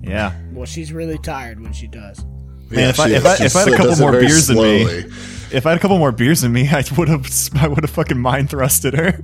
Yeah. 0.03 0.35
Well, 0.53 0.67
she's 0.67 0.93
really 0.93 1.19
tired 1.19 1.61
when 1.61 1.73
she 1.73 1.87
does. 1.87 2.25
Man, 2.71 2.91
if 2.91 3.01
I, 3.01 3.11
if. 3.11 3.25
I, 3.25 3.45
if 3.45 3.57
I 3.57 3.61
had 3.61 3.69
a 3.69 3.77
couple 3.77 3.97
more 3.97 4.13
very 4.13 4.27
beers 4.27 4.47
than 4.47 4.57
me, 4.57 4.83
if 5.53 5.67
I 5.67 5.71
had 5.71 5.79
a 5.79 5.81
couple 5.81 5.99
more 5.99 6.13
beers 6.13 6.41
than 6.41 6.53
me, 6.53 6.69
I 6.73 6.85
would 6.97 7.09
have 7.09 7.27
I 7.57 7.69
would 7.69 7.83
have 7.85 7.91
fucking 7.91 8.19
mind 8.19 8.51
thrusted 8.51 8.95
her. 8.97 9.21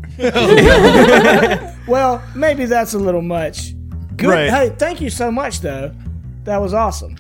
Well, 1.89 2.23
maybe 2.37 2.67
that's 2.67 2.95
a 2.95 2.99
little 3.01 3.23
much. 3.23 3.75
Good. 4.17 4.29
Right. 4.29 4.49
Hey, 4.51 4.69
thank 4.79 5.01
you 5.01 5.11
so 5.11 5.33
much, 5.33 5.61
though. 5.61 5.93
That 6.45 6.59
was 6.59 6.73
awesome 6.73 7.17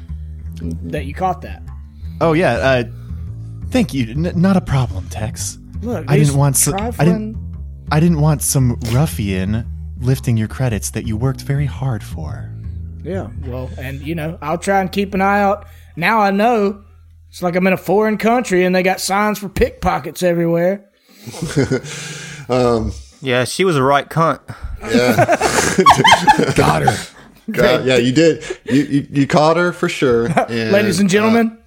that 0.61 1.06
you 1.06 1.14
caught 1.14 1.42
that. 1.42 1.62
Oh 2.20 2.34
yeah, 2.34 2.52
uh, 2.52 2.84
thank 3.70 3.94
you. 3.94 4.10
N- 4.10 4.32
not 4.36 4.56
a 4.56 4.60
problem, 4.60 5.08
Tex. 5.08 5.58
Look, 5.82 6.04
I 6.08 6.18
didn't 6.18 6.36
want 6.36 6.56
so- 6.56 6.74
I 6.76 6.90
didn't- 7.04 7.36
I 7.92 7.98
didn't 8.00 8.20
want 8.20 8.42
some 8.42 8.78
ruffian 8.92 9.66
lifting 10.00 10.36
your 10.36 10.48
credits 10.48 10.90
that 10.90 11.06
you 11.06 11.16
worked 11.16 11.42
very 11.42 11.66
hard 11.66 12.02
for. 12.04 12.50
Yeah, 13.02 13.28
well, 13.46 13.68
and 13.78 14.00
you 14.00 14.14
know, 14.14 14.38
I'll 14.42 14.58
try 14.58 14.80
and 14.80 14.92
keep 14.92 15.14
an 15.14 15.20
eye 15.22 15.40
out. 15.40 15.66
Now 15.96 16.20
I 16.20 16.30
know 16.30 16.82
it's 17.30 17.42
like 17.42 17.56
I'm 17.56 17.66
in 17.66 17.72
a 17.72 17.76
foreign 17.78 18.16
country 18.18 18.64
and 18.64 18.74
they 18.76 18.82
got 18.82 19.00
signs 19.00 19.38
for 19.38 19.48
pickpockets 19.48 20.22
everywhere. 20.22 20.84
Um, 22.48 22.92
yeah, 23.20 23.44
she 23.44 23.64
was 23.64 23.76
a 23.76 23.82
right 23.82 24.08
cunt. 24.08 24.40
Yeah, 24.82 26.54
got 26.56 26.82
her. 26.82 26.96
God, 27.48 27.84
yeah, 27.86 27.96
you 27.96 28.10
did. 28.12 28.42
You, 28.64 28.82
you 28.82 29.06
you 29.10 29.26
caught 29.28 29.56
her 29.56 29.72
for 29.72 29.88
sure. 29.88 30.26
And, 30.26 30.72
Ladies 30.72 30.98
and 30.98 31.08
gentlemen, 31.08 31.56
uh, 31.56 31.59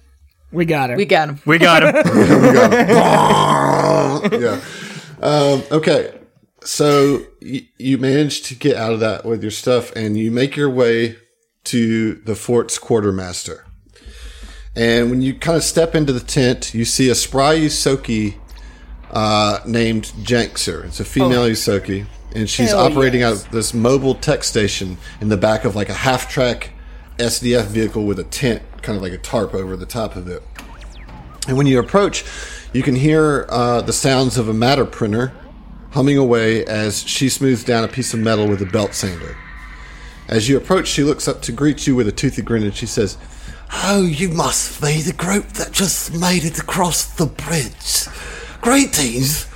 we 0.54 0.64
got 0.64 0.90
her. 0.90 0.96
We 0.96 1.04
got 1.06 1.28
him. 1.28 1.40
We 1.44 1.58
got 1.58 1.82
him. 1.82 1.94
yeah. 4.40 4.60
Um, 5.20 5.62
okay. 5.70 6.18
So 6.64 7.26
y- 7.42 7.68
you 7.78 7.98
managed 7.98 8.46
to 8.46 8.54
get 8.54 8.76
out 8.76 8.92
of 8.92 9.00
that 9.00 9.24
with 9.24 9.42
your 9.42 9.50
stuff, 9.50 9.94
and 9.94 10.16
you 10.16 10.30
make 10.30 10.56
your 10.56 10.70
way 10.70 11.16
to 11.64 12.14
the 12.14 12.34
fort's 12.34 12.78
quartermaster. 12.78 13.66
And 14.76 15.10
when 15.10 15.22
you 15.22 15.34
kind 15.34 15.56
of 15.56 15.62
step 15.62 15.94
into 15.94 16.12
the 16.12 16.20
tent, 16.20 16.74
you 16.74 16.84
see 16.84 17.08
a 17.08 17.14
spry 17.14 17.56
Yusoki 17.56 18.36
uh, 19.10 19.60
named 19.66 20.12
Jankser. 20.22 20.84
It's 20.84 21.00
a 21.00 21.04
female 21.04 21.48
Yusoki, 21.48 22.06
and 22.34 22.50
she's 22.50 22.70
Hell 22.70 22.80
operating 22.80 23.20
yes. 23.20 23.40
out 23.40 23.46
of 23.46 23.52
this 23.52 23.72
mobile 23.72 24.14
tech 24.16 24.42
station 24.42 24.98
in 25.20 25.28
the 25.28 25.36
back 25.36 25.64
of 25.64 25.76
like 25.76 25.88
a 25.88 25.94
half 25.94 26.28
track 26.28 26.72
SDF 27.18 27.66
vehicle 27.66 28.04
with 28.04 28.18
a 28.18 28.24
tent, 28.24 28.62
kind 28.84 28.96
of 28.96 29.02
like 29.02 29.12
a 29.12 29.18
tarp 29.18 29.54
over 29.54 29.76
the 29.76 29.86
top 29.86 30.14
of 30.14 30.28
it. 30.28 30.42
And 31.48 31.56
when 31.56 31.66
you 31.66 31.78
approach, 31.78 32.24
you 32.72 32.82
can 32.82 32.94
hear 32.94 33.46
uh, 33.48 33.80
the 33.82 33.92
sounds 33.92 34.38
of 34.38 34.48
a 34.48 34.54
matter 34.54 34.84
printer 34.84 35.32
humming 35.90 36.18
away 36.18 36.64
as 36.66 37.06
she 37.06 37.28
smooths 37.28 37.62
down 37.62 37.84
a 37.84 37.88
piece 37.88 38.12
of 38.14 38.20
metal 38.20 38.48
with 38.48 38.60
a 38.60 38.66
belt 38.66 38.94
sander. 38.94 39.36
As 40.26 40.48
you 40.48 40.56
approach, 40.56 40.88
she 40.88 41.04
looks 41.04 41.28
up 41.28 41.40
to 41.42 41.52
greet 41.52 41.86
you 41.86 41.94
with 41.94 42.08
a 42.08 42.12
toothy 42.12 42.42
grin 42.42 42.64
and 42.64 42.74
she 42.74 42.86
says, 42.86 43.16
Oh, 43.72 44.02
you 44.02 44.28
must 44.28 44.80
be 44.80 45.02
the 45.02 45.12
group 45.12 45.48
that 45.54 45.72
just 45.72 46.12
made 46.14 46.44
it 46.44 46.58
across 46.58 47.04
the 47.04 47.26
bridge. 47.26 48.06
Greetings. 48.60 49.46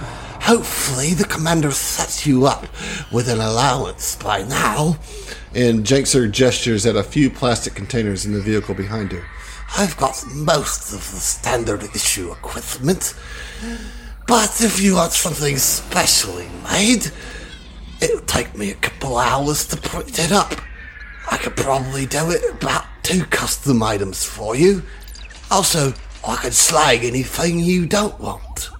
Hopefully, 0.48 1.12
the 1.12 1.26
commander 1.26 1.70
sets 1.70 2.26
you 2.26 2.46
up 2.46 2.66
with 3.12 3.28
an 3.28 3.38
allowance 3.38 4.16
by 4.16 4.44
now. 4.44 4.96
and 5.54 5.84
Jankser 5.84 6.30
gestures 6.30 6.86
at 6.86 6.96
a 6.96 7.02
few 7.02 7.28
plastic 7.28 7.74
containers 7.74 8.24
in 8.24 8.32
the 8.32 8.40
vehicle 8.40 8.74
behind 8.74 9.12
her. 9.12 9.26
I've 9.76 9.94
got 9.98 10.24
most 10.34 10.94
of 10.94 11.00
the 11.00 11.20
standard 11.20 11.82
issue 11.94 12.32
equipment. 12.32 13.12
But 14.26 14.62
if 14.62 14.80
you 14.80 14.94
want 14.94 15.12
something 15.12 15.58
specially 15.58 16.48
made, 16.64 17.12
it'll 18.00 18.20
take 18.20 18.56
me 18.56 18.70
a 18.70 18.74
couple 18.76 19.18
hours 19.18 19.66
to 19.66 19.76
print 19.76 20.18
it 20.18 20.32
up. 20.32 20.54
I 21.30 21.36
could 21.36 21.56
probably 21.56 22.06
do 22.06 22.30
it 22.30 22.54
about 22.54 22.86
two 23.02 23.26
custom 23.26 23.82
items 23.82 24.24
for 24.24 24.56
you. 24.56 24.82
Also, 25.50 25.92
I 26.26 26.36
could 26.36 26.54
slag 26.54 27.04
anything 27.04 27.58
you 27.58 27.84
don't 27.84 28.18
want. 28.18 28.70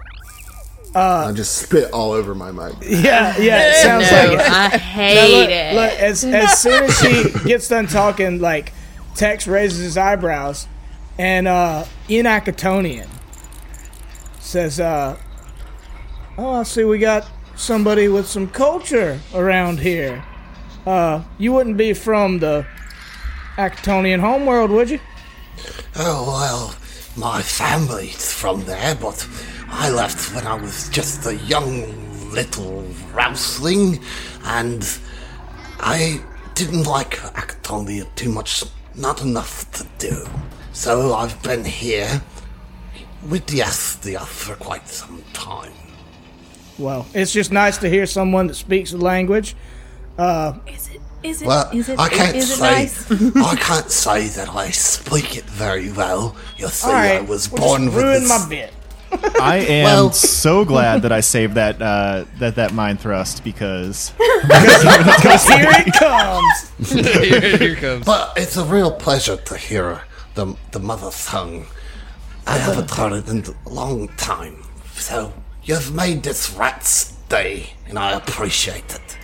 I 0.94 1.32
just 1.32 1.56
spit 1.56 1.92
all 1.92 2.12
over 2.12 2.34
my 2.34 2.50
mic. 2.50 2.74
Yeah, 2.82 3.36
yeah. 3.38 3.70
It 3.70 3.74
sounds 3.82 4.10
no, 4.10 4.16
like 4.16 4.32
it. 4.46 4.50
I 4.50 4.68
Now, 4.68 4.78
hate 4.78 5.38
look, 5.40 5.50
it. 5.50 5.74
look, 5.74 5.92
as 6.00 6.24
as 6.24 6.58
soon 6.60 6.84
as 6.84 6.98
she 6.98 7.48
gets 7.48 7.68
done 7.68 7.86
talking, 7.86 8.40
like 8.40 8.72
Tex 9.14 9.46
raises 9.46 9.80
his 9.80 9.96
eyebrows, 9.96 10.66
and 11.18 11.46
uh, 11.46 11.84
Inakatonian 12.08 13.08
says, 14.40 14.80
uh, 14.80 15.16
"Oh, 16.38 16.54
I 16.60 16.62
see 16.62 16.84
we 16.84 16.98
got 16.98 17.28
somebody 17.56 18.08
with 18.08 18.26
some 18.26 18.48
culture 18.48 19.20
around 19.34 19.80
here. 19.80 20.24
Uh, 20.86 21.22
you 21.38 21.52
wouldn't 21.52 21.76
be 21.76 21.92
from 21.92 22.38
the 22.38 22.66
Akitonian 23.56 24.20
homeworld, 24.20 24.70
would 24.70 24.90
you?" 24.90 25.00
Oh, 25.96 26.24
well, 26.26 26.74
my 27.16 27.42
family's 27.42 28.32
from 28.32 28.64
there, 28.64 28.94
but 28.94 29.26
I 29.70 29.90
left 29.90 30.34
when 30.34 30.46
I 30.46 30.54
was 30.54 30.88
just 30.88 31.26
a 31.26 31.36
young 31.36 32.30
little 32.32 32.82
rouseling, 33.12 34.02
and 34.44 34.98
I 35.80 36.20
didn't 36.54 36.84
like 36.84 37.16
Acatonia 37.18 38.06
too 38.14 38.30
much, 38.30 38.64
not 38.94 39.22
enough 39.22 39.70
to 39.72 39.86
do. 39.98 40.26
So 40.72 41.14
I've 41.14 41.40
been 41.42 41.64
here 41.64 42.22
with 43.28 43.46
the 43.46 43.60
Astia 43.60 44.20
for 44.24 44.54
quite 44.56 44.88
some 44.88 45.22
time. 45.32 45.72
Well, 46.78 47.06
it's 47.14 47.32
just 47.32 47.50
nice 47.50 47.76
to 47.78 47.88
hear 47.88 48.06
someone 48.06 48.46
that 48.46 48.54
speaks 48.54 48.92
the 48.92 48.98
language. 48.98 49.56
Uh, 50.16 50.58
is 50.66 50.88
it? 50.88 51.00
Is 51.24 51.42
it? 51.42 51.46
Well, 51.48 51.68
is 51.72 51.88
it? 51.88 51.98
I 51.98 52.08
can't 52.08 52.36
is 52.36 52.50
it 52.50 52.56
say 52.56 52.70
nice? 52.70 53.10
I 53.36 53.56
can't 53.56 53.90
say 53.90 54.28
that 54.28 54.48
I 54.50 54.70
speak 54.70 55.36
it 55.36 55.44
very 55.44 55.90
well. 55.90 56.36
You 56.56 56.68
see, 56.68 56.86
All 56.86 56.92
right, 56.92 57.16
I 57.16 57.20
was 57.22 57.50
well, 57.50 57.62
born 57.62 57.84
just 57.86 57.96
with 57.96 58.04
ruin 58.04 58.20
this. 58.22 58.28
my 58.28 58.48
bit. 58.48 58.74
I 59.40 59.56
am 59.68 59.84
Well- 59.84 60.12
so 60.12 60.64
glad 60.64 61.02
that 61.02 61.12
I 61.12 61.20
saved 61.20 61.54
that 61.54 61.80
uh, 61.80 62.24
that 62.38 62.56
that 62.56 62.72
mind 62.74 63.00
thrust 63.00 63.42
because 63.44 64.12
Here 64.18 64.30
it 64.50 65.92
comes. 65.94 66.90
Here 66.90 67.76
comes. 67.76 68.04
But 68.04 68.32
it's 68.36 68.56
a 68.56 68.64
real 68.64 68.90
pleasure 68.92 69.36
to 69.36 69.56
hear 69.56 70.02
the 70.34 70.54
the 70.72 70.78
mother 70.80 71.10
tongue. 71.12 71.66
I 72.46 72.56
haven't 72.58 72.90
heard 72.90 73.12
it 73.12 73.28
in 73.28 73.44
a 73.66 73.68
long 73.68 74.08
time. 74.16 74.64
So 74.94 75.32
you've 75.64 75.92
made 75.94 76.22
this 76.22 76.50
rat's 76.54 77.12
day, 77.28 77.74
and 77.86 77.98
I 77.98 78.12
appreciate 78.12 78.94
it. 78.94 79.17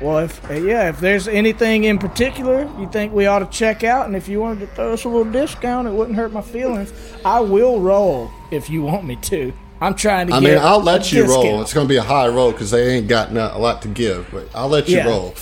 Well, 0.00 0.18
if 0.18 0.50
uh, 0.50 0.54
yeah, 0.54 0.90
if 0.90 1.00
there's 1.00 1.26
anything 1.26 1.84
in 1.84 1.98
particular 1.98 2.62
you 2.78 2.88
think 2.90 3.12
we 3.14 3.26
ought 3.26 3.38
to 3.38 3.46
check 3.46 3.82
out, 3.82 4.06
and 4.06 4.14
if 4.14 4.28
you 4.28 4.40
wanted 4.40 4.60
to 4.60 4.66
throw 4.68 4.92
us 4.92 5.04
a 5.04 5.08
little 5.08 5.30
discount, 5.32 5.88
it 5.88 5.92
wouldn't 5.92 6.16
hurt 6.16 6.32
my 6.32 6.42
feelings. 6.42 6.92
I 7.24 7.40
will 7.40 7.80
roll 7.80 8.30
if 8.50 8.68
you 8.68 8.82
want 8.82 9.04
me 9.04 9.16
to. 9.16 9.52
I'm 9.80 9.94
trying 9.94 10.26
to. 10.28 10.34
I 10.34 10.40
mean, 10.40 10.58
I'll 10.58 10.82
let 10.82 11.12
you 11.12 11.24
roll. 11.26 11.62
It's 11.62 11.72
going 11.74 11.86
to 11.86 11.88
be 11.88 11.96
a 11.96 12.02
high 12.02 12.28
roll 12.28 12.52
because 12.52 12.70
they 12.70 12.96
ain't 12.96 13.08
got 13.08 13.32
no- 13.32 13.50
a 13.52 13.58
lot 13.58 13.82
to 13.82 13.88
give, 13.88 14.26
but 14.30 14.48
I'll 14.54 14.68
let 14.68 14.88
you 14.88 14.98
Yeah. 14.98 15.06
roll. 15.08 15.34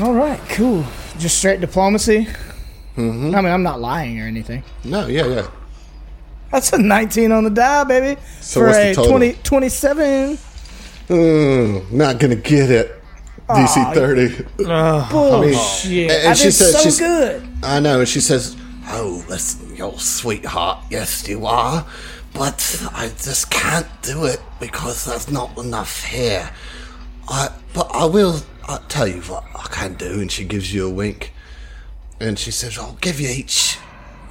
All 0.00 0.14
right, 0.14 0.40
cool. 0.50 0.84
Just 1.18 1.38
straight 1.38 1.60
diplomacy. 1.60 2.26
Mm-hmm. 2.96 3.34
I 3.34 3.40
mean, 3.40 3.52
I'm 3.52 3.62
not 3.62 3.80
lying 3.80 4.20
or 4.20 4.26
anything. 4.26 4.64
No, 4.84 5.06
yeah, 5.06 5.26
yeah. 5.26 5.46
That's 6.50 6.72
a 6.74 6.78
19 6.78 7.32
on 7.32 7.44
the 7.44 7.50
die, 7.50 7.84
baby. 7.84 8.20
So 8.40 8.60
for 8.60 8.66
what's 8.66 8.78
the 8.78 8.90
a 8.90 8.94
total? 8.94 9.10
20, 9.12 9.32
27. 9.42 10.38
Mm, 11.08 11.90
not 11.92 12.18
going 12.18 12.30
to 12.30 12.36
get 12.48 12.70
it. 12.70 12.98
DC 13.48 13.94
30. 13.94 14.44
Bullshit. 15.10 16.10
and 16.10 16.28
I 16.28 16.32
she 16.34 16.44
did 16.44 16.52
said 16.52 16.72
so 16.72 16.78
she's- 16.80 16.98
good. 16.98 17.46
I 17.62 17.80
know. 17.80 18.00
And 18.00 18.08
she 18.08 18.20
says, 18.20 18.56
Oh, 18.86 19.24
listen, 19.28 19.76
you're 19.76 19.98
sweetheart. 19.98 20.78
Yes, 20.90 21.26
you 21.28 21.46
are. 21.46 21.86
But 22.34 22.82
I 22.94 23.08
just 23.08 23.50
can't 23.50 23.86
do 24.02 24.24
it 24.24 24.40
because 24.58 25.04
there's 25.04 25.30
not 25.30 25.56
enough 25.58 26.04
here. 26.04 26.50
I, 27.28 27.50
but 27.74 27.88
I 27.92 28.06
will 28.06 28.40
I'll 28.64 28.78
tell 28.88 29.06
you 29.06 29.20
what 29.22 29.44
I 29.54 29.66
can 29.70 29.94
do. 29.94 30.20
and 30.20 30.30
she 30.32 30.44
gives 30.44 30.72
you 30.72 30.86
a 30.86 30.90
wink. 30.90 31.32
And 32.20 32.38
she 32.38 32.50
says, 32.50 32.78
I'll 32.78 32.96
give 33.00 33.20
you 33.20 33.28
each, 33.28 33.78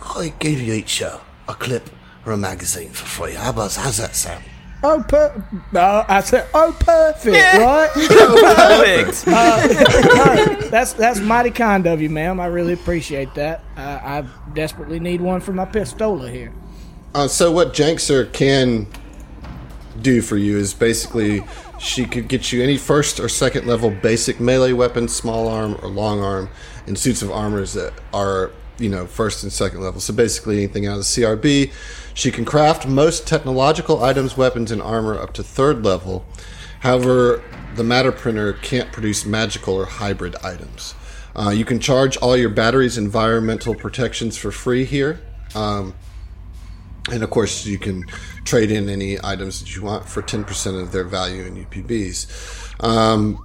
I'll 0.01 0.29
give 0.39 0.59
you 0.61 0.73
each 0.73 1.01
a, 1.01 1.21
a 1.47 1.53
clip 1.53 1.89
or 2.25 2.31
a 2.31 2.37
magazine 2.37 2.89
for 2.91 3.05
free. 3.05 3.33
How 3.33 3.49
about, 3.51 3.75
how's 3.75 3.97
that 3.97 4.15
sound? 4.15 4.43
Oh, 4.83 5.05
per- 5.07 5.43
uh, 5.75 6.05
I 6.07 6.21
said, 6.21 6.47
oh, 6.55 6.75
perfect, 6.79 7.35
right? 7.35 7.91
Perfect. 9.23 9.25
That's 10.71 10.93
that's 10.93 11.19
mighty 11.19 11.51
kind 11.51 11.85
of 11.85 12.01
you, 12.01 12.09
ma'am. 12.09 12.39
I 12.39 12.45
really 12.47 12.73
appreciate 12.73 13.35
that. 13.35 13.63
I, 13.75 13.83
I 14.19 14.27
desperately 14.53 14.99
need 14.99 15.21
one 15.21 15.41
for 15.41 15.51
my 15.53 15.65
pistola 15.65 16.31
here. 16.31 16.53
Uh, 17.13 17.27
so 17.27 17.51
what 17.51 17.73
Jankser 17.73 18.31
can 18.31 18.87
do 20.01 20.21
for 20.21 20.37
you 20.37 20.57
is 20.57 20.73
basically 20.73 21.43
she 21.77 22.05
could 22.05 22.27
get 22.27 22.51
you 22.51 22.63
any 22.63 22.77
first 22.77 23.19
or 23.19 23.27
second 23.27 23.67
level 23.67 23.91
basic 23.91 24.39
melee 24.39 24.71
weapons, 24.71 25.13
small 25.13 25.47
arm 25.47 25.77
or 25.83 25.89
long 25.89 26.21
arm, 26.21 26.49
and 26.87 26.97
suits 26.97 27.21
of 27.21 27.29
armors 27.29 27.73
that 27.73 27.93
are 28.13 28.51
you 28.79 28.89
know 28.89 29.05
first 29.05 29.43
and 29.43 29.51
second 29.51 29.81
level. 29.81 29.99
So 29.99 30.13
basically 30.13 30.57
anything 30.57 30.87
out 30.87 30.93
of 30.93 30.99
the 30.99 31.03
CRB. 31.03 31.71
She 32.13 32.31
can 32.31 32.45
craft 32.45 32.87
most 32.87 33.27
technological 33.27 34.03
items, 34.03 34.35
weapons, 34.37 34.71
and 34.71 34.81
armor 34.81 35.19
up 35.19 35.33
to 35.33 35.43
third 35.43 35.83
level. 35.83 36.25
However, 36.81 37.43
the 37.75 37.83
matter 37.83 38.11
printer 38.11 38.53
can't 38.53 38.91
produce 38.91 39.25
magical 39.25 39.75
or 39.75 39.85
hybrid 39.85 40.35
items. 40.43 40.95
Uh, 41.35 41.49
you 41.49 41.63
can 41.63 41.79
charge 41.79 42.17
all 42.17 42.35
your 42.35 42.49
batteries, 42.49 42.97
environmental 42.97 43.73
protections 43.73 44.37
for 44.37 44.51
free 44.51 44.83
here. 44.83 45.21
Um, 45.55 45.93
and 47.09 47.23
of 47.23 47.29
course, 47.29 47.65
you 47.65 47.77
can 47.77 48.05
trade 48.43 48.71
in 48.71 48.89
any 48.89 49.17
items 49.23 49.59
that 49.61 49.75
you 49.75 49.81
want 49.81 50.07
for 50.07 50.21
10% 50.21 50.81
of 50.81 50.91
their 50.91 51.03
value 51.03 51.43
in 51.43 51.65
UPBs. 51.65 52.83
Um, 52.83 53.43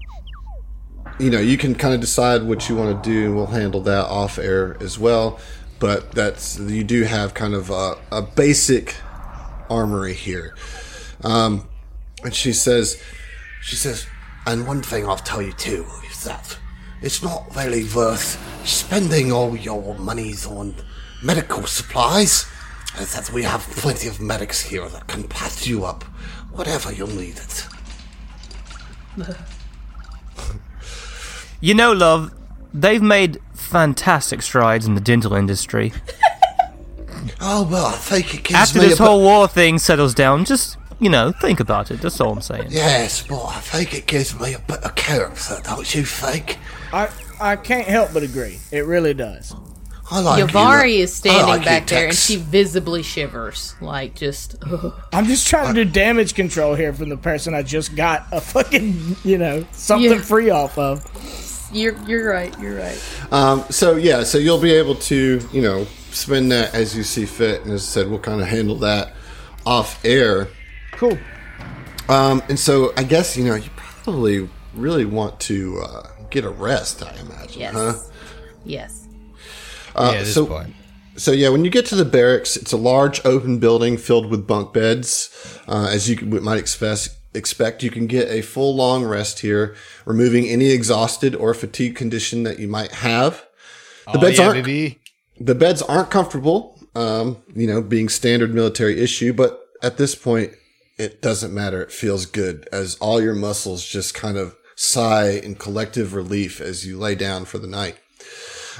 you 1.18 1.30
know, 1.30 1.40
you 1.40 1.56
can 1.56 1.74
kind 1.74 1.94
of 1.94 2.00
decide 2.00 2.42
what 2.42 2.68
you 2.68 2.76
want 2.76 3.02
to 3.02 3.10
do, 3.10 3.34
we'll 3.34 3.46
handle 3.46 3.80
that 3.82 4.04
off 4.06 4.38
air 4.38 4.76
as 4.80 4.98
well. 4.98 5.40
But 5.78 6.12
that's 6.12 6.58
you 6.58 6.84
do 6.84 7.02
have 7.02 7.34
kind 7.34 7.54
of 7.54 7.70
a, 7.70 7.96
a 8.10 8.22
basic 8.22 8.96
armory 9.68 10.14
here. 10.14 10.54
Um, 11.22 11.68
and 12.24 12.34
she 12.34 12.52
says, 12.52 13.02
She 13.62 13.76
says, 13.76 14.06
and 14.46 14.66
one 14.66 14.82
thing 14.82 15.06
I'll 15.06 15.16
tell 15.16 15.42
you 15.42 15.52
too 15.52 15.86
is 16.10 16.24
that 16.24 16.58
it's 17.02 17.22
not 17.22 17.54
really 17.54 17.84
worth 17.84 18.38
spending 18.66 19.32
all 19.32 19.56
your 19.56 19.94
monies 19.96 20.46
on 20.46 20.74
medical 21.22 21.66
supplies. 21.66 22.46
Is 22.98 23.12
that 23.14 23.30
we 23.32 23.42
have 23.42 23.60
plenty 23.60 24.08
of 24.08 24.20
medics 24.20 24.62
here 24.62 24.88
that 24.88 25.06
can 25.06 25.24
patch 25.24 25.66
you 25.66 25.84
up 25.84 26.04
whatever 26.52 26.92
you 26.92 27.06
need 27.06 27.36
it. 27.36 27.66
You 31.58 31.72
know, 31.72 31.92
love, 31.92 32.34
they've 32.74 33.02
made 33.02 33.40
fantastic 33.66 34.40
strides 34.42 34.86
in 34.86 34.94
the 34.94 35.00
dental 35.00 35.34
industry. 35.34 35.92
Oh 37.40 37.66
well, 37.70 37.86
I 37.86 37.92
think 37.92 38.34
it 38.34 38.44
gives 38.44 38.54
After 38.54 38.78
me 38.78 38.86
this 38.88 38.98
a 38.98 39.02
bit- 39.02 39.06
whole 39.08 39.20
war 39.22 39.48
thing 39.48 39.78
settles 39.78 40.14
down, 40.14 40.44
just, 40.44 40.76
you 41.00 41.08
know, 41.10 41.32
think 41.32 41.60
about 41.60 41.90
it. 41.90 42.00
That's 42.00 42.20
all 42.20 42.32
I'm 42.32 42.40
saying. 42.40 42.68
Yes, 42.70 43.26
but 43.26 43.42
I 43.44 43.58
think 43.60 43.94
it 43.94 44.06
gives 44.06 44.38
me 44.38 44.54
a 44.54 44.58
bit 44.60 44.82
of 44.84 44.94
character, 44.94 45.58
don't 45.64 45.92
you 45.94 46.04
think? 46.04 46.58
I 46.92 47.08
I 47.40 47.56
can't 47.56 47.86
help 47.86 48.12
but 48.14 48.22
agree. 48.22 48.58
It 48.70 48.86
really 48.86 49.12
does. 49.12 49.54
I 50.10 50.20
like 50.20 50.38
you. 50.38 50.46
Yavari 50.46 50.98
is 50.98 51.12
standing 51.12 51.46
like 51.46 51.64
back 51.64 51.86
there, 51.88 52.06
and 52.08 52.16
she 52.16 52.36
visibly 52.36 53.02
shivers, 53.02 53.74
like 53.80 54.14
just. 54.14 54.54
I'm 55.12 55.24
just 55.26 55.48
trying 55.48 55.74
to 55.74 55.84
do 55.84 55.90
damage 55.90 56.34
control 56.34 56.74
here 56.74 56.92
from 56.92 57.08
the 57.08 57.16
person 57.16 57.54
I 57.54 57.62
just 57.64 57.96
got 57.96 58.26
a 58.30 58.40
fucking, 58.40 59.16
you 59.24 59.36
know, 59.36 59.66
something 59.72 60.12
Yeah. 60.12 60.20
free 60.22 60.50
off 60.50 60.78
of. 60.78 61.04
You're 61.72 61.96
you're 62.06 62.30
right. 62.30 62.56
You're 62.60 62.76
right. 62.78 62.98
Um, 63.32 63.64
so 63.70 63.96
yeah, 63.96 64.22
so 64.22 64.38
you'll 64.38 64.60
be 64.60 64.72
able 64.72 64.94
to, 64.94 65.40
you 65.52 65.62
know, 65.62 65.84
spend 66.10 66.52
that 66.52 66.74
as 66.74 66.96
you 66.96 67.02
see 67.02 67.26
fit, 67.26 67.62
and 67.62 67.72
as 67.72 67.82
I 67.82 67.86
said, 67.86 68.08
we'll 68.08 68.20
kind 68.20 68.40
of 68.40 68.46
handle 68.46 68.76
that 68.76 69.12
off 69.64 70.02
air. 70.04 70.48
Cool. 70.92 71.18
Um, 72.08 72.42
and 72.48 72.58
so 72.58 72.92
I 72.96 73.02
guess 73.02 73.36
you 73.36 73.44
know 73.44 73.56
you 73.56 73.68
probably 73.76 74.48
really 74.74 75.04
want 75.04 75.40
to 75.40 75.80
uh, 75.82 76.08
get 76.30 76.44
a 76.44 76.50
rest. 76.50 77.02
I 77.02 77.12
imagine, 77.20 77.60
Yes. 77.60 77.74
huh? 77.74 77.94
Yes. 78.64 79.08
Uh, 79.94 80.10
yeah, 80.12 80.20
this 80.20 80.34
so, 80.34 80.46
point. 80.46 80.74
So 81.16 81.32
yeah, 81.32 81.48
when 81.48 81.64
you 81.64 81.70
get 81.70 81.86
to 81.86 81.94
the 81.96 82.04
barracks, 82.04 82.56
it's 82.56 82.72
a 82.72 82.76
large 82.76 83.24
open 83.24 83.58
building 83.58 83.96
filled 83.96 84.30
with 84.30 84.46
bunk 84.46 84.72
beds. 84.72 85.30
Uh, 85.66 85.88
as 85.90 86.08
you 86.08 86.16
might 86.26 86.58
expect, 86.58 87.15
expect, 87.36 87.82
you 87.82 87.90
can 87.90 88.06
get 88.06 88.28
a 88.28 88.42
full 88.42 88.74
long 88.74 89.04
rest 89.04 89.40
here, 89.40 89.74
removing 90.04 90.46
any 90.46 90.70
exhausted 90.70 91.34
or 91.34 91.54
fatigue 91.54 91.94
condition 91.94 92.42
that 92.44 92.58
you 92.58 92.68
might 92.68 92.92
have. 92.92 93.44
The 94.12 94.18
Oh, 94.18 94.20
beds 94.20 94.38
yeah, 94.38 94.46
aren't 94.48 94.64
baby. 94.64 94.98
the 95.38 95.54
beds 95.54 95.82
aren't 95.82 96.10
comfortable, 96.10 96.78
um, 96.94 97.36
you 97.54 97.66
know, 97.66 97.82
being 97.82 98.08
standard 98.08 98.54
military 98.54 99.00
issue, 99.00 99.32
but 99.32 99.60
at 99.82 99.96
this 99.98 100.14
point, 100.14 100.52
it 100.98 101.20
doesn't 101.20 101.52
matter. 101.52 101.82
It 101.82 101.92
feels 101.92 102.24
good 102.24 102.68
as 102.72 102.96
all 102.96 103.20
your 103.20 103.34
muscles 103.34 103.84
just 103.84 104.14
kind 104.14 104.38
of 104.38 104.56
sigh 104.76 105.30
in 105.30 105.54
collective 105.56 106.14
relief 106.14 106.60
as 106.60 106.86
you 106.86 106.98
lay 106.98 107.14
down 107.14 107.44
for 107.44 107.58
the 107.58 107.66
night. 107.66 107.96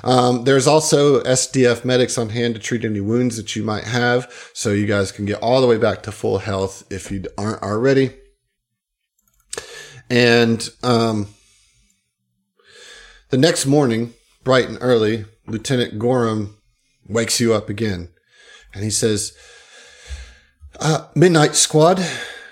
Um, 0.04 0.44
there's 0.44 0.66
also 0.66 1.22
SDF 1.22 1.84
medics 1.84 2.18
on 2.18 2.28
hand 2.30 2.54
to 2.54 2.60
treat 2.60 2.84
any 2.84 3.00
wounds 3.00 3.36
that 3.38 3.56
you 3.56 3.62
might 3.62 3.84
have, 3.84 4.50
so 4.52 4.70
you 4.70 4.86
guys 4.86 5.10
can 5.10 5.24
get 5.24 5.42
all 5.42 5.60
the 5.60 5.66
way 5.66 5.78
back 5.78 6.02
to 6.04 6.12
full 6.12 6.38
health 6.38 6.84
if 6.90 7.10
you 7.10 7.24
aren't 7.38 7.62
already. 7.62 8.14
And 10.08 10.68
um, 10.82 11.28
the 13.30 13.38
next 13.38 13.66
morning, 13.66 14.14
bright 14.44 14.68
and 14.68 14.78
early, 14.80 15.24
Lieutenant 15.46 15.98
Gorham 15.98 16.58
wakes 17.08 17.40
you 17.40 17.54
up 17.54 17.68
again, 17.68 18.10
and 18.72 18.84
he 18.84 18.90
says, 18.90 19.36
uh, 20.78 21.08
"Midnight 21.16 21.56
Squad, 21.56 22.04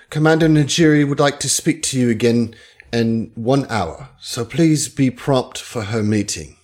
Commander 0.09 0.47
Najiri 0.47 1.07
would 1.07 1.19
like 1.19 1.39
to 1.41 1.49
speak 1.49 1.81
to 1.83 1.99
you 1.99 2.09
again 2.09 2.55
in 2.91 3.31
one 3.35 3.65
hour, 3.69 4.09
so 4.19 4.43
please 4.43 4.89
be 4.89 5.09
prompt 5.09 5.57
for 5.57 5.83
her 5.83 6.03
meeting." 6.03 6.57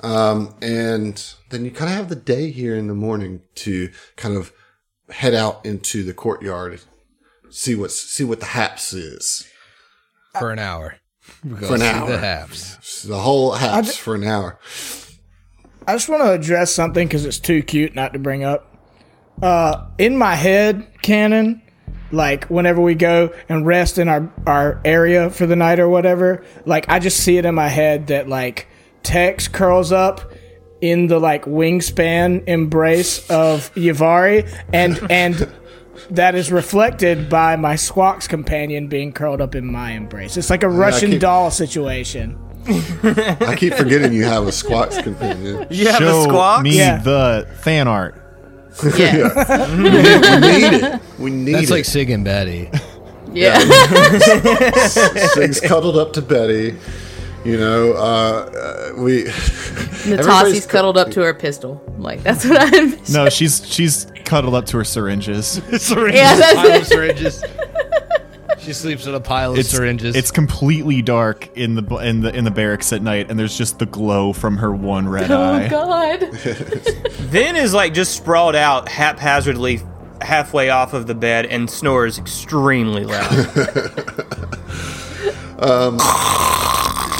Um, 0.00 0.54
and 0.60 1.20
then 1.50 1.64
you 1.64 1.70
kind 1.70 1.90
of 1.90 1.96
have 1.96 2.08
the 2.10 2.16
day 2.16 2.50
here 2.50 2.76
in 2.76 2.86
the 2.88 2.94
morning 2.94 3.40
to 3.56 3.90
kind 4.16 4.36
of 4.36 4.52
head 5.08 5.34
out 5.34 5.64
into 5.64 6.04
the 6.04 6.14
courtyard, 6.14 6.80
see 7.50 7.74
what's 7.74 8.00
see 8.00 8.22
what 8.22 8.38
the 8.38 8.46
haps 8.46 8.92
is 8.92 9.48
for 10.38 10.50
an 10.50 10.58
hour. 10.58 10.96
We're 11.44 11.56
for 11.56 11.74
an 11.74 11.82
hour. 11.82 12.10
The 12.10 12.18
haps. 12.18 13.02
The 13.02 13.18
whole 13.18 13.52
haps 13.52 13.96
for 13.96 14.14
an 14.14 14.24
hour. 14.24 14.58
I 15.86 15.94
just 15.94 16.08
want 16.08 16.22
to 16.22 16.32
address 16.32 16.72
something 16.72 17.06
because 17.06 17.24
it's 17.24 17.38
too 17.38 17.62
cute 17.62 17.94
not 17.94 18.12
to 18.14 18.18
bring 18.18 18.44
up. 18.44 18.70
Uh, 19.42 19.86
in 19.98 20.16
my 20.16 20.34
head, 20.34 20.86
canon, 21.02 21.62
like 22.12 22.44
whenever 22.46 22.80
we 22.80 22.94
go 22.94 23.32
and 23.48 23.66
rest 23.66 23.98
in 23.98 24.08
our 24.08 24.32
our 24.46 24.80
area 24.84 25.30
for 25.30 25.46
the 25.46 25.56
night 25.56 25.78
or 25.80 25.88
whatever, 25.88 26.44
like 26.64 26.88
I 26.88 26.98
just 26.98 27.18
see 27.18 27.36
it 27.36 27.44
in 27.44 27.54
my 27.54 27.68
head 27.68 28.06
that 28.08 28.28
like 28.28 28.68
Tex 29.02 29.48
curls 29.48 29.92
up 29.92 30.32
in 30.80 31.06
the 31.08 31.18
like 31.18 31.44
wingspan 31.44 32.46
embrace 32.46 33.18
of 33.30 33.72
Yavari, 33.74 34.50
and 34.72 35.00
and 35.10 35.50
that 36.10 36.34
is 36.34 36.50
reflected 36.52 37.28
by 37.28 37.56
my 37.56 37.74
Squox 37.74 38.28
companion 38.28 38.88
being 38.88 39.12
curled 39.12 39.40
up 39.40 39.54
in 39.54 39.66
my 39.66 39.92
embrace. 39.92 40.36
It's 40.36 40.50
like 40.50 40.62
a 40.62 40.68
Russian 40.68 41.12
keep- 41.12 41.20
doll 41.20 41.50
situation. 41.50 42.38
I 42.66 43.56
keep 43.58 43.74
forgetting 43.74 44.14
you 44.14 44.24
have 44.24 44.44
a 44.44 44.50
squox 44.50 45.02
companion. 45.02 45.66
You 45.70 45.86
have 45.88 45.98
Show 45.98 46.20
a 46.20 46.24
squawk? 46.24 46.62
me 46.62 46.78
Yeah. 46.78 46.96
the 46.96 47.46
fan 47.60 47.88
art. 47.88 48.14
Yeah. 48.96 49.28
We 49.76 49.80
need 50.40 50.72
it. 50.82 51.00
We 51.18 51.30
need 51.30 51.54
That's 51.56 51.68
it. 51.70 51.74
like 51.74 51.84
Sig 51.84 52.08
and 52.10 52.24
Betty. 52.24 52.70
yeah. 53.34 53.58
Sig's 54.88 55.60
cuddled 55.60 55.98
up 55.98 56.12
to 56.14 56.22
Betty. 56.22 56.76
You 57.44 57.58
know, 57.58 57.92
uh, 57.92 58.90
uh, 58.96 59.00
we. 59.02 59.24
Natasi's 60.04 60.66
cuddled 60.66 60.96
up 60.96 61.10
to 61.10 61.22
her 61.22 61.34
pistol. 61.34 61.82
Like 61.98 62.22
that's 62.22 62.44
what 62.48 62.74
I'm. 62.74 62.96
No, 63.12 63.28
she's 63.28 63.66
she's 63.70 64.06
cuddled 64.24 64.54
up 64.54 64.64
to 64.66 64.78
her 64.78 64.84
syringes. 64.84 65.46
syringes. 65.78 66.20
Yeah, 66.20 66.54
pile 66.54 66.66
it. 66.72 66.80
of 66.82 66.86
syringes. 66.86 67.44
She 68.60 68.72
sleeps 68.72 69.06
in 69.06 69.14
a 69.14 69.20
pile 69.20 69.52
of 69.52 69.58
It's 69.58 69.68
syringes. 69.68 70.16
it's 70.16 70.30
completely 70.30 71.02
dark 71.02 71.54
in 71.54 71.74
the 71.74 71.82
in 71.98 72.20
the 72.22 72.34
in 72.34 72.44
the 72.44 72.50
barracks 72.50 72.94
at 72.94 73.02
night, 73.02 73.28
and 73.28 73.38
there's 73.38 73.58
just 73.58 73.78
the 73.78 73.84
glow 73.84 74.32
from 74.32 74.56
her 74.56 74.72
one 74.74 75.06
red 75.06 75.30
Oh 75.30 75.38
eye. 75.38 75.66
Oh 75.66 75.68
God. 75.68 76.32
Vin 76.32 77.56
is 77.56 77.74
like 77.74 77.92
just 77.92 78.16
sprawled 78.16 78.54
out 78.56 78.88
haphazardly 78.88 79.82
halfway 80.22 80.70
off 80.70 80.94
of 80.94 81.06
the 81.06 81.14
bed 81.14 81.44
and 81.44 81.68
snores 81.68 82.18
extremely 82.18 83.04
loud. 83.04 83.30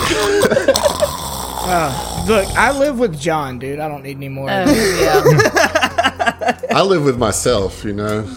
Look, 2.27 2.47
I 2.57 2.77
live 2.79 2.99
with 2.99 3.19
John, 3.19 3.59
dude. 3.59 3.79
I 3.81 3.89
don't 3.89 4.03
need 4.03 4.17
any 4.17 4.29
more. 4.29 4.51
of 4.51 4.69
Oh, 4.69 4.73
yeah. 5.01 6.59
I 6.71 6.83
live 6.83 7.05
with 7.05 7.19
myself. 7.19 7.85
You 7.85 7.93
know, 7.95 8.29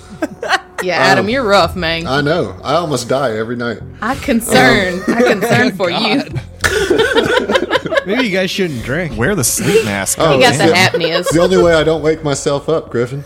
Yeah, 0.84 0.96
Adam, 0.98 1.28
you're 1.30 1.44
rough, 1.44 1.76
man. 1.76 2.06
I 2.08 2.22
know. 2.22 2.58
I 2.64 2.76
almost 2.76 3.10
die 3.10 3.38
every 3.38 3.56
night. 3.56 3.80
I 4.02 4.16
concern. 4.16 5.02
I 5.08 5.22
concern 5.34 5.76
for 5.76 5.90
you. 5.90 6.24
Maybe 8.06 8.26
you 8.28 8.32
guys 8.32 8.50
shouldn't 8.52 8.84
drink. 8.84 9.18
Wear 9.18 9.36
the 9.36 9.44
sleep 9.44 9.84
mask. 9.86 10.18
Oh, 10.22 10.36
You 10.36 10.42
got 10.42 10.58
the 10.58 10.68
yeah. 10.68 10.90
apneas. 10.90 11.30
The 11.30 11.40
only 11.42 11.58
way 11.62 11.74
I 11.74 11.84
don't 11.84 12.02
wake 12.02 12.24
myself 12.24 12.70
up, 12.70 12.90
Griffin. 12.90 13.24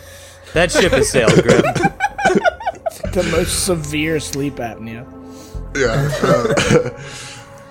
that 0.53 0.71
ship 0.71 0.91
has 0.93 1.09
sailed, 1.09 1.33
Griff. 1.33 1.63
the 3.13 3.23
most 3.31 3.65
severe 3.65 4.19
sleep 4.19 4.55
apnea. 4.55 5.05
Yeah. 5.75 6.09
uh, 6.23 6.89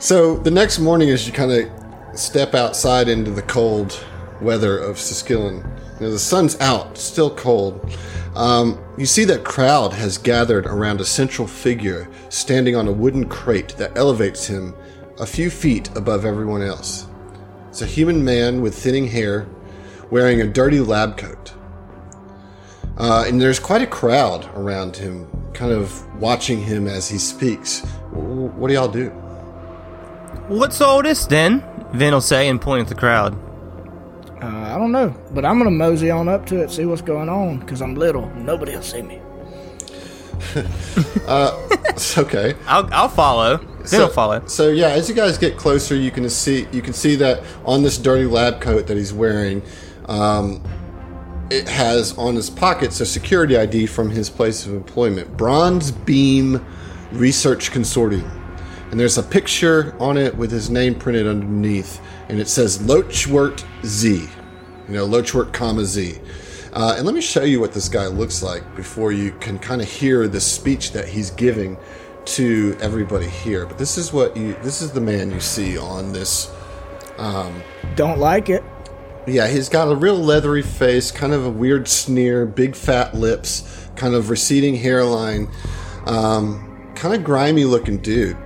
so 0.00 0.38
the 0.38 0.50
next 0.50 0.78
morning, 0.78 1.10
as 1.10 1.26
you 1.26 1.32
kind 1.32 1.52
of 1.52 2.18
step 2.18 2.54
outside 2.54 3.06
into 3.06 3.30
the 3.30 3.42
cold 3.42 4.02
weather 4.40 4.78
of 4.78 4.96
Suskillon, 4.96 5.56
you 6.00 6.06
know, 6.06 6.10
the 6.10 6.18
sun's 6.18 6.58
out, 6.60 6.96
still 6.96 7.28
cold. 7.34 7.94
Um, 8.34 8.82
you 8.96 9.04
see 9.04 9.24
that 9.24 9.44
crowd 9.44 9.92
has 9.92 10.16
gathered 10.16 10.64
around 10.64 11.02
a 11.02 11.04
central 11.04 11.46
figure 11.46 12.08
standing 12.30 12.76
on 12.76 12.88
a 12.88 12.92
wooden 12.92 13.28
crate 13.28 13.76
that 13.76 13.96
elevates 13.98 14.46
him 14.46 14.74
a 15.18 15.26
few 15.26 15.50
feet 15.50 15.94
above 15.94 16.24
everyone 16.24 16.62
else. 16.62 17.06
It's 17.68 17.82
a 17.82 17.86
human 17.86 18.24
man 18.24 18.62
with 18.62 18.74
thinning 18.74 19.06
hair, 19.06 19.46
wearing 20.10 20.40
a 20.40 20.46
dirty 20.46 20.80
lab 20.80 21.18
coat. 21.18 21.52
Uh, 22.96 23.24
and 23.26 23.38
there's 23.38 23.58
quite 23.60 23.82
a 23.82 23.86
crowd 23.86 24.48
around 24.56 24.96
him, 24.96 25.28
kind 25.52 25.72
of 25.72 26.06
watching 26.16 26.62
him 26.62 26.86
as 26.86 27.08
he 27.08 27.18
speaks. 27.18 27.80
What 28.12 28.68
do 28.68 28.74
y'all 28.74 28.88
do? 28.88 29.12
What's 30.50 30.80
all 30.80 31.00
this 31.00 31.26
then? 31.26 31.62
Vin 31.92 32.12
will 32.12 32.20
say 32.20 32.48
and 32.48 32.60
point 32.60 32.82
at 32.82 32.88
the 32.88 32.96
crowd. 32.96 33.38
Uh, 34.42 34.46
I 34.46 34.76
don't 34.78 34.90
know, 34.90 35.14
but 35.30 35.44
I'm 35.44 35.58
gonna 35.58 35.70
mosey 35.70 36.10
on 36.10 36.28
up 36.28 36.44
to 36.46 36.60
it, 36.60 36.72
see 36.72 36.84
what's 36.86 37.02
going 37.02 37.28
on, 37.28 37.60
because 37.60 37.80
I'm 37.80 37.94
little. 37.94 38.28
Nobody 38.30 38.74
will 38.74 38.82
see 38.82 39.02
me. 39.02 39.20
It's 41.90 42.18
okay. 42.18 42.54
I'll, 42.66 42.88
I'll 42.92 43.08
follow. 43.08 43.58
Vin 43.58 44.00
will 44.00 44.08
follow. 44.08 44.44
So 44.46 44.70
yeah, 44.70 44.88
as 44.88 45.08
you 45.08 45.14
guys 45.14 45.38
get 45.38 45.56
closer, 45.56 45.94
you 45.94 46.10
can 46.10 46.28
see 46.28 46.66
you 46.72 46.82
can 46.82 46.94
see 46.94 47.14
that 47.16 47.44
on 47.64 47.84
this 47.84 47.96
dirty 47.96 48.26
lab 48.26 48.60
coat 48.60 48.88
that 48.88 48.96
he's 48.96 49.12
wearing, 49.12 49.62
um, 50.06 50.64
it 51.50 51.68
has 51.68 52.18
on 52.18 52.34
his 52.34 52.50
pockets 52.50 53.00
a 53.00 53.06
security 53.06 53.56
ID 53.56 53.86
from 53.86 54.10
his 54.10 54.28
place 54.28 54.66
of 54.66 54.74
employment, 54.74 55.36
Bronze 55.36 55.92
Beam 55.92 56.64
Research 57.12 57.70
Consortium, 57.70 58.28
and 58.90 58.98
there's 58.98 59.18
a 59.18 59.22
picture 59.22 59.94
on 60.00 60.16
it 60.16 60.34
with 60.36 60.50
his 60.50 60.70
name 60.70 60.94
printed 60.94 61.26
underneath, 61.26 62.00
and 62.28 62.40
it 62.40 62.48
says 62.48 62.78
Lochwert 62.78 63.64
Z, 63.84 64.28
you 64.88 64.94
know 64.94 65.06
Lochwert 65.06 65.52
comma 65.52 65.84
Z. 65.84 66.18
Uh, 66.72 66.94
and 66.96 67.04
let 67.04 67.14
me 67.14 67.20
show 67.20 67.42
you 67.42 67.58
what 67.60 67.72
this 67.72 67.88
guy 67.88 68.06
looks 68.06 68.42
like 68.42 68.76
before 68.76 69.10
you 69.10 69.32
can 69.40 69.58
kind 69.58 69.80
of 69.82 69.90
hear 69.90 70.28
the 70.28 70.40
speech 70.40 70.92
that 70.92 71.08
he's 71.08 71.30
giving 71.30 71.76
to 72.26 72.76
everybody 72.80 73.28
here. 73.28 73.66
But 73.66 73.76
this 73.78 73.98
is 73.98 74.12
what 74.12 74.36
you 74.36 74.54
this 74.62 74.80
is 74.82 74.92
the 74.92 75.00
man 75.00 75.30
you 75.30 75.40
see 75.40 75.76
on 75.78 76.12
this 76.12 76.50
Don't 77.96 78.18
like 78.18 78.48
it. 78.50 78.62
yeah, 79.26 79.48
he's 79.48 79.68
got 79.68 79.90
a 79.90 79.94
real 79.96 80.16
leathery 80.16 80.62
face, 80.62 81.10
kind 81.10 81.32
of 81.32 81.44
a 81.44 81.50
weird 81.50 81.88
sneer, 81.88 82.46
big 82.46 82.76
fat 82.76 83.14
lips, 83.14 83.88
kind 83.96 84.14
of 84.14 84.30
receding 84.30 84.76
hairline, 84.76 85.48
um, 86.06 86.92
kind 86.94 87.14
of 87.14 87.24
grimy 87.24 87.64
looking 87.64 87.98
dude. 87.98 88.36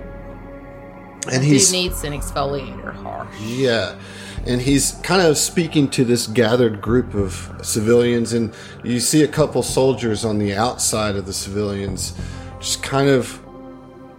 And 1.33 1.43
he's 1.43 1.73
needs 1.73 2.05
an 2.05 2.13
exfoliator. 2.13 2.95
Harsh. 2.95 3.41
Yeah. 3.41 3.99
And 4.47 4.61
he's 4.61 4.93
kind 5.03 5.23
of 5.23 5.39
speaking 5.39 5.89
to 5.91 6.05
this 6.05 6.27
gathered 6.27 6.83
group 6.83 7.15
of 7.15 7.51
civilians, 7.63 8.35
and 8.35 8.53
you 8.83 9.01
see 9.01 9.23
a 9.23 9.29
couple 9.29 9.63
soldiers 9.63 10.25
on 10.25 10.39
the 10.39 10.55
outside 10.55 11.17
of 11.17 11.25
the 11.25 11.33
civilians, 11.33 12.15
just 12.61 12.83
kind 12.83 13.09
of 13.09 13.41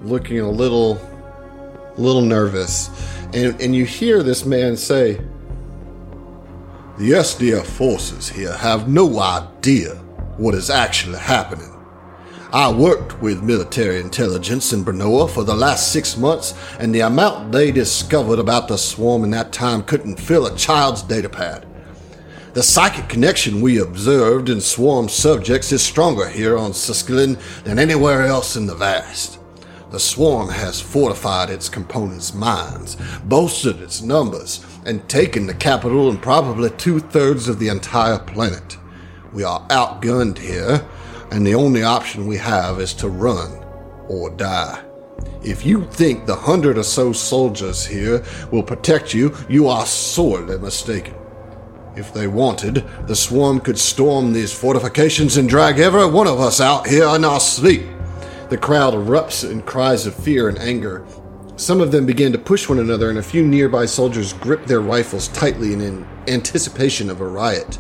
looking 0.02 0.40
a 0.40 0.50
little, 0.50 1.00
little 1.98 2.22
nervous. 2.22 2.90
And, 3.34 3.60
and 3.62 3.76
you 3.76 3.86
hear 3.86 4.24
this 4.24 4.46
man 4.46 4.78
say, 4.78 5.16
The 6.98 7.12
SDF 7.12 7.66
forces 7.66 8.30
here 8.30 8.56
have 8.58 8.88
no 8.88 9.20
idea 9.20 9.96
what 10.38 10.56
is 10.56 10.72
actually 10.72 11.20
happening. 11.20 11.75
I 12.56 12.72
worked 12.72 13.22
with 13.22 13.44
military 13.44 14.00
intelligence 14.00 14.72
in 14.72 14.86
Brenoa 14.86 15.30
for 15.30 15.44
the 15.44 15.54
last 15.54 15.92
six 15.92 16.16
months, 16.16 16.54
and 16.80 16.96
the 16.96 17.02
amount 17.02 17.52
they 17.52 17.70
discovered 17.70 18.40
about 18.40 18.70
the 18.70 18.78
swarm 18.78 19.26
in 19.26 19.32
that 19.32 19.52
time 19.52 19.84
couldn't 19.84 20.22
fill 20.22 20.46
a 20.46 20.56
child's 20.56 21.04
datapad. 21.04 21.66
The 22.54 22.64
psychic 22.64 23.10
connection 23.10 23.60
we 23.60 23.80
observed 23.80 24.48
in 24.48 24.62
swarm 24.62 25.10
subjects 25.10 25.74
is 25.74 25.84
stronger 25.84 26.30
here 26.30 26.58
on 26.58 26.72
Suskillon 26.72 27.38
than 27.66 27.78
anywhere 27.78 28.22
else 28.22 28.56
in 28.56 28.68
the 28.68 28.76
vast. 28.76 29.38
The 29.92 30.00
swarm 30.00 30.48
has 30.48 30.80
fortified 30.80 31.50
its 31.50 31.68
components' 31.68 32.34
minds, 32.34 32.96
bolstered 33.26 33.82
its 33.82 34.02
numbers, 34.02 34.66
and 34.86 35.10
taken 35.10 35.46
the 35.46 35.54
capital 35.54 36.10
and 36.10 36.22
probably 36.22 36.70
two 36.70 37.02
thirds 37.02 37.50
of 37.50 37.60
the 37.60 37.68
entire 37.68 38.18
planet. 38.18 38.78
We 39.34 39.44
are 39.44 39.68
outgunned 39.68 40.38
here, 40.38 40.88
and 41.32 41.46
the 41.46 41.56
only 41.56 41.84
option 41.84 42.28
we 42.28 42.38
have 42.38 42.80
is 42.80 42.94
to 42.96 43.10
run 43.10 43.64
or 44.08 44.30
die. 44.30 44.84
If 45.44 45.66
you 45.66 45.86
think 45.86 46.26
the 46.26 46.36
hundred 46.36 46.78
or 46.78 46.84
so 46.84 47.14
soldiers 47.14 47.86
here 47.86 48.24
will 48.52 48.64
protect 48.64 49.14
you, 49.14 49.36
you 49.48 49.68
are 49.68 49.86
sorely 49.86 50.58
mistaken. 50.58 51.16
If 51.96 52.14
they 52.14 52.28
wanted, 52.28 52.84
the 53.08 53.16
swarm 53.16 53.60
could 53.62 53.78
storm 53.78 54.34
these 54.34 54.54
fortifications 54.54 55.38
and 55.38 55.48
drag 55.48 55.80
every 55.80 56.08
one 56.08 56.28
of 56.28 56.40
us 56.40 56.60
out 56.60 56.88
here 56.88 57.08
in 57.10 57.24
our 57.24 57.40
sleep. 57.40 57.84
The 58.50 58.58
crowd 58.58 58.94
erupts 58.94 59.50
in 59.50 59.62
cries 59.62 60.06
of 60.06 60.14
fear 60.14 60.50
and 60.50 60.60
anger. 60.60 61.06
Some 61.56 61.80
of 61.80 61.92
them 61.92 62.06
begin 62.06 62.34
to 62.34 62.38
push 62.38 62.68
one 62.68 62.80
another, 62.80 63.10
and 63.10 63.18
a 63.18 63.24
few 63.24 63.48
nearby 63.48 63.86
soldiers 63.86 64.34
grip 64.34 64.66
their 64.66 64.82
rifles 64.82 65.30
tightly 65.30 65.74
in 65.74 66.06
anticipation 66.28 67.10
of 67.10 67.22
a 67.22 67.28
riot. 67.28 67.80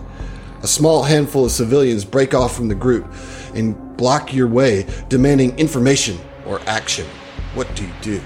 A 0.66 0.68
small 0.68 1.04
handful 1.04 1.46
of 1.46 1.52
civilians 1.52 2.04
break 2.04 2.34
off 2.34 2.56
from 2.56 2.70
the 2.70 2.74
group 2.74 3.06
and 3.54 3.96
block 3.98 4.34
your 4.34 4.48
way, 4.48 4.88
demanding 5.10 5.56
information 5.60 6.18
or 6.48 6.60
action. 6.66 7.06
What 7.54 7.68
do 7.76 7.84
you 7.84 7.92
do? 8.02 8.20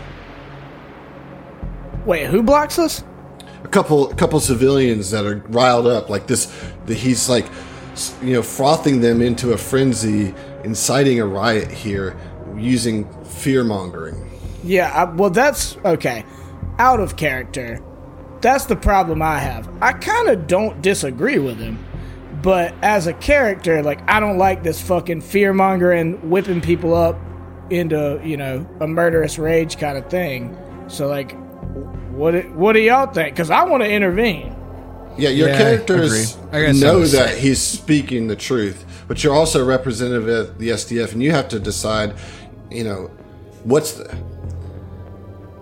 Wait, 2.05 2.27
who 2.27 2.41
blocks 2.41 2.79
us? 2.79 3.03
A 3.65 3.67
couple, 3.67 4.09
a 4.09 4.15
couple 4.15 4.39
civilians 4.39 5.11
that 5.11 5.25
are 5.25 5.43
riled 5.49 5.85
up, 5.85 6.09
like 6.09 6.27
this. 6.27 6.45
The, 6.85 6.93
he's 6.93 7.27
like, 7.27 7.45
you 8.23 8.35
know, 8.35 8.41
frothing 8.41 9.01
them 9.01 9.21
into 9.21 9.51
a 9.51 9.57
frenzy, 9.57 10.33
inciting 10.63 11.19
a 11.19 11.25
riot 11.25 11.69
here, 11.69 12.17
using 12.55 13.05
fear 13.25 13.65
mongering. 13.65 14.31
Yeah, 14.63 14.89
I, 14.93 15.03
well, 15.13 15.29
that's 15.29 15.75
okay. 15.83 16.23
Out 16.77 17.01
of 17.01 17.17
character. 17.17 17.83
That's 18.39 18.63
the 18.63 18.77
problem 18.77 19.21
I 19.21 19.39
have. 19.39 19.69
I 19.81 19.91
kind 19.91 20.29
of 20.29 20.47
don't 20.47 20.81
disagree 20.81 21.37
with 21.37 21.57
him, 21.57 21.83
but 22.41 22.73
as 22.81 23.07
a 23.07 23.13
character, 23.13 23.81
like, 23.83 23.99
I 24.09 24.19
don't 24.19 24.37
like 24.37 24.63
this 24.63 24.81
fucking 24.81 25.21
fear 25.21 25.53
mongering, 25.53 26.29
whipping 26.29 26.61
people 26.61 26.93
up 26.93 27.19
into, 27.69 28.19
you 28.23 28.37
know, 28.37 28.67
a 28.79 28.87
murderous 28.87 29.37
rage 29.37 29.77
kind 29.77 29.97
of 29.97 30.09
thing. 30.09 30.57
So, 30.87 31.07
like, 31.07 31.33
what, 32.11 32.31
do- 32.31 32.51
what 32.53 32.73
do 32.73 32.79
y'all 32.79 33.07
think? 33.11 33.35
Because 33.35 33.49
I 33.49 33.63
want 33.63 33.83
to 33.83 33.89
intervene. 33.89 34.55
Yeah, 35.17 35.29
your 35.29 35.49
Yeah, 35.49 35.55
I 35.55 35.57
characters 35.57 36.37
agree. 36.37 36.67
I 36.67 36.71
know 36.71 37.01
to 37.03 37.07
that 37.09 37.37
he's 37.37 37.61
speaking 37.61 38.27
the 38.27 38.35
truth, 38.35 38.85
but 39.07 39.23
you're 39.23 39.35
also 39.35 39.65
representative 39.65 40.27
of 40.29 40.57
the 40.59 40.69
SDF, 40.69 41.11
and 41.11 41.21
you 41.21 41.31
have 41.31 41.49
to 41.49 41.59
decide, 41.59 42.13
you 42.71 42.83
know, 42.83 43.11
what's 43.63 43.93
the. 43.93 44.05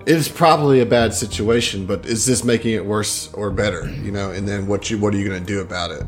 It 0.05 0.15
is 0.15 0.29
probably 0.29 0.79
a 0.79 0.85
bad 0.85 1.13
situation, 1.13 1.85
but 1.85 2.05
is 2.05 2.25
this 2.25 2.43
making 2.43 2.73
it 2.73 2.85
worse 2.85 3.33
or 3.33 3.49
better? 3.51 3.89
You 3.89 4.11
know, 4.11 4.31
and 4.31 4.47
then 4.47 4.67
what 4.67 4.89
you 4.89 4.97
what 4.99 5.13
are 5.13 5.17
you 5.17 5.27
going 5.27 5.39
to 5.41 5.45
do 5.45 5.59
about 5.59 5.91
it 5.91 6.03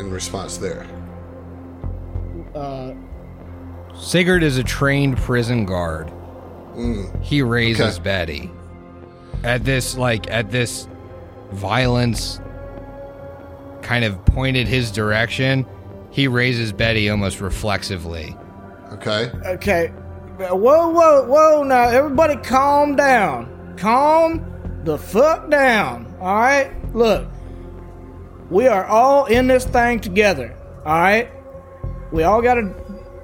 in 0.00 0.10
response 0.10 0.56
there? 0.56 0.86
Uh, 2.54 2.94
Sigurd 3.94 4.42
is 4.42 4.56
a 4.58 4.64
trained 4.64 5.16
prison 5.18 5.64
guard. 5.66 6.10
Mm. 6.74 7.22
He 7.22 7.42
raises 7.42 7.96
Okay. 7.98 8.02
Betty. 8.02 8.50
At 9.44 9.64
this, 9.64 9.96
like, 9.96 10.30
at 10.30 10.50
this 10.50 10.88
violence 11.52 12.40
kind 13.82 14.04
of 14.04 14.24
pointed 14.26 14.66
his 14.68 14.90
direction, 14.90 15.66
he 16.10 16.28
raises 16.28 16.72
Betty 16.72 17.08
almost 17.08 17.40
reflexively. 17.40 18.36
Okay, 18.92 19.30
Okay. 19.46 19.92
Whoa, 20.38 20.88
whoa, 20.88 21.24
whoa, 21.26 21.62
now, 21.62 21.88
everybody 21.88 22.34
calm 22.36 22.96
down. 22.96 23.74
Calm 23.76 24.44
the 24.84 24.96
fuck 24.96 25.50
down. 25.50 26.12
All 26.18 26.34
right? 26.34 26.72
Look, 26.94 27.28
we 28.50 28.66
are 28.66 28.84
all 28.84 29.26
in 29.26 29.46
this 29.46 29.64
thing 29.64 30.00
together. 30.00 30.54
All 30.84 30.98
right? 30.98 31.30
We 32.12 32.24
all 32.24 32.42
got 32.42 32.54
to 32.54 32.74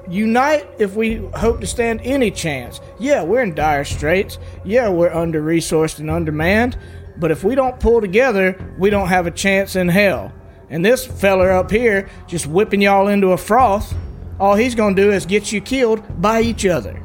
unite 0.09 0.69
if 0.79 0.95
we 0.95 1.17
hope 1.35 1.61
to 1.61 1.67
stand 1.67 2.01
any 2.05 2.31
chance. 2.31 2.81
Yeah, 2.99 3.23
we're 3.23 3.43
in 3.43 3.55
dire 3.55 3.85
straits. 3.85 4.39
Yeah, 4.65 4.89
we're 4.89 5.13
under 5.13 5.43
resourced 5.43 5.99
and 5.99 6.11
undermanned. 6.11 6.79
But 7.19 7.31
if 7.31 7.43
we 7.43 7.55
don't 7.55 7.81
pull 7.81 8.01
together, 8.01 8.75
we 8.79 8.91
don't 8.91 9.09
have 9.09 9.27
a 9.27 9.31
chance 9.31 9.75
in 9.75 9.89
hell. 9.89 10.33
And 10.69 10.85
this 10.85 11.07
feller 11.07 11.51
up 11.51 11.71
here 11.71 12.09
just 12.27 12.47
whipping 12.47 12.83
y'all 12.83 13.09
into 13.09 13.29
a 13.29 13.37
froth, 13.37 13.95
all 14.39 14.55
he's 14.55 14.75
gonna 14.75 14.97
do 14.97 15.13
is 15.13 15.25
get 15.25 15.53
you 15.53 15.61
killed 15.61 16.21
by 16.21 16.43
each 16.43 16.67
other. 16.67 17.03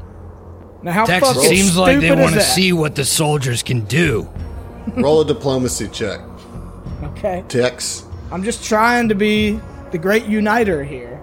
Now, 0.84 0.92
how 0.92 1.06
Texas 1.06 1.36
fucking 1.36 1.50
seems 1.50 1.78
like 1.78 2.00
they 2.00 2.08
stupid 2.08 2.22
want 2.22 2.34
to 2.36 2.42
see 2.42 2.74
what 2.74 2.96
the 2.96 3.06
soldiers 3.06 3.62
can 3.62 3.82
do. 3.82 4.28
roll 4.96 5.22
a 5.22 5.26
diplomacy 5.26 5.88
check. 5.90 6.20
Okay, 7.04 7.44
Tex, 7.48 8.04
I'm 8.32 8.44
just 8.44 8.64
trying 8.64 9.10
to 9.10 9.16
be 9.16 9.60
the 9.92 9.98
great 9.98 10.26
uniter 10.26 10.84
here. 10.84 11.22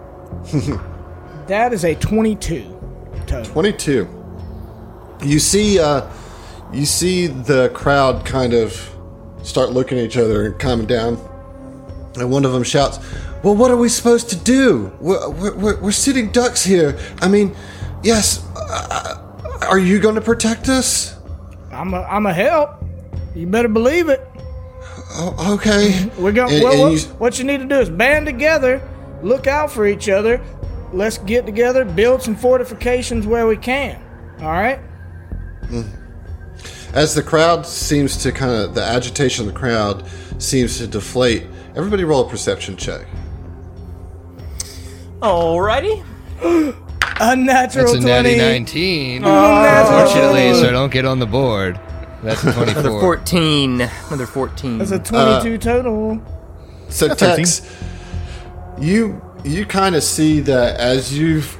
that 1.47 1.73
is 1.73 1.85
a 1.85 1.95
22 1.95 2.63
total. 3.27 3.45
22. 3.53 4.09
You 5.25 5.39
see, 5.39 5.79
uh, 5.79 6.09
you 6.73 6.85
see 6.85 7.27
the 7.27 7.71
crowd 7.75 8.25
kind 8.27 8.53
of 8.53 8.95
start 9.43 9.71
looking 9.71 9.99
at 9.99 10.05
each 10.05 10.17
other 10.17 10.45
and 10.47 10.59
calming 10.59 10.87
down. 10.87 11.17
And 12.17 12.31
one 12.31 12.45
of 12.45 12.53
them 12.53 12.63
shouts, 12.63 12.99
Well, 13.43 13.57
what 13.57 13.71
are 13.71 13.77
we 13.77 13.89
supposed 13.89 14.29
to 14.31 14.37
do? 14.37 14.93
We're, 15.01 15.31
we're, 15.31 15.55
we're- 15.57 15.81
we're 15.81 15.93
sitting 15.93 16.31
ducks 16.31 16.65
here. 16.65 16.99
I 17.21 17.29
mean, 17.29 17.55
yes, 18.03 18.45
uh, 18.57 19.25
are 19.63 19.79
you 19.79 19.99
going 19.99 20.15
to 20.17 20.21
protect 20.21 20.69
us? 20.69 21.17
I'm 21.73 21.95
a, 21.95 22.03
I'm 22.03 22.27
a 22.27 22.35
help. 22.35 22.85
You 23.35 23.47
better 23.47 23.69
believe 23.69 24.09
it. 24.09 24.21
Oh, 25.11 25.55
okay. 25.55 26.11
We're 26.19 26.33
going. 26.33 26.55
And- 26.55 26.63
well, 26.65 26.73
and 26.73 26.81
what, 26.83 26.93
you- 26.93 27.09
what 27.19 27.39
you 27.39 27.45
need 27.45 27.59
to 27.59 27.67
do 27.67 27.81
is 27.81 27.89
band 27.89 28.27
together, 28.27 28.81
look 29.23 29.47
out 29.47 29.71
for 29.71 29.87
each 29.87 30.09
other. 30.09 30.41
Let's 30.93 31.19
get 31.19 31.45
together, 31.47 31.85
build 31.85 32.23
some 32.23 32.35
fortifications 32.37 33.27
where 33.27 33.47
we 33.47 33.57
can. 33.57 34.01
All 34.41 34.49
right. 34.53 34.81
Mm-hmm. 35.65 35.95
As 36.95 37.15
the 37.15 37.23
crowd 37.23 37.67
seems 37.67 38.17
to 38.23 38.33
kind 38.33 38.53
of, 38.53 38.75
the 38.75 38.83
agitation 38.83 39.47
of 39.47 39.53
the 39.53 39.59
crowd 39.59 40.05
seems 40.39 40.79
to 40.79 40.87
deflate, 40.87 41.45
everybody 41.77 42.05
roll 42.05 42.27
a 42.27 42.29
perception 42.31 42.77
check. 42.77 43.07
Alrighty. 45.21 46.05
Unnatural 47.21 47.85
That's 47.93 47.99
a 47.99 48.01
20. 48.01 48.05
natty 48.05 48.37
19. 48.39 49.17
Unnatural 49.25 49.99
Unfortunately, 49.99 50.49
20. 50.51 50.61
so 50.61 50.71
don't 50.71 50.93
get 50.93 51.05
on 51.05 51.19
the 51.19 51.27
board. 51.27 51.79
That's 52.23 52.45
a 52.45 52.53
24. 52.55 52.81
Another 52.81 53.01
14. 53.01 53.81
Another 53.81 54.27
14. 54.27 54.79
That's 54.79 54.91
a 54.91 54.97
uh, 54.97 55.41
22 55.41 55.59
total. 55.59 56.21
So 56.89 57.15
Tex, 57.15 57.63
you 58.81 59.23
you 59.45 59.67
kind 59.67 59.95
of 59.95 60.03
see 60.03 60.41
that 60.41 60.79
as 60.81 61.17
you've 61.17 61.59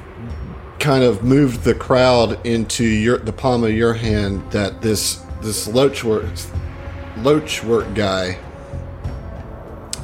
kind 0.79 1.03
of 1.03 1.23
moved 1.23 1.63
the 1.63 1.75
crowd 1.75 2.45
into 2.45 2.83
your 2.83 3.17
the 3.17 3.33
palm 3.33 3.63
of 3.63 3.71
your 3.71 3.93
hand 3.93 4.49
that 4.51 4.81
this 4.81 5.21
this 5.41 5.67
loach 5.67 6.03
work 6.03 6.25
loach 7.17 7.63
work 7.63 7.93
guy 7.93 8.37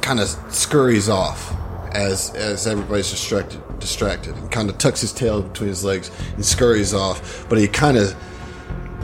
kind 0.02 0.20
of 0.20 0.28
scurries 0.50 1.08
off 1.08 1.54
as 1.92 2.34
as 2.34 2.66
everybody's 2.66 3.10
distracted 3.10 3.60
distracted 3.80 4.34
and 4.36 4.50
kind 4.50 4.68
of 4.68 4.78
tucks 4.78 5.00
his 5.00 5.12
tail 5.12 5.42
between 5.42 5.68
his 5.68 5.84
legs 5.84 6.10
and 6.34 6.44
scurries 6.44 6.94
off 6.94 7.46
but 7.48 7.58
he 7.58 7.66
kind 7.66 7.96
of 7.96 8.14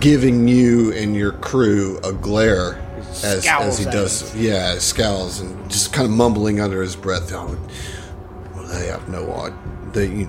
giving 0.02 0.46
you 0.48 0.92
and 0.92 1.16
your 1.16 1.32
crew 1.32 1.98
a 2.04 2.12
glare 2.12 2.74
as, 3.24 3.46
as 3.46 3.78
he 3.78 3.86
at 3.86 3.92
does 3.92 4.34
yeah 4.36 4.76
scowls 4.78 5.40
and 5.40 5.70
just 5.70 5.92
kind 5.92 6.04
of 6.04 6.12
mumbling 6.12 6.60
under 6.60 6.82
his 6.82 6.96
breath 6.96 7.32
oh, 7.32 7.56
well, 8.54 8.66
they 8.66 8.88
have 8.88 9.08
no 9.08 9.30
idea 9.32 9.58
they 9.92 10.28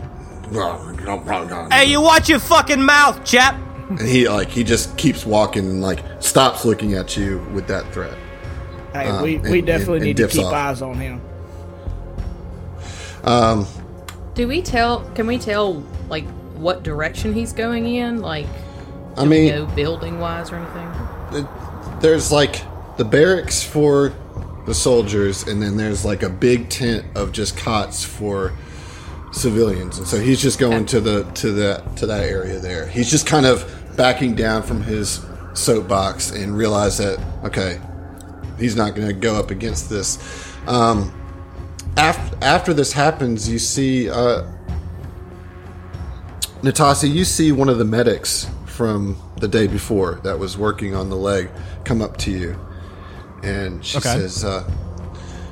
Hey, 1.71 1.85
you 1.89 1.99
watch 2.01 2.29
your 2.29 2.37
fucking 2.39 2.81
mouth, 2.83 3.23
chap. 3.25 3.55
and 3.89 3.99
he 4.01 4.29
like 4.29 4.49
he 4.49 4.63
just 4.63 4.95
keeps 4.97 5.25
walking 5.25 5.65
and 5.67 5.81
like 5.81 6.03
stops 6.19 6.63
looking 6.63 6.93
at 6.93 7.17
you 7.17 7.39
with 7.53 7.65
that 7.67 7.91
threat. 7.91 8.15
Hey, 8.93 9.07
Um, 9.07 9.23
we, 9.23 9.35
and- 9.37 9.49
we 9.49 9.61
definitely 9.61 9.95
and- 9.97 10.03
and 10.03 10.05
need 10.05 10.17
to 10.17 10.27
keep 10.27 10.45
off. 10.45 10.53
eyes 10.53 10.81
on 10.83 10.95
him. 10.99 11.21
Um, 13.23 13.65
Do 14.35 14.47
we 14.47 14.61
tell? 14.61 14.99
Can 15.15 15.25
we 15.25 15.37
tell 15.39 15.81
like 16.09 16.25
what 16.55 16.83
direction 16.83 17.33
he's 17.33 17.53
going 17.53 17.87
in? 17.87 18.21
Like, 18.21 18.47
I 19.17 19.25
mean, 19.25 19.49
no 19.49 19.65
building 19.67 20.19
wise 20.19 20.51
or 20.51 20.55
anything. 20.55 21.47
there's 21.99 22.31
like 22.31 22.61
the 22.97 23.05
barracks 23.05 23.63
for 23.63 24.13
the 24.65 24.73
soldiers, 24.73 25.43
and 25.43 25.61
then 25.61 25.77
there's 25.77 26.05
like 26.05 26.23
a 26.23 26.29
big 26.29 26.69
tent 26.69 27.05
of 27.15 27.31
just 27.31 27.57
cots 27.57 28.03
for 28.03 28.53
civilians, 29.31 29.97
and 29.97 30.07
so 30.07 30.19
he's 30.19 30.41
just 30.41 30.59
going 30.59 30.85
to 30.87 30.99
the 30.99 31.23
to 31.33 31.51
that 31.51 31.97
to 31.97 32.07
that 32.07 32.23
area 32.23 32.59
there. 32.59 32.87
He's 32.87 33.09
just 33.09 33.27
kind 33.27 33.45
of 33.45 33.69
backing 33.95 34.35
down 34.35 34.63
from 34.63 34.81
his 34.81 35.25
soapbox 35.53 36.31
and 36.31 36.57
realize 36.57 36.97
that 36.97 37.19
okay, 37.43 37.79
he's 38.57 38.75
not 38.75 38.95
going 38.95 39.07
to 39.07 39.13
go 39.13 39.35
up 39.35 39.51
against 39.51 39.89
this. 39.89 40.17
Um, 40.67 41.13
after 41.97 42.37
after 42.41 42.73
this 42.73 42.93
happens, 42.93 43.47
you 43.47 43.59
see. 43.59 44.09
Uh, 44.09 44.49
Natasi, 46.61 47.13
you 47.13 47.25
see 47.25 47.51
one 47.51 47.67
of 47.67 47.77
the 47.77 47.83
medics 47.83 48.47
from 48.73 49.15
the 49.37 49.47
day 49.47 49.67
before 49.67 50.19
that 50.23 50.39
was 50.39 50.57
working 50.57 50.95
on 50.95 51.09
the 51.09 51.15
leg 51.15 51.49
come 51.83 52.01
up 52.01 52.17
to 52.17 52.31
you, 52.31 52.55
and 53.43 53.85
she 53.85 53.97
Okay. 53.99 54.09
says, 54.09 54.43
uh, 54.43 54.63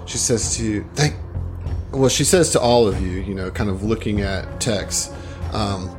"She 0.06 0.18
says 0.18 0.56
to 0.58 0.64
you, 0.64 0.86
thank." 0.96 1.16
Well, 1.92 2.10
she 2.10 2.24
says 2.24 2.50
to 2.52 2.60
all 2.60 2.88
of 2.88 3.00
you, 3.00 3.20
you 3.20 3.36
know, 3.36 3.52
kind 3.52 3.70
of 3.70 3.84
looking 3.84 4.22
at 4.22 4.60
Tex, 4.60 5.10
um, 5.54 5.90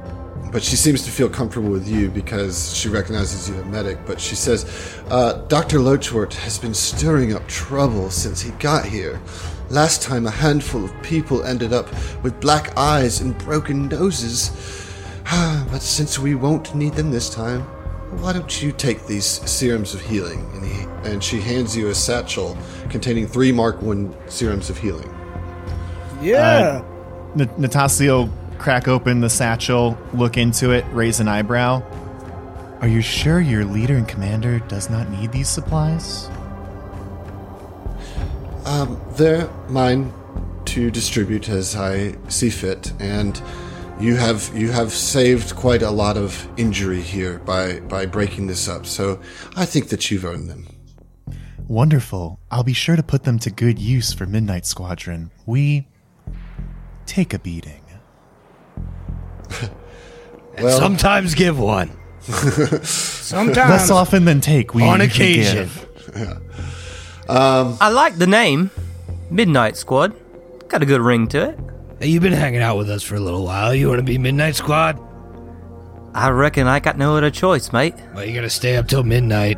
but 0.50 0.62
she 0.64 0.74
seems 0.74 1.02
to 1.02 1.10
feel 1.10 1.28
comfortable 1.28 1.70
with 1.70 1.86
you 1.86 2.08
because 2.10 2.74
she 2.74 2.88
recognizes 2.88 3.48
you 3.48 3.54
a 3.60 3.64
medic. 3.66 3.98
But 4.04 4.18
she 4.20 4.34
says, 4.34 4.66
uh, 5.10 5.34
"Doctor 5.48 5.78
Lochwart 5.78 6.34
has 6.34 6.58
been 6.58 6.74
stirring 6.74 7.34
up 7.34 7.46
trouble 7.46 8.10
since 8.10 8.40
he 8.40 8.50
got 8.58 8.84
here." 8.84 9.20
Last 9.70 10.02
time, 10.02 10.26
a 10.26 10.30
handful 10.30 10.84
of 10.84 10.92
people 11.02 11.44
ended 11.44 11.72
up 11.72 11.88
with 12.22 12.40
black 12.40 12.76
eyes 12.76 13.20
and 13.20 13.36
broken 13.38 13.88
noses. 13.88 14.50
but 15.70 15.80
since 15.80 16.18
we 16.18 16.34
won't 16.34 16.74
need 16.74 16.92
them 16.94 17.10
this 17.10 17.30
time, 17.30 17.62
why 18.20 18.32
don't 18.32 18.62
you 18.62 18.72
take 18.72 19.06
these 19.06 19.24
serums 19.24 19.94
of 19.94 20.02
healing? 20.02 20.46
And, 20.54 20.64
he, 20.66 21.10
and 21.10 21.24
she 21.24 21.40
hands 21.40 21.76
you 21.76 21.88
a 21.88 21.94
satchel 21.94 22.56
containing 22.90 23.26
three 23.26 23.52
Mark 23.52 23.80
One 23.80 24.14
serums 24.28 24.68
of 24.68 24.76
healing. 24.76 25.08
Yeah. 26.20 26.82
Uh, 26.82 26.84
N- 27.40 27.50
Natasha 27.56 28.04
will 28.04 28.30
crack 28.58 28.86
open 28.86 29.20
the 29.20 29.30
satchel, 29.30 29.96
look 30.12 30.36
into 30.36 30.70
it, 30.72 30.84
raise 30.92 31.20
an 31.20 31.28
eyebrow. 31.28 31.82
Are 32.82 32.88
you 32.88 33.00
sure 33.00 33.40
your 33.40 33.64
leader 33.64 33.96
and 33.96 34.06
commander 34.06 34.58
does 34.58 34.90
not 34.90 35.08
need 35.08 35.32
these 35.32 35.48
supplies? 35.48 36.28
Um, 38.66 39.00
they're 39.12 39.48
mine 39.68 40.12
to 40.66 40.90
distribute 40.90 41.48
as 41.48 41.74
I 41.74 42.16
see 42.28 42.50
fit, 42.50 42.92
and 43.00 43.40
you 44.03 44.16
have 44.16 44.50
you 44.55 44.72
have 44.72 44.92
saved 44.92 45.55
quite 45.55 45.82
a 45.82 45.90
lot 45.90 46.16
of 46.16 46.48
injury 46.57 47.00
here 47.00 47.38
by 47.38 47.78
by 47.80 48.05
breaking 48.05 48.48
this 48.48 48.68
up. 48.68 48.84
So 48.84 49.20
I 49.57 49.64
think 49.64 49.88
that 49.88 50.11
you've 50.11 50.24
earned 50.24 50.50
them. 50.50 50.66
Wonderful. 51.68 52.40
I'll 52.50 52.64
be 52.64 52.72
sure 52.72 52.96
to 52.96 53.03
put 53.03 53.22
them 53.22 53.38
to 53.38 53.50
good 53.50 53.78
use 53.78 54.12
for 54.12 54.26
Midnight 54.26 54.66
Squadron. 54.66 55.30
We 55.46 55.86
take 57.07 57.32
a 57.32 57.38
beating. 57.38 57.84
And 60.55 60.68
sometimes 60.70 61.34
give 61.34 61.59
one. 61.59 61.90
Sometimes. 62.20 63.57
Less 63.57 63.90
often 63.90 64.26
than 64.26 64.42
take. 64.42 64.74
We 64.74 64.82
On 64.82 64.98
we 64.98 65.07
occasion. 65.07 65.70
give. 66.14 67.26
I 67.26 67.88
like 67.88 68.16
the 68.16 68.26
name, 68.26 68.70
Midnight 69.30 69.78
Squad. 69.78 70.14
Got 70.68 70.82
a 70.82 70.86
good 70.86 71.00
ring 71.00 71.26
to 71.28 71.48
it. 71.48 71.59
Hey, 72.03 72.09
you've 72.09 72.22
been 72.24 72.32
hanging 72.32 72.62
out 72.62 72.76
with 72.78 72.90
us 72.90 73.05
for 73.05 73.14
a 73.14 73.20
little 73.20 73.44
while. 73.44 73.72
You 73.72 73.86
want 73.86 74.00
to 74.00 74.03
be 74.03 74.18
Midnight 74.18 74.57
Squad? 74.57 74.98
I 76.12 76.30
reckon 76.30 76.66
I 76.66 76.80
got 76.80 76.98
no 76.98 77.16
other 77.16 77.30
choice, 77.30 77.72
mate. 77.72 77.94
Well, 78.12 78.24
you 78.24 78.34
gotta 78.34 78.50
stay 78.50 78.74
up 78.74 78.88
till 78.88 79.05
midnight. 79.05 79.57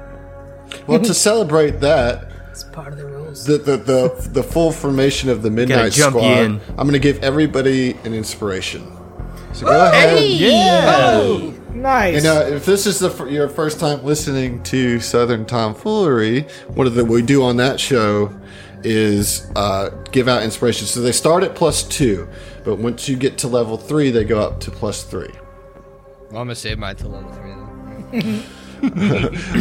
Well, 0.86 1.00
to 1.00 1.14
celebrate 1.14 1.80
that, 1.80 2.30
It's 2.50 2.62
part 2.64 2.92
of 2.92 2.98
the 2.98 3.06
rules. 3.06 3.46
the 3.46 3.56
the 3.56 3.78
the, 3.78 4.28
the 4.30 4.42
full 4.42 4.72
formation 4.72 5.30
of 5.30 5.40
the 5.40 5.50
Midnight 5.50 5.92
jump 5.92 6.16
you 6.16 6.20
Squad, 6.20 6.38
in. 6.44 6.60
I'm 6.76 6.86
going 6.86 6.92
to 6.92 6.98
give 6.98 7.18
everybody 7.24 7.92
an 8.04 8.12
inspiration. 8.12 8.92
So 9.54 9.64
go 9.64 9.86
ahead. 9.86 10.22
yeah, 10.30 11.12
oh, 11.22 11.54
nice. 11.72 12.22
You 12.22 12.30
uh, 12.30 12.34
know, 12.34 12.46
if 12.46 12.66
this 12.66 12.86
is 12.86 12.98
the 12.98 13.08
fir- 13.08 13.30
your 13.30 13.48
first 13.48 13.80
time 13.80 14.04
listening 14.04 14.62
to 14.64 15.00
Southern 15.00 15.46
Tomfoolery, 15.46 16.42
one 16.74 16.86
of 16.86 16.94
the 16.94 17.06
we 17.06 17.22
do 17.22 17.42
on 17.42 17.56
that 17.56 17.80
show 17.80 18.38
is 18.84 19.50
uh, 19.56 19.90
give 20.12 20.28
out 20.28 20.42
inspiration. 20.42 20.86
So 20.86 21.00
they 21.00 21.12
start 21.12 21.42
at 21.42 21.54
plus 21.54 21.82
two, 21.82 22.28
but 22.64 22.76
once 22.76 23.08
you 23.08 23.16
get 23.16 23.38
to 23.38 23.48
level 23.48 23.76
three, 23.76 24.10
they 24.10 24.24
go 24.24 24.40
up 24.40 24.60
to 24.60 24.70
plus 24.70 25.02
three. 25.04 25.32
Well, 26.30 26.40
I'm 26.40 26.46
gonna 26.46 26.54
save 26.54 26.78
mine 26.78 26.96
till 26.96 27.10
level 27.10 27.32
three. 27.32 28.20
Then. 28.20 28.44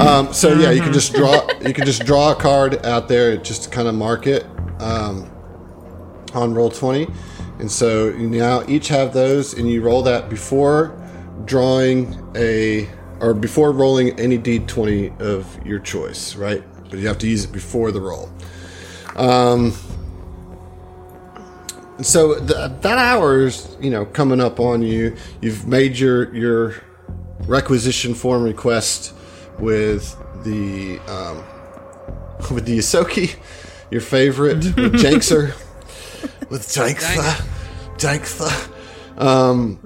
Um, 0.02 0.34
so 0.34 0.54
yeah, 0.54 0.72
you 0.72 0.82
can 0.82 0.92
just 0.92 1.14
draw 1.14 1.48
you 1.62 1.74
can 1.74 1.86
just 1.86 2.06
draw 2.06 2.32
a 2.32 2.36
card 2.36 2.86
out 2.86 3.08
there, 3.08 3.38
just 3.38 3.64
to 3.64 3.70
kind 3.70 3.88
of 3.88 3.96
mark 3.96 4.28
it 4.28 4.46
um, 4.80 5.32
on 6.34 6.54
roll 6.54 6.70
twenty, 6.70 7.08
and 7.60 7.72
so 7.72 8.10
you 8.10 8.28
now 8.28 8.64
each 8.68 8.90
have 8.90 9.14
those, 9.14 9.54
and 9.54 9.70
you 9.70 9.82
roll 9.82 10.02
that 10.04 10.30
before 10.30 11.00
drawing 11.46 12.22
a 12.36 12.90
or 13.22 13.34
before 13.34 13.72
rolling 13.72 14.20
any 14.20 14.38
d 14.38 14.60
twenty 14.60 15.14
of 15.20 15.58
your 15.66 15.80
choice, 15.80 16.36
right? 16.36 16.62
But 16.90 17.00
you 17.00 17.08
have 17.08 17.20
to 17.20 17.28
use 17.28 17.46
it 17.46 17.52
before 17.54 17.92
the 17.94 18.02
roll. 18.02 18.30
Um, 19.16 19.74
so 22.02 22.36
th- 22.40 22.72
that 22.82 23.22
is, 23.40 23.78
you 23.80 23.90
know 23.90 24.06
coming 24.06 24.42
up 24.42 24.60
on 24.60 24.82
you. 24.82 25.16
You've 25.42 25.68
made 25.68 25.98
your 25.98 26.34
your 26.36 26.76
requisition 27.42 28.14
form 28.14 28.44
request 28.44 29.14
with 29.60 30.18
the 30.44 31.00
um, 31.08 31.44
with 32.54 32.66
the 32.66 32.78
Yosoki, 32.80 33.36
your 33.92 34.02
favorite, 34.02 34.58
with 34.76 34.94
Jankser, 34.96 35.54
with 36.50 36.64
Janksa, 36.64 37.46
Janksa. 37.98 38.70
Um, 39.18 39.80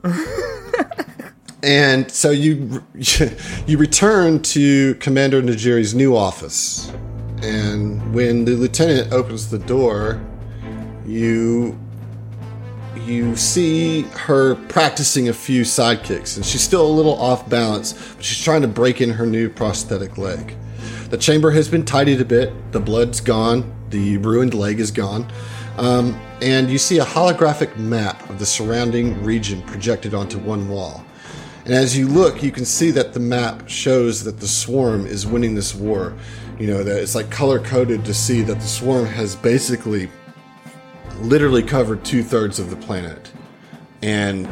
and 1.63 2.09
so 2.09 2.32
you 2.32 2.84
you 3.67 3.78
return 3.78 4.41
to 4.43 4.95
Commander 4.95 5.41
Najiri's 5.41 5.93
new 5.93 6.15
office, 6.15 6.91
and 7.44 8.14
when 8.14 8.46
the 8.46 8.52
lieutenant 8.52 9.12
opens 9.12 9.50
the 9.50 9.60
door, 9.60 10.22
you 11.06 11.78
you 13.06 13.36
see 13.36 14.02
her 14.02 14.56
practicing 14.56 15.30
a 15.30 15.34
few 15.34 15.62
sidekicks, 15.62 16.36
and 16.36 16.46
she's 16.46 16.62
still 16.62 16.86
a 16.86 16.92
little 16.92 17.16
off 17.22 17.48
balance, 17.50 17.94
but 18.16 18.24
she's 18.24 18.44
trying 18.44 18.62
to 18.62 18.68
break 18.68 19.02
in 19.02 19.10
her 19.10 19.26
new 19.26 19.50
prosthetic 19.50 20.18
leg. 20.18 20.56
The 21.10 21.18
chamber 21.18 21.52
has 21.52 21.70
been 21.70 21.86
tidied 21.86 22.20
a 22.20 22.26
bit, 22.26 22.54
the 22.74 22.80
blood's 22.80 23.22
gone, 23.22 23.74
the 23.92 24.18
ruined 24.18 24.54
leg 24.54 24.80
is 24.80 24.92
gone, 24.92 25.32
um, 25.78 26.20
and 26.42 26.70
you 26.70 26.78
see 26.78 26.98
a 26.98 27.06
holographic 27.06 27.78
map 27.78 28.30
of 28.30 28.40
the 28.40 28.46
surrounding 28.46 29.24
region 29.24 29.62
projected 29.62 30.14
onto 30.14 30.38
one 30.40 30.68
wall. 30.68 31.06
And 31.64 31.74
as 31.74 31.98
you 31.98 32.08
look, 32.08 32.42
you 32.42 32.52
can 32.52 32.66
see 32.66 32.92
that 32.92 33.14
the 33.14 33.20
map 33.20 33.68
shows 33.68 34.24
that 34.24 34.40
the 34.40 34.48
swarm 34.48 35.06
is 35.06 35.28
winning 35.28 35.56
this 35.56 35.76
war. 35.76 36.14
You 36.60 36.68
know, 36.68 36.84
that 36.84 37.01
it's 37.01 37.14
like 37.16 37.30
color 37.30 37.60
coded 37.60 38.03
to 38.05 38.14
see 38.14 38.41
that 38.41 38.55
the 38.55 38.68
swarm 38.68 39.05
has 39.05 39.36
basically 39.36 40.10
literally 41.22 41.64
covered 41.64 42.03
two 42.03 42.24
thirds 42.24 42.60
of 42.60 42.70
the 42.70 42.76
planet, 42.76 43.32
and 44.01 44.47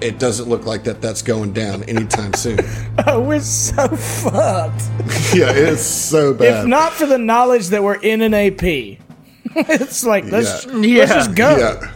it 0.00 0.18
doesn't 0.18 0.48
look 0.48 0.66
like 0.66 0.84
that 0.84 1.00
that's 1.00 1.22
going 1.22 1.52
down 1.52 1.82
anytime 1.84 2.34
soon. 2.34 2.58
Oh, 3.06 3.20
we're 3.22 3.40
so 3.40 3.86
fucked. 3.88 4.82
yeah, 5.34 5.52
it's 5.52 5.80
so 5.82 6.34
bad. 6.34 6.62
If 6.62 6.66
not 6.66 6.92
for 6.92 7.06
the 7.06 7.16
knowledge 7.16 7.68
that 7.68 7.82
we're 7.82 7.94
in 8.00 8.20
an 8.22 8.34
AP, 8.34 8.62
it's 9.54 10.04
like 10.04 10.24
let's 10.24 10.66
Yeah. 10.66 10.98
let's 10.98 11.12
just 11.12 11.34
go. 11.34 11.56
yeah. 11.56 11.92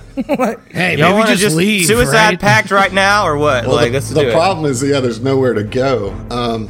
Hey, 0.71 0.97
Y'all 0.97 1.09
maybe 1.09 1.13
want 1.15 1.27
to 1.27 1.33
just, 1.33 1.43
just 1.43 1.57
leave. 1.57 1.87
suicide 1.87 2.15
right? 2.15 2.41
pact 2.41 2.71
right 2.71 2.93
now 2.93 3.27
or 3.27 3.37
what? 3.37 3.67
Well, 3.67 3.75
like, 3.77 3.89
the, 3.89 3.93
let's 3.95 4.11
the 4.11 4.23
do 4.23 4.33
problem 4.33 4.71
is, 4.71 4.83
yeah, 4.83 5.01
there's 5.01 5.21
nowhere 5.21 5.55
to 5.55 5.65
go. 5.65 6.11
Um, 6.31 6.69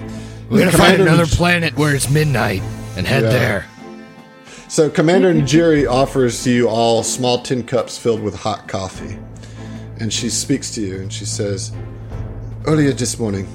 We're 0.53 0.59
gonna 0.66 0.72
find 0.72 1.00
another 1.00 1.26
planet 1.26 1.76
where 1.78 1.94
it's 1.94 2.11
midnight 2.11 2.62
and 2.96 3.07
head 3.07 3.22
Yeah. 3.24 3.30
there. 3.30 3.64
So 4.68 4.90
Commander 4.90 5.32
Najiri 5.32 5.90
offers 5.90 6.46
you 6.46 6.68
all 6.68 7.03
small 7.03 7.42
tin 7.42 7.62
cups 7.62 7.96
filled 7.98 8.22
with 8.22 8.34
hot 8.34 8.68
coffee. 8.68 9.18
And 9.98 10.12
she 10.12 10.28
speaks 10.30 10.70
to 10.74 10.80
you 10.80 10.96
and 11.00 11.12
she 11.12 11.24
says, 11.24 11.72
Earlier 12.66 12.92
this 12.92 13.18
morning, 13.18 13.46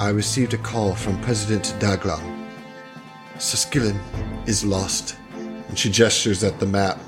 I 0.00 0.08
received 0.10 0.52
a 0.54 0.58
call 0.58 0.94
from 0.94 1.20
President 1.22 1.74
Daglan. 1.78 2.20
Suskillon 3.38 3.98
is 4.46 4.64
lost. 4.64 5.16
And 5.68 5.78
she 5.78 5.90
gestures 5.90 6.42
at 6.44 6.58
the 6.60 6.66
map. 6.66 6.98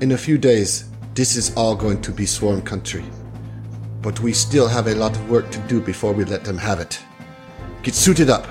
In 0.00 0.12
a 0.12 0.18
few 0.18 0.38
days, 0.38 0.84
this 1.14 1.36
is 1.36 1.52
all 1.56 1.74
going 1.76 2.00
to 2.02 2.10
be 2.12 2.26
swarm 2.26 2.62
country. 2.62 3.04
but 4.02 4.18
we 4.20 4.32
still 4.32 4.66
have 4.66 4.86
a 4.86 4.94
lot 4.94 5.14
of 5.14 5.30
work 5.30 5.50
to 5.50 5.58
do 5.68 5.78
before 5.78 6.12
we 6.14 6.24
let 6.24 6.42
them 6.42 6.56
have 6.56 6.80
it. 6.80 6.98
Get 7.82 7.94
suited 7.94 8.28
up, 8.28 8.46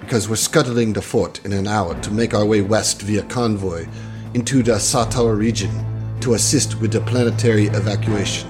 because 0.00 0.30
we're 0.30 0.36
scuttling 0.36 0.94
the 0.94 1.02
fort 1.02 1.44
in 1.44 1.52
an 1.52 1.66
hour 1.66 2.00
to 2.00 2.10
make 2.10 2.32
our 2.32 2.46
way 2.46 2.62
west 2.62 3.02
via 3.02 3.22
convoy 3.24 3.86
into 4.32 4.62
the 4.62 4.72
Satar 4.72 5.36
region 5.36 5.70
to 6.20 6.32
assist 6.32 6.80
with 6.80 6.92
the 6.92 7.02
planetary 7.02 7.66
evacuation. 7.66 8.48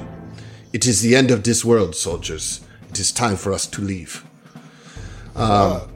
It 0.73 0.87
is 0.87 1.03
the 1.03 1.17
end 1.17 1.33
of 1.33 1.43
this 1.43 1.65
world, 1.65 1.97
soldiers. 1.97 2.61
It 2.89 3.01
is 3.01 3.11
time 3.11 3.35
for 3.37 3.53
us 3.53 3.67
to 3.67 3.81
leave. 3.81 4.25
Um, 5.35 5.89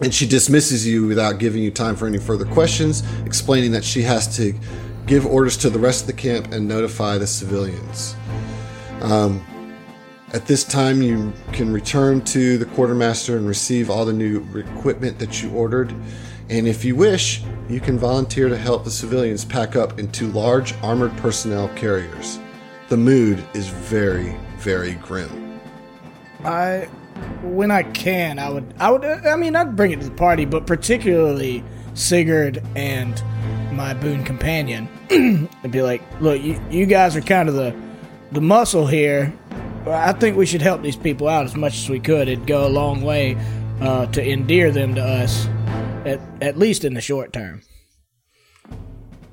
and 0.00 0.14
she 0.14 0.26
dismisses 0.26 0.86
you 0.86 1.06
without 1.06 1.38
giving 1.38 1.62
you 1.62 1.70
time 1.70 1.96
for 1.96 2.06
any 2.06 2.18
further 2.18 2.46
questions, 2.46 3.02
explaining 3.26 3.72
that 3.72 3.84
she 3.84 4.00
has 4.02 4.36
to 4.38 4.54
give 5.06 5.26
orders 5.26 5.58
to 5.58 5.68
the 5.68 5.78
rest 5.78 6.00
of 6.02 6.06
the 6.06 6.14
camp 6.14 6.50
and 6.50 6.66
notify 6.66 7.18
the 7.18 7.26
civilians. 7.26 8.16
Um, 9.02 9.44
at 10.34 10.46
this 10.46 10.64
time, 10.64 11.00
you 11.00 11.32
can 11.52 11.72
return 11.72 12.20
to 12.22 12.58
the 12.58 12.64
quartermaster 12.64 13.36
and 13.36 13.46
receive 13.46 13.88
all 13.88 14.04
the 14.04 14.12
new 14.12 14.44
equipment 14.58 15.16
that 15.20 15.40
you 15.40 15.50
ordered. 15.50 15.94
And 16.50 16.66
if 16.66 16.84
you 16.84 16.96
wish, 16.96 17.42
you 17.68 17.78
can 17.78 18.00
volunteer 18.00 18.48
to 18.48 18.58
help 18.58 18.82
the 18.82 18.90
civilians 18.90 19.44
pack 19.44 19.76
up 19.76 20.00
into 20.00 20.26
large 20.32 20.74
armored 20.82 21.16
personnel 21.18 21.68
carriers. 21.76 22.40
The 22.88 22.96
mood 22.96 23.44
is 23.54 23.68
very, 23.68 24.36
very 24.56 24.94
grim. 24.94 25.60
I, 26.42 26.88
when 27.42 27.70
I 27.70 27.84
can, 27.84 28.40
I 28.40 28.50
would, 28.50 28.74
I 28.80 28.90
would, 28.90 29.04
uh, 29.04 29.20
I 29.26 29.36
mean, 29.36 29.54
I'd 29.54 29.76
bring 29.76 29.92
it 29.92 30.00
to 30.00 30.08
the 30.08 30.16
party, 30.16 30.46
but 30.46 30.66
particularly 30.66 31.62
Sigurd 31.94 32.60
and 32.74 33.22
my 33.72 33.94
boon 33.94 34.24
companion, 34.24 34.88
and 35.10 35.70
be 35.70 35.82
like, 35.82 36.02
look, 36.20 36.42
you, 36.42 36.60
you 36.70 36.86
guys 36.86 37.14
are 37.14 37.20
kind 37.20 37.48
of 37.48 37.54
the, 37.54 37.74
the 38.32 38.40
muscle 38.40 38.88
here. 38.88 39.32
I 39.86 40.12
think 40.12 40.36
we 40.36 40.46
should 40.46 40.62
help 40.62 40.82
these 40.82 40.96
people 40.96 41.28
out 41.28 41.44
as 41.44 41.54
much 41.54 41.74
as 41.76 41.88
we 41.90 42.00
could. 42.00 42.28
It'd 42.28 42.46
go 42.46 42.66
a 42.66 42.68
long 42.68 43.02
way 43.02 43.36
uh, 43.80 44.06
to 44.06 44.26
endear 44.26 44.70
them 44.70 44.94
to 44.94 45.02
us, 45.02 45.46
at, 46.04 46.20
at 46.40 46.56
least 46.56 46.84
in 46.84 46.94
the 46.94 47.00
short 47.00 47.32
term. 47.32 47.62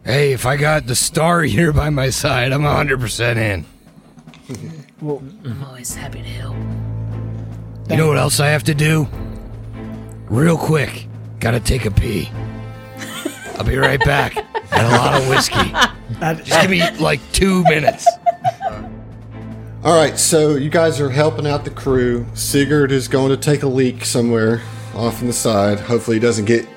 Hey, 0.04 0.34
if 0.34 0.46
I 0.46 0.58
got 0.58 0.88
the 0.88 0.96
star 0.96 1.42
here 1.44 1.72
by 1.72 1.90
my 1.90 2.10
side, 2.10 2.52
I'm 2.52 2.62
100% 2.64 3.36
in. 3.38 3.66
Well, 5.02 5.18
I'm 5.44 5.64
always 5.64 5.96
happy 5.96 6.20
to 6.20 6.28
help. 6.28 6.56
You 7.90 7.98
know 7.98 8.08
what 8.08 8.20
else 8.20 8.40
I 8.40 8.50
have 8.50 8.62
to 8.66 8.76
do? 8.76 9.08
Real 10.30 10.60
quick, 10.60 11.08
gotta 11.40 11.60
take 11.60 11.86
a 11.86 11.92
pee. 11.92 12.30
I'll 13.58 13.64
be 13.64 13.78
right 13.78 14.00
back. 14.06 14.38
and 14.38 14.86
a 14.88 14.90
lot 14.92 15.20
of 15.20 15.28
whiskey. 15.28 15.72
Just 16.44 16.62
give 16.62 16.70
me 16.70 16.88
like 17.00 17.20
two 17.32 17.64
minutes. 17.64 18.06
All 19.84 19.96
right, 19.96 20.16
so 20.18 20.56
you 20.58 20.70
guys 20.70 21.02
are 21.02 21.10
helping 21.10 21.48
out 21.48 21.66
the 21.66 21.72
crew. 21.72 22.28
Sigurd 22.36 22.92
is 22.92 23.08
going 23.08 23.30
to 23.30 23.38
take 23.38 23.64
a 23.64 23.68
leak 23.68 24.06
somewhere 24.06 24.62
off 24.94 25.22
in 25.22 25.28
the 25.28 25.34
side. 25.34 25.80
Hopefully, 25.80 26.18
he 26.18 26.22
doesn't 26.22 26.46
get 26.46 26.68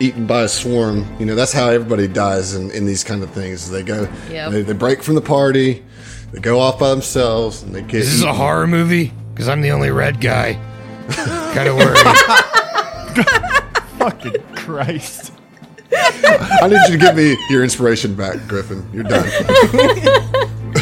eaten 0.00 0.26
by 0.26 0.42
a 0.42 0.48
swarm. 0.48 1.06
You 1.20 1.26
know, 1.26 1.36
that's 1.36 1.52
how 1.52 1.68
everybody 1.68 2.08
dies 2.08 2.56
in, 2.56 2.72
in 2.72 2.84
these 2.84 3.04
kind 3.04 3.22
of 3.22 3.30
things. 3.30 3.70
They 3.70 3.84
go, 3.84 4.08
Yep. 4.28 4.50
they, 4.50 4.62
they 4.62 4.72
break 4.72 5.04
from 5.04 5.14
the 5.14 5.20
party, 5.20 5.84
they 6.32 6.40
go 6.40 6.58
off 6.58 6.80
by 6.80 6.90
themselves, 6.90 7.62
and 7.62 7.72
they 7.72 7.82
get. 7.82 7.92
This 7.92 8.08
is 8.08 8.20
this 8.22 8.28
a 8.28 8.34
horror 8.34 8.66
movie? 8.66 9.12
Because 9.32 9.48
I'm 9.48 9.60
the 9.60 9.70
only 9.70 9.92
red 9.92 10.20
guy. 10.20 10.54
kind 11.54 11.68
of 11.68 11.76
worried. 11.76 11.96
Fucking 13.98 14.34
Christ. 14.56 15.30
I 15.92 16.66
need 16.68 16.80
you 16.88 16.98
to 16.98 17.06
give 17.06 17.14
me 17.14 17.36
your 17.50 17.62
inspiration 17.62 18.16
back, 18.16 18.36
Griffin. 18.48 18.84
You're 18.92 19.04
done. 19.04 19.26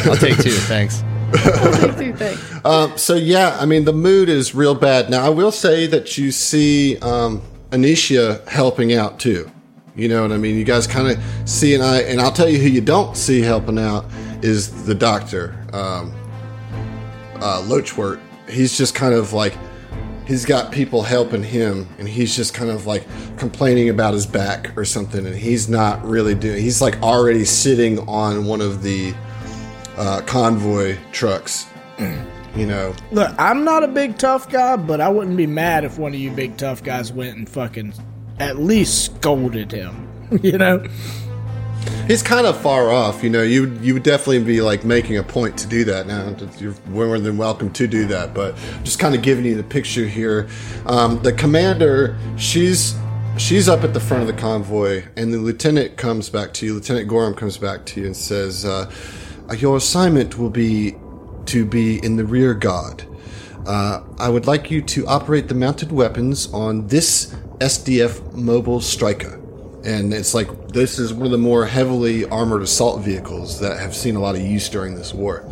I'll 0.05 0.17
take 0.17 0.37
two, 0.37 0.49
thanks. 0.51 1.03
Um, 2.65 2.97
so 2.97 3.15
yeah, 3.15 3.57
I 3.61 3.65
mean 3.65 3.85
the 3.85 3.93
mood 3.93 4.27
is 4.27 4.53
real 4.53 4.75
bad. 4.75 5.09
Now 5.09 5.25
I 5.25 5.29
will 5.29 5.51
say 5.51 5.87
that 5.87 6.17
you 6.17 6.31
see 6.31 6.97
um, 6.97 7.41
Anisha 7.69 8.45
helping 8.47 8.93
out 8.93 9.19
too. 9.19 9.49
You 9.95 10.07
know 10.07 10.21
what 10.21 10.31
I 10.31 10.37
mean? 10.37 10.55
You 10.55 10.63
guys 10.63 10.85
kind 10.85 11.07
of 11.07 11.49
see, 11.49 11.73
and 11.73 11.83
I 11.83 12.01
and 12.01 12.21
I'll 12.21 12.31
tell 12.31 12.47
you 12.47 12.59
who 12.59 12.67
you 12.67 12.81
don't 12.81 13.17
see 13.17 13.41
helping 13.41 13.79
out 13.79 14.05
is 14.43 14.85
the 14.85 14.93
doctor, 14.93 15.55
um, 15.73 16.13
uh, 17.41 17.63
Loachwort. 17.65 18.19
He's 18.47 18.77
just 18.77 18.93
kind 18.93 19.13
of 19.13 19.33
like 19.33 19.57
he's 20.27 20.45
got 20.45 20.71
people 20.71 21.01
helping 21.01 21.41
him, 21.41 21.87
and 21.97 22.07
he's 22.07 22.35
just 22.35 22.53
kind 22.53 22.69
of 22.69 22.85
like 22.85 23.07
complaining 23.37 23.89
about 23.89 24.13
his 24.13 24.27
back 24.27 24.77
or 24.77 24.85
something, 24.85 25.25
and 25.25 25.35
he's 25.35 25.67
not 25.67 26.03
really 26.05 26.35
doing. 26.35 26.61
He's 26.61 26.81
like 26.81 27.01
already 27.01 27.43
sitting 27.45 27.97
on 28.07 28.45
one 28.45 28.61
of 28.61 28.83
the 28.83 29.15
uh, 29.97 30.21
convoy 30.21 30.97
trucks. 31.11 31.67
You 32.55 32.65
know, 32.65 32.95
Look, 33.11 33.33
I'm 33.37 33.63
not 33.63 33.83
a 33.83 33.87
big 33.87 34.17
tough 34.17 34.49
guy, 34.49 34.77
but 34.77 34.99
I 34.99 35.09
wouldn't 35.09 35.37
be 35.37 35.45
mad 35.45 35.83
if 35.83 35.99
one 35.99 36.13
of 36.13 36.19
you 36.19 36.31
big 36.31 36.57
tough 36.57 36.83
guys 36.83 37.11
went 37.11 37.37
and 37.37 37.47
fucking 37.47 37.93
at 38.39 38.57
least 38.57 39.05
scolded 39.05 39.71
him. 39.71 40.07
you 40.41 40.57
know? 40.57 40.85
He's 42.07 42.23
kind 42.23 42.47
of 42.47 42.59
far 42.59 42.91
off, 42.91 43.23
you 43.23 43.29
know. 43.29 43.43
You 43.43 43.73
you 43.81 43.93
would 43.93 44.03
definitely 44.03 44.43
be 44.43 44.61
like 44.61 44.83
making 44.83 45.17
a 45.17 45.23
point 45.23 45.57
to 45.59 45.67
do 45.67 45.83
that. 45.85 46.07
Now 46.07 46.35
you're 46.57 46.75
more 46.87 47.19
than 47.19 47.37
welcome 47.37 47.71
to 47.73 47.87
do 47.87 48.05
that, 48.07 48.33
but 48.33 48.55
just 48.83 48.99
kind 48.99 49.13
of 49.13 49.21
giving 49.21 49.45
you 49.45 49.55
the 49.55 49.63
picture 49.63 50.07
here. 50.07 50.47
Um, 50.85 51.21
the 51.23 51.33
commander, 51.33 52.17
she's 52.37 52.95
she's 53.37 53.69
up 53.69 53.83
at 53.83 53.93
the 53.93 53.99
front 53.99 54.21
of 54.21 54.27
the 54.27 54.41
convoy, 54.41 55.03
and 55.15 55.33
the 55.33 55.37
lieutenant 55.37 55.97
comes 55.97 56.29
back 56.29 56.53
to 56.55 56.65
you. 56.65 56.73
Lieutenant 56.75 57.07
Gorham 57.07 57.33
comes 57.33 57.57
back 57.57 57.85
to 57.87 58.01
you 58.01 58.07
and 58.07 58.15
says, 58.15 58.65
uh, 58.65 58.91
"Your 59.55 59.77
assignment 59.77 60.37
will 60.37 60.49
be 60.49 60.95
to 61.45 61.65
be 61.65 62.03
in 62.03 62.17
the 62.17 62.25
rear 62.25 62.53
guard. 62.53 63.03
Uh, 63.65 64.01
I 64.17 64.29
would 64.29 64.47
like 64.47 64.71
you 64.71 64.81
to 64.81 65.05
operate 65.07 65.47
the 65.47 65.55
mounted 65.55 65.91
weapons 65.91 66.51
on 66.53 66.87
this 66.87 67.35
SDF 67.59 68.33
mobile 68.33 68.81
striker." 68.81 69.39
and 69.87 70.13
it's 70.13 70.33
like 70.33 70.49
this 70.69 70.99
is 70.99 71.13
one 71.13 71.25
of 71.25 71.31
the 71.31 71.37
more 71.37 71.65
heavily 71.65 72.25
armored 72.25 72.61
assault 72.61 73.01
vehicles 73.01 73.61
that 73.61 73.79
have 73.79 73.95
seen 73.95 74.17
a 74.17 74.19
lot 74.19 74.35
of 74.35 74.41
use 74.41 74.67
during 74.67 74.95
this 74.95 75.13
war. 75.13 75.45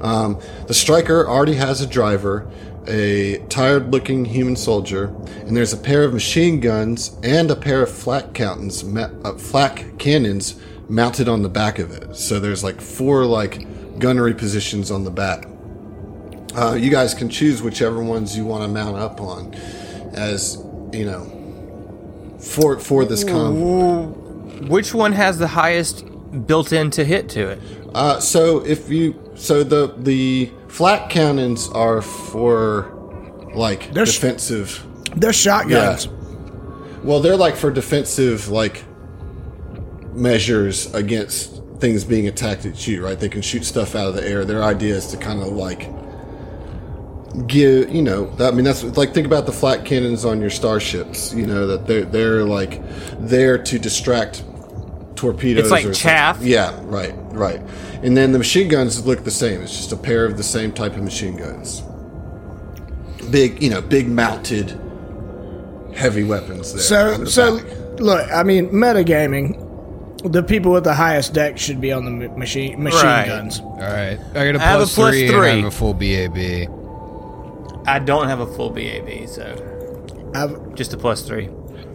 Um, 0.00 0.40
the 0.66 0.74
Striker 0.74 1.28
already 1.28 1.54
has 1.54 1.80
a 1.80 1.86
driver, 1.86 2.50
a 2.86 3.38
tired-looking 3.48 4.24
human 4.24 4.56
soldier, 4.56 5.14
and 5.46 5.56
there's 5.56 5.72
a 5.72 5.76
pair 5.76 6.04
of 6.04 6.12
machine 6.12 6.60
guns 6.60 7.16
and 7.22 7.50
a 7.50 7.56
pair 7.56 7.82
of 7.82 7.90
flak 7.90 8.38
ma- 8.84 9.10
uh, 9.24 9.34
flak 9.34 9.98
cannons 9.98 10.60
mounted 10.88 11.28
on 11.28 11.42
the 11.42 11.48
back 11.48 11.78
of 11.78 11.90
it. 11.90 12.16
So 12.16 12.40
there's 12.40 12.64
like 12.64 12.80
four 12.80 13.24
like 13.26 13.98
gunnery 13.98 14.34
positions 14.34 14.90
on 14.90 15.04
the 15.04 15.10
back. 15.10 15.46
Uh, 16.56 16.74
you 16.74 16.90
guys 16.90 17.14
can 17.14 17.28
choose 17.28 17.62
whichever 17.62 18.02
ones 18.02 18.36
you 18.36 18.44
want 18.44 18.62
to 18.62 18.68
mount 18.68 18.96
up 18.96 19.20
on, 19.20 19.54
as 20.14 20.56
you 20.92 21.04
know, 21.04 22.36
for 22.40 22.78
for 22.78 23.04
this 23.04 23.22
convoy. 23.24 24.06
Which 24.66 24.94
one 24.94 25.12
has 25.12 25.38
the 25.38 25.46
highest 25.46 26.04
built-in 26.46 26.90
to 26.92 27.04
hit 27.04 27.28
to 27.30 27.48
it? 27.50 27.60
Uh, 27.94 28.18
so 28.18 28.64
if 28.64 28.88
you 28.90 29.14
so 29.34 29.62
the 29.62 29.94
the 29.98 30.50
flak 30.68 31.10
cannons 31.10 31.68
are 31.68 32.02
for 32.02 32.92
like 33.54 33.92
They're 33.92 34.06
sh- 34.06 34.14
defensive. 34.14 34.84
They're 35.16 35.32
shotguns. 35.32 36.08
Well, 37.02 37.20
they're 37.20 37.36
like 37.36 37.56
for 37.56 37.70
defensive 37.70 38.48
like 38.48 38.84
measures 40.18 40.92
against 40.94 41.62
things 41.78 42.04
being 42.04 42.26
attacked 42.28 42.66
at 42.66 42.86
you, 42.86 43.04
right? 43.04 43.18
They 43.18 43.28
can 43.28 43.40
shoot 43.42 43.64
stuff 43.64 43.94
out 43.94 44.08
of 44.08 44.14
the 44.14 44.26
air. 44.26 44.44
Their 44.44 44.62
idea 44.64 44.94
is 44.96 45.06
to 45.08 45.16
kind 45.16 45.40
of 45.40 45.48
like 45.48 45.88
give 47.46 47.90
you 47.94 48.02
know 48.02 48.34
i 48.40 48.50
mean 48.50 48.64
that's 48.64 48.82
like 48.96 49.12
think 49.14 49.26
about 49.26 49.46
the 49.46 49.52
flak 49.52 49.84
cannons 49.84 50.24
on 50.24 50.40
your 50.40 50.50
starships 50.50 51.32
you 51.34 51.46
know 51.46 51.66
that 51.68 51.86
they're 51.86 52.04
they're 52.06 52.42
like 52.42 52.80
there 53.20 53.58
to 53.62 53.78
distract 53.78 54.42
torpedoes 55.14 55.64
It's 55.64 55.70
like 55.70 55.84
or 55.84 55.92
chaff? 55.92 56.36
something. 56.36 56.50
yeah 56.50 56.80
right 56.84 57.14
right 57.32 57.60
and 58.02 58.16
then 58.16 58.32
the 58.32 58.38
machine 58.38 58.66
guns 58.68 59.04
look 59.06 59.22
the 59.24 59.30
same 59.30 59.60
it's 59.60 59.76
just 59.76 59.92
a 59.92 59.96
pair 59.96 60.24
of 60.24 60.36
the 60.36 60.42
same 60.42 60.72
type 60.72 60.96
of 60.96 61.02
machine 61.02 61.36
guns 61.36 61.82
big 63.30 63.62
you 63.62 63.70
know 63.70 63.82
big 63.82 64.08
mounted 64.08 64.80
heavy 65.94 66.24
weapons 66.24 66.72
there 66.72 66.82
So, 66.82 67.18
the 67.18 67.30
so 67.30 67.58
back. 67.60 68.00
look, 68.00 68.32
I 68.32 68.42
mean, 68.42 68.68
metagaming. 68.70 69.64
The 70.24 70.42
people 70.42 70.72
with 70.72 70.84
the 70.84 70.94
highest 70.94 71.32
deck 71.32 71.58
should 71.58 71.80
be 71.80 71.92
on 71.92 72.04
the 72.04 72.10
ma- 72.10 72.36
machine 72.36 72.82
machine 72.82 73.04
Right. 73.04 73.26
guns. 73.26 73.60
All 73.60 73.78
right, 73.78 74.18
I 74.34 74.52
got 74.52 74.56
a 74.56 74.60
I 74.60 74.66
have 74.66 74.80
a 74.80 74.84
plus 74.84 74.94
plus 74.94 75.10
three, 75.14 75.26
and 75.28 75.34
three. 75.36 75.48
I 75.48 75.56
have 75.56 75.64
a 75.66 75.70
full 75.70 75.94
BAB. 75.94 76.68
I 77.86 77.98
don't 78.00 78.26
have 78.28 78.40
a 78.40 78.46
full 78.46 78.70
BAB, 78.70 79.26
so 79.28 80.30
I 80.34 80.38
have, 80.40 80.74
just 80.74 80.92
a 80.92 80.96
plus 80.96 81.22
three. 81.22 81.48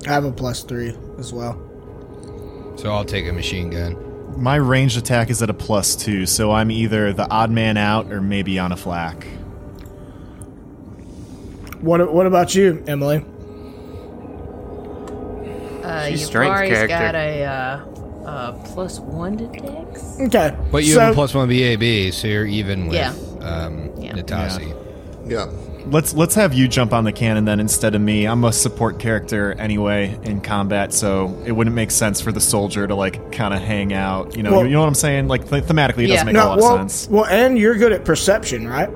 I 0.08 0.12
have 0.14 0.24
a 0.26 0.32
plus 0.32 0.64
three 0.64 0.96
as 1.20 1.34
well. 1.34 1.58
So 2.78 2.92
I'll 2.92 3.04
take 3.06 3.28
a 3.28 3.34
machine 3.34 3.70
gun. 3.70 3.96
My 4.42 4.56
ranged 4.56 4.98
attack 4.98 5.30
is 5.30 5.44
at 5.44 5.50
a 5.50 5.54
plus 5.54 5.96
two, 5.96 6.26
so 6.26 6.52
I'm 6.52 6.72
either 6.72 7.12
the 7.14 7.30
odd 7.30 7.52
man 7.52 7.76
out 7.78 8.12
or 8.12 8.22
maybe 8.22 8.58
on 8.58 8.72
a 8.72 8.78
flak. 8.78 9.28
What 11.82 12.12
What 12.14 12.26
about 12.26 12.56
you, 12.56 12.82
Emily? 12.88 13.24
Uh, 15.84 16.08
She's 16.08 16.26
strength 16.26 16.56
Yavari's 16.58 16.70
character. 16.70 16.88
got 16.88 17.16
a 17.16 17.44
uh, 17.44 17.86
uh, 18.26 18.52
plus 18.74 19.00
one 19.00 19.38
to 19.38 19.48
dex. 19.48 20.18
Okay, 20.20 20.56
But 20.72 20.84
you 20.84 20.94
so, 20.94 21.00
have 21.02 21.12
a 21.12 21.16
plus 21.16 21.34
one 21.34 21.48
BAB, 21.50 22.14
so 22.14 22.28
you're 22.28 22.46
even 22.46 22.88
with. 22.88 22.96
Yeah. 22.96 23.14
um, 23.42 23.90
Yeah. 23.98 24.14
Natasi. 24.14 24.76
Yeah. 25.28 25.48
Let's 25.86 26.14
let's 26.14 26.34
have 26.36 26.54
you 26.54 26.70
jump 26.70 26.94
on 26.94 27.04
the 27.04 27.12
cannon 27.12 27.44
then 27.44 27.60
instead 27.60 27.94
of 27.94 28.00
me. 28.02 28.26
I'm 28.26 28.46
a 28.46 28.54
support 28.54 29.00
character 29.00 29.52
anyway 29.60 30.18
in 30.24 30.40
combat, 30.40 30.94
so 30.94 31.38
it 31.46 31.52
wouldn't 31.52 31.76
make 31.76 31.92
sense 31.92 32.22
for 32.22 32.32
the 32.32 32.40
soldier 32.40 32.88
to 32.88 32.96
like 32.96 33.34
kind 33.34 33.54
of 33.54 33.60
hang 33.62 33.92
out. 33.94 34.38
You 34.38 34.44
know, 34.44 34.52
Well- 34.52 34.66
you 34.66 34.72
know 34.72 34.80
what 34.80 34.88
I'm 34.88 34.96
saying? 34.96 35.28
Like 35.28 35.50
th- 35.50 35.66
thematically, 35.66 36.04
it 36.04 36.10
Yeah. 36.10 36.16
doesn't 36.24 36.28
make 36.28 36.36
a 36.38 36.46
lot 36.46 36.58
well, 36.60 36.76
of 36.76 36.90
sense. 36.92 37.10
well, 37.12 37.26
and 37.26 37.58
you're 37.60 37.76
good 37.76 37.92
at 37.92 38.06
perception, 38.06 38.66
right? 38.68 38.90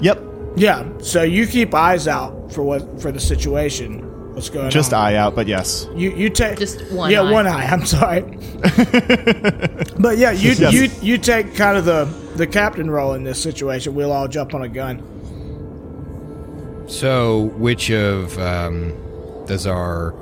Yep, 0.00 0.22
Yeah. 0.56 0.84
So 1.00 1.22
you 1.22 1.46
keep 1.46 1.74
eyes 1.74 2.08
out 2.08 2.50
for 2.50 2.62
what 2.62 3.00
for 3.00 3.12
the 3.12 3.20
situation. 3.20 4.08
What's 4.34 4.48
going 4.48 4.70
just 4.70 4.92
on? 4.94 5.00
eye 5.04 5.14
out, 5.16 5.34
but 5.34 5.46
yes. 5.46 5.86
You 5.94 6.10
you 6.10 6.30
take 6.30 6.58
Just 6.58 6.90
one 6.90 7.10
Yeah, 7.10 7.20
eye. 7.22 7.30
one 7.32 7.46
eye. 7.46 7.66
I'm 7.66 7.84
sorry. 7.84 8.22
but 9.98 10.16
yeah, 10.18 10.30
you 10.32 10.52
Yes. 10.52 10.72
you 10.72 10.88
you 11.02 11.18
take 11.18 11.54
kind 11.54 11.76
of 11.76 11.84
the 11.84 12.04
the 12.36 12.46
captain 12.46 12.90
role 12.90 13.12
in 13.14 13.24
this 13.24 13.40
situation. 13.42 13.94
We'll 13.94 14.10
all 14.12 14.28
jump 14.28 14.54
on 14.54 14.62
a 14.62 14.68
gun. 14.68 15.02
So, 16.88 17.52
which 17.56 17.90
of 17.90 18.38
um, 18.38 18.92
does 19.46 19.66
our 19.66 20.14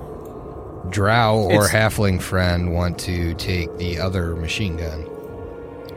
drow 0.90 1.38
or 1.38 1.66
It's- 1.66 1.70
halfling 1.72 2.20
friend 2.20 2.72
want 2.74 2.98
to 3.00 3.34
take 3.34 3.76
the 3.78 3.98
other 3.98 4.34
machine 4.36 4.76
gun? 4.76 5.06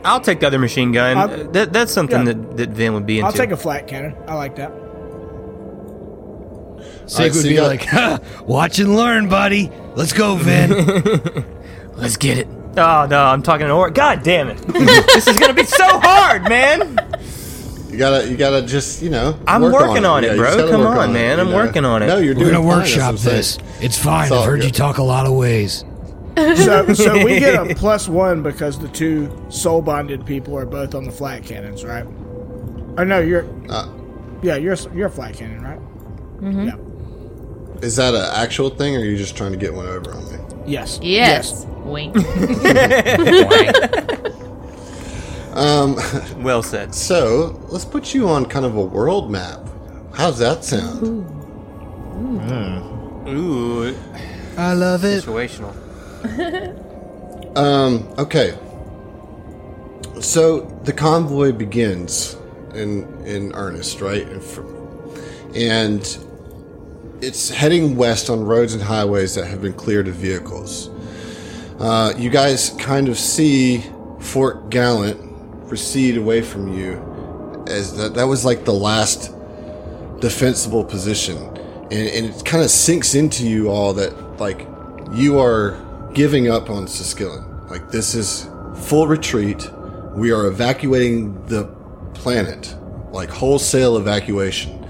I'll 0.04 0.20
take 0.20 0.40
the 0.40 0.46
other 0.46 0.58
machine 0.58 0.92
gun. 0.92 1.16
I'll- 1.16 1.48
that, 1.52 1.72
that's 1.72 1.92
something 1.92 2.26
yeah. 2.26 2.32
that, 2.32 2.56
that 2.56 2.70
Vin 2.70 2.94
would 2.94 3.06
be 3.06 3.18
into. 3.18 3.26
I'll 3.26 3.32
take 3.32 3.50
a 3.50 3.56
flak 3.56 3.86
cannon. 3.88 4.14
I 4.28 4.34
like 4.34 4.56
that. 4.56 4.72
Sig 7.06 7.16
Alright, 7.20 7.32
would 7.34 7.42
so 7.42 7.48
be 7.48 7.54
got- 7.56 7.66
like, 7.66 7.84
"Ha, 7.86 8.18
"Watch 8.46 8.78
and 8.78 8.96
learn, 8.96 9.28
buddy. 9.28 9.70
Let's 9.94 10.12
go, 10.12 10.36
Vin." 10.36 10.70
Let's 11.96 12.16
get 12.16 12.38
it. 12.38 12.48
Oh 12.76 13.06
no, 13.08 13.24
I'm 13.24 13.42
talking 13.42 13.66
to 13.66 13.72
or. 13.72 13.90
God 13.90 14.22
damn 14.22 14.48
it! 14.48 14.58
this 14.66 15.26
is 15.28 15.38
gonna 15.38 15.54
be 15.54 15.64
so 15.64 15.84
hard, 16.00 16.42
man. 16.48 16.98
You 17.88 17.98
gotta, 17.98 18.28
you 18.28 18.36
gotta 18.36 18.62
just, 18.62 19.00
you 19.02 19.10
know. 19.10 19.38
I'm 19.46 19.62
work 19.62 19.74
working 19.74 20.04
on 20.04 20.24
it, 20.24 20.32
Yeah, 20.32 20.36
bro. 20.36 20.68
Come 20.68 20.80
work 20.80 20.96
on, 20.98 21.12
man. 21.12 21.36
you 21.38 21.44
I'm 21.44 21.50
know? 21.50 21.56
working 21.56 21.84
on 21.84 22.02
it. 22.02 22.08
No, 22.08 22.16
you're 22.18 22.34
We're 22.34 22.40
doing 22.50 22.54
gonna 22.54 22.68
fine, 22.68 22.78
workshop 22.80 23.14
that's 23.14 23.24
what 23.24 23.30
I'm 23.30 23.36
this. 23.36 23.48
saying. 23.54 23.68
It's 23.82 23.98
fine. 23.98 24.24
It's 24.24 24.32
I've 24.32 24.44
heard 24.44 24.64
you 24.64 24.70
talk 24.72 24.98
a 24.98 25.02
lot 25.04 25.26
of 25.26 25.34
ways. 25.34 25.84
So 26.36 26.92
so 26.94 27.24
we 27.24 27.38
get 27.38 27.70
a 27.70 27.72
plus 27.76 28.08
one 28.08 28.42
because 28.42 28.80
the 28.80 28.88
two 28.88 29.30
soul 29.50 29.80
bonded 29.80 30.26
people 30.26 30.58
are 30.58 30.66
both 30.66 30.96
on 30.96 31.04
the 31.04 31.12
flak 31.12 31.44
cannons, 31.44 31.84
right? 31.84 32.04
Oh 32.98 33.04
no, 33.04 33.20
you're. 33.20 33.46
Uh, 33.70 33.88
yeah, 34.42 34.56
you're 34.56 34.74
you're 34.92 35.06
a 35.06 35.10
flak 35.10 35.34
cannon, 35.34 35.62
right? 35.62 35.78
Yeah. 36.42 36.74
Is 37.82 37.96
that 37.96 38.14
an 38.14 38.28
actual 38.34 38.70
thing, 38.70 38.96
or 38.96 39.00
are 39.00 39.04
you 39.04 39.16
just 39.16 39.36
trying 39.36 39.52
to 39.52 39.58
get 39.58 39.74
one 39.74 39.86
over 39.86 40.12
on 40.12 40.24
me? 40.32 40.38
Yes. 40.66 40.98
Yes. 41.02 41.66
Wink. 41.84 42.16
Well 46.38 46.62
said. 46.62 46.94
So 46.94 47.60
let's 47.68 47.84
put 47.84 48.12
you 48.14 48.28
on 48.28 48.46
kind 48.46 48.64
of 48.66 48.76
a 48.76 48.84
world 48.84 49.30
map. 49.30 49.60
How's 50.14 50.38
that 50.38 50.64
sound? 50.64 51.02
Ooh, 53.28 53.94
I 54.56 54.72
love 54.74 55.04
it. 55.04 55.24
situational. 55.24 55.74
Um, 57.56 58.12
okay. 58.18 58.58
So 60.20 60.62
the 60.82 60.92
convoy 60.92 61.52
begins 61.52 62.36
in 62.74 63.04
in 63.24 63.52
earnest, 63.54 64.00
right? 64.00 64.26
And, 64.26 64.42
fr- 64.42 64.62
and 65.54 66.23
it's 67.20 67.50
heading 67.50 67.96
west 67.96 68.30
on 68.30 68.44
roads 68.44 68.74
and 68.74 68.82
highways 68.82 69.34
that 69.34 69.46
have 69.46 69.62
been 69.62 69.72
cleared 69.72 70.08
of 70.08 70.14
vehicles. 70.14 70.90
Uh, 71.78 72.14
you 72.16 72.30
guys 72.30 72.70
kind 72.78 73.08
of 73.08 73.18
see 73.18 73.84
Fort 74.20 74.70
Gallant 74.70 75.20
recede 75.70 76.16
away 76.16 76.42
from 76.42 76.72
you, 76.72 77.64
as 77.66 77.96
that 77.96 78.14
that 78.14 78.24
was 78.24 78.44
like 78.44 78.64
the 78.64 78.72
last 78.72 79.32
defensible 80.20 80.84
position, 80.84 81.36
and, 81.36 81.92
and 81.92 82.26
it 82.26 82.44
kind 82.44 82.62
of 82.62 82.70
sinks 82.70 83.14
into 83.14 83.46
you 83.46 83.70
all 83.70 83.92
that 83.94 84.38
like 84.38 84.66
you 85.12 85.38
are 85.38 85.80
giving 86.14 86.48
up 86.48 86.70
on 86.70 86.86
Suskillon. 86.86 87.68
Like 87.70 87.90
this 87.90 88.14
is 88.14 88.48
full 88.76 89.06
retreat. 89.06 89.68
We 90.14 90.30
are 90.30 90.46
evacuating 90.46 91.44
the 91.46 91.64
planet, 92.14 92.74
like 93.10 93.30
wholesale 93.30 93.96
evacuation. 93.96 94.83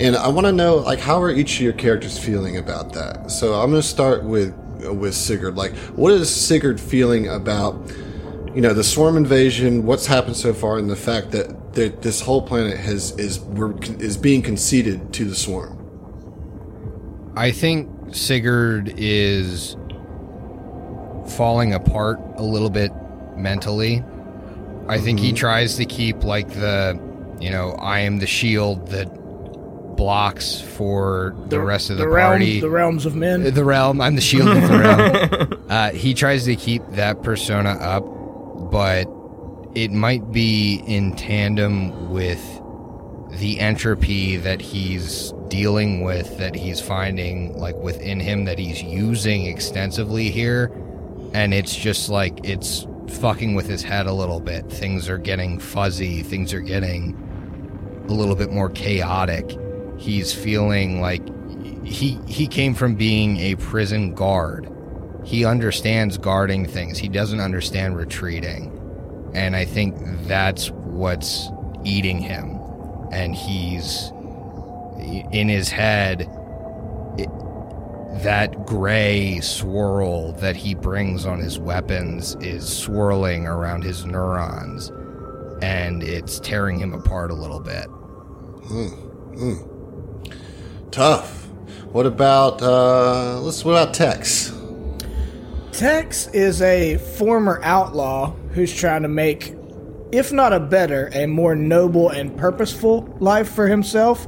And 0.00 0.14
I 0.14 0.28
want 0.28 0.46
to 0.46 0.52
know, 0.52 0.76
like, 0.76 1.00
how 1.00 1.20
are 1.20 1.30
each 1.30 1.56
of 1.56 1.62
your 1.62 1.72
characters 1.72 2.18
feeling 2.18 2.56
about 2.56 2.92
that? 2.92 3.30
So 3.30 3.54
I'm 3.54 3.70
going 3.70 3.82
to 3.82 3.88
start 3.88 4.24
with 4.24 4.54
with 4.78 5.14
Sigurd. 5.14 5.56
Like, 5.56 5.74
what 5.96 6.12
is 6.12 6.34
Sigurd 6.34 6.80
feeling 6.80 7.28
about, 7.28 7.74
you 8.54 8.60
know, 8.60 8.72
the 8.72 8.84
swarm 8.84 9.16
invasion? 9.16 9.84
What's 9.84 10.06
happened 10.06 10.36
so 10.36 10.54
far, 10.54 10.78
and 10.78 10.88
the 10.88 10.96
fact 10.96 11.32
that, 11.32 11.74
that 11.74 12.02
this 12.02 12.20
whole 12.20 12.42
planet 12.42 12.78
has 12.78 13.10
is 13.18 13.40
we're, 13.40 13.76
is 13.98 14.16
being 14.16 14.40
conceded 14.40 15.12
to 15.14 15.24
the 15.24 15.34
swarm. 15.34 15.74
I 17.36 17.50
think 17.50 18.14
Sigurd 18.14 18.94
is 18.96 19.76
falling 21.36 21.74
apart 21.74 22.20
a 22.36 22.42
little 22.42 22.70
bit 22.70 22.92
mentally. 23.36 24.04
I 24.88 24.98
think 24.98 25.18
he 25.18 25.28
mm-hmm. 25.28 25.36
tries 25.36 25.76
to 25.76 25.84
keep 25.84 26.24
like 26.24 26.48
the, 26.50 26.98
you 27.40 27.50
know, 27.50 27.72
I 27.72 28.00
am 28.00 28.18
the 28.18 28.26
shield 28.26 28.88
that 28.88 29.08
blocks 29.98 30.60
for 30.60 31.34
the, 31.48 31.60
rest 31.60 31.90
of 31.90 31.98
the, 31.98 32.08
realm- 32.08 32.30
party. 32.30 32.60
the 32.60 32.70
realms 32.70 33.04
of 33.04 33.16
men. 33.16 33.52
the 33.52 33.64
realm. 33.64 34.00
I'm 34.00 34.14
the 34.14 34.22
shield 34.22 34.48
of 34.48 34.68
the 34.68 34.78
realm. 34.78 35.54
Uh, 35.68 35.90
he 35.90 36.14
tries 36.14 36.46
to 36.46 36.56
keep 36.56 36.82
that 36.92 37.22
persona 37.22 37.72
up, 37.72 38.02
but 38.70 39.04
it 39.74 39.90
might 39.92 40.32
be 40.32 40.76
in 40.86 41.14
tandem 41.14 42.08
with 42.08 42.40
the 43.32 43.60
entropy 43.60 44.38
that 44.38 44.62
he's 44.62 45.34
dealing 45.48 46.02
with, 46.02 46.38
that 46.38 46.54
he's 46.54 46.80
finding 46.80 47.54
like 47.58 47.76
within 47.76 48.18
him, 48.18 48.46
that 48.46 48.58
he's 48.58 48.82
using 48.82 49.44
extensively 49.44 50.30
here, 50.30 50.72
and 51.34 51.52
it's 51.52 51.76
just 51.76 52.08
like 52.08 52.40
it's 52.44 52.86
fucking 53.20 53.54
with 53.54 53.66
his 53.66 53.82
head 53.82 54.06
a 54.06 54.12
little 54.12 54.40
bit. 54.40 54.70
Things 54.72 55.06
are 55.10 55.18
getting 55.18 55.58
fuzzy. 55.58 56.22
Things 56.22 56.54
are 56.54 56.60
getting 56.60 57.14
a 58.08 58.12
little 58.12 58.34
bit 58.36 58.50
more 58.50 58.70
chaotic. 58.70 59.54
He's 59.98 60.32
feeling 60.32 61.00
like 61.00 61.22
he 61.84 62.18
he 62.26 62.46
came 62.46 62.74
from 62.74 62.94
being 62.94 63.36
a 63.38 63.56
prison 63.56 64.14
guard. 64.14 64.70
He 65.24 65.44
understands 65.44 66.16
guarding 66.16 66.66
things. 66.66 66.98
He 66.98 67.08
doesn't 67.08 67.40
understand 67.40 67.96
retreating. 67.96 68.74
And 69.34 69.54
I 69.54 69.64
think 69.64 69.96
that's 70.26 70.70
what's 70.70 71.48
eating 71.84 72.18
him. 72.18 72.58
And 73.12 73.34
he's 73.34 74.12
in 75.32 75.48
his 75.48 75.68
head 75.68 76.30
that 78.22 78.66
gray 78.66 79.38
swirl 79.40 80.32
that 80.32 80.56
he 80.56 80.74
brings 80.74 81.24
on 81.24 81.38
his 81.38 81.58
weapons 81.58 82.36
is 82.40 82.68
swirling 82.68 83.46
around 83.46 83.84
his 83.84 84.04
neurons 84.04 84.90
and 85.62 86.02
it's 86.02 86.40
tearing 86.40 86.78
him 86.78 86.94
apart 86.94 87.30
a 87.30 87.34
little 87.34 87.60
bit. 87.60 87.86
Mm, 88.68 89.36
mm. 89.36 89.77
Tough. 90.90 91.46
What 91.92 92.06
about 92.06 92.62
uh 92.62 93.40
let's 93.40 93.64
what 93.64 93.72
about 93.72 93.94
Tex? 93.94 94.52
Tex 95.72 96.26
is 96.28 96.60
a 96.60 96.96
former 96.96 97.60
outlaw 97.62 98.32
who's 98.52 98.74
trying 98.74 99.02
to 99.02 99.08
make, 99.08 99.54
if 100.10 100.32
not 100.32 100.52
a 100.52 100.58
better, 100.58 101.08
a 101.12 101.26
more 101.26 101.54
noble 101.54 102.08
and 102.08 102.36
purposeful 102.36 103.16
life 103.20 103.48
for 103.48 103.68
himself, 103.68 104.26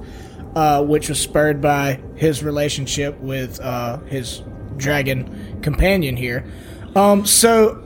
uh, 0.55 0.83
which 0.85 1.09
was 1.09 1.19
spurred 1.19 1.61
by 1.61 2.01
his 2.15 2.45
relationship 2.45 3.19
with 3.19 3.59
uh, 3.61 3.99
his 4.05 4.43
dragon 4.77 5.61
companion 5.61 6.17
here. 6.17 6.45
Um, 6.95 7.27
so, 7.27 7.83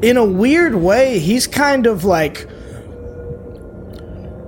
in 0.00 0.16
a 0.16 0.24
weird 0.24 0.74
way, 0.74 1.18
he's 1.18 1.46
kind 1.46 1.86
of 1.86 2.04
like. 2.04 2.48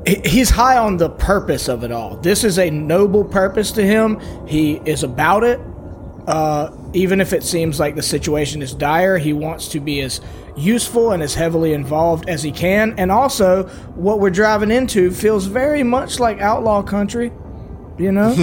He- 0.07 0.23
He's 0.25 0.51
high 0.51 0.79
on 0.79 0.97
the 0.97 1.11
purpose 1.11 1.69
of 1.69 1.85
it 1.85 1.93
all. 1.93 2.17
This 2.17 2.45
is 2.45 2.59
a 2.59 2.71
noble 2.71 3.25
purpose 3.25 3.73
to 3.73 3.83
him. 3.83 4.21
He 4.47 4.81
is 4.85 5.03
about 5.03 5.45
it 5.45 5.61
uh, 6.27 6.71
even 6.93 7.21
if 7.21 7.33
it 7.33 7.43
seems 7.45 7.79
like 7.79 7.95
the 7.95 8.03
situation 8.03 8.61
is 8.61 8.75
dire, 8.75 9.17
he 9.19 9.33
wants 9.33 9.69
to 9.69 9.81
be 9.81 10.01
as 10.01 10.21
useful 10.57 11.13
and 11.13 11.23
as 11.23 11.35
heavily 11.35 11.73
involved 11.73 12.29
as 12.29 12.43
he 12.43 12.51
can. 12.51 12.95
And 12.99 13.13
also, 13.13 13.65
what 13.95 14.19
we're 14.19 14.31
driving 14.31 14.71
into 14.71 15.11
feels 15.13 15.47
very 15.47 15.83
much 15.83 16.19
like 16.19 16.41
outlaw 16.41 16.83
country, 16.83 17.31
you 17.97 18.11
know? 18.13 18.31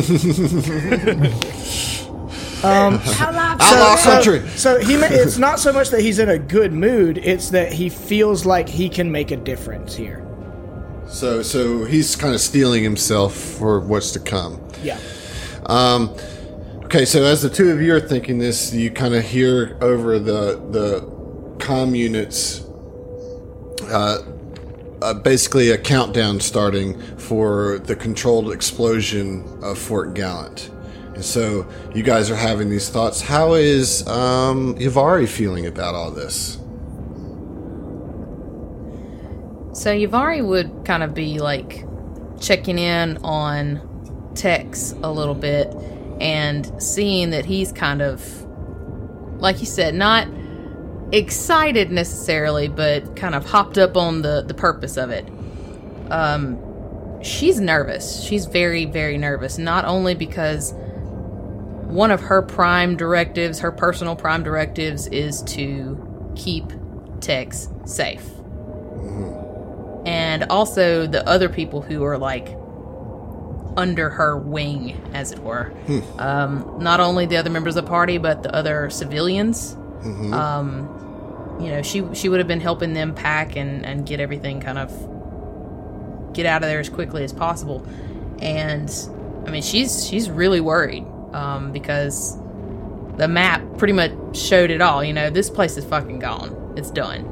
Outlaw 3.59 3.95
so, 3.97 4.11
country. 4.11 4.47
So 4.51 4.79
he, 4.79 4.93
it's 4.93 5.37
not 5.37 5.59
so 5.59 5.73
much 5.73 5.89
that 5.89 5.99
he's 5.99 6.19
in 6.19 6.29
a 6.29 6.39
good 6.39 6.71
mood; 6.71 7.17
it's 7.17 7.49
that 7.49 7.73
he 7.73 7.89
feels 7.89 8.45
like 8.45 8.69
he 8.69 8.87
can 8.87 9.11
make 9.11 9.31
a 9.31 9.35
difference 9.35 9.93
here. 9.93 10.22
So 11.13 11.43
so 11.43 11.85
he's 11.85 12.15
kind 12.15 12.33
of 12.33 12.41
steeling 12.41 12.83
himself 12.83 13.35
for 13.35 13.79
what's 13.79 14.11
to 14.13 14.19
come. 14.19 14.59
Yeah. 14.81 14.99
Um, 15.67 16.09
okay, 16.85 17.05
so 17.05 17.23
as 17.23 17.43
the 17.43 17.49
two 17.49 17.69
of 17.69 17.81
you 17.81 17.93
are 17.93 17.99
thinking 17.99 18.39
this, 18.39 18.73
you 18.73 18.89
kind 18.89 19.13
of 19.13 19.23
hear 19.23 19.77
over 19.79 20.17
the 20.17 20.59
the 20.71 21.01
comm 21.59 21.95
units 21.95 22.65
uh, 23.83 24.23
uh, 25.03 25.13
basically 25.13 25.69
a 25.69 25.77
countdown 25.77 26.39
starting 26.39 26.99
for 27.17 27.77
the 27.79 27.95
controlled 27.95 28.51
explosion 28.51 29.47
of 29.61 29.77
Fort 29.77 30.15
Gallant. 30.15 30.71
And 31.13 31.23
so 31.23 31.67
you 31.93 32.01
guys 32.01 32.31
are 32.31 32.35
having 32.35 32.71
these 32.71 32.89
thoughts. 32.89 33.21
How 33.21 33.53
is 33.53 34.05
um, 34.07 34.73
Yavari 34.79 35.27
feeling 35.27 35.67
about 35.67 35.93
all 35.93 36.09
this? 36.09 36.57
So 39.73 39.91
Yavari 39.91 40.45
would 40.45 40.85
kind 40.85 41.01
of 41.01 41.15
be 41.15 41.39
like 41.39 41.83
checking 42.39 42.77
in 42.77 43.17
on 43.23 44.31
Tex 44.35 44.93
a 45.01 45.11
little 45.11 45.33
bit 45.33 45.73
and 46.21 46.71
seeing 46.81 47.31
that 47.31 47.45
he's 47.45 47.71
kind 47.71 48.03
of, 48.03 48.23
like 49.41 49.59
you 49.61 49.65
said, 49.65 49.95
not 49.95 50.27
excited 51.11 51.91
necessarily, 51.91 52.67
but 52.67 53.15
kind 53.15 53.33
of 53.33 53.45
hopped 53.45 53.79
up 53.79 53.97
on 53.97 54.21
the, 54.21 54.43
the 54.43 54.53
purpose 54.53 54.95
of 54.95 55.09
it. 55.09 55.27
Um, 56.11 57.23
she's 57.23 57.59
nervous. 57.59 58.23
She's 58.23 58.45
very, 58.45 58.85
very 58.85 59.17
nervous. 59.17 59.57
Not 59.57 59.85
only 59.85 60.13
because 60.13 60.73
one 61.87 62.11
of 62.11 62.21
her 62.21 62.43
prime 62.43 62.95
directives, 62.95 63.59
her 63.59 63.71
personal 63.71 64.15
prime 64.15 64.43
directives, 64.43 65.07
is 65.07 65.41
to 65.43 66.33
keep 66.35 66.65
Tex 67.21 67.69
safe 67.85 68.29
and 70.05 70.43
also 70.45 71.07
the 71.07 71.27
other 71.27 71.49
people 71.49 71.81
who 71.81 72.03
are 72.03 72.17
like 72.17 72.55
under 73.75 74.09
her 74.09 74.37
wing, 74.37 75.01
as 75.13 75.31
it 75.31 75.39
were. 75.39 75.73
Um, 76.19 76.77
not 76.79 76.99
only 76.99 77.25
the 77.25 77.37
other 77.37 77.49
members 77.49 77.75
of 77.75 77.85
the 77.85 77.89
party, 77.89 78.17
but 78.19 78.43
the 78.43 78.53
other 78.53 78.89
civilians. 78.89 79.75
Um, 80.33 81.57
you 81.59 81.69
know, 81.69 81.81
she 81.81 82.03
she 82.13 82.29
would 82.29 82.39
have 82.39 82.47
been 82.47 82.59
helping 82.59 82.93
them 82.93 83.13
pack 83.15 83.55
and 83.55 83.85
and 83.85 84.05
get 84.05 84.19
everything 84.19 84.59
kind 84.61 84.77
of 84.77 84.89
get 86.33 86.45
out 86.45 86.63
of 86.63 86.67
there 86.69 86.79
as 86.79 86.89
quickly 86.89 87.23
as 87.23 87.31
possible. 87.31 87.85
And 88.41 88.91
I 89.47 89.51
mean, 89.51 89.61
she's 89.61 90.05
she's 90.05 90.29
really 90.29 90.59
worried 90.61 91.05
um, 91.33 91.71
because 91.71 92.37
the 93.17 93.27
map 93.27 93.61
pretty 93.77 93.93
much 93.93 94.11
showed 94.33 94.71
it 94.71 94.81
all. 94.81 95.03
You 95.03 95.13
know, 95.13 95.29
this 95.29 95.49
place 95.49 95.77
is 95.77 95.85
fucking 95.85 96.19
gone. 96.19 96.73
It's 96.75 96.91
done. 96.91 97.25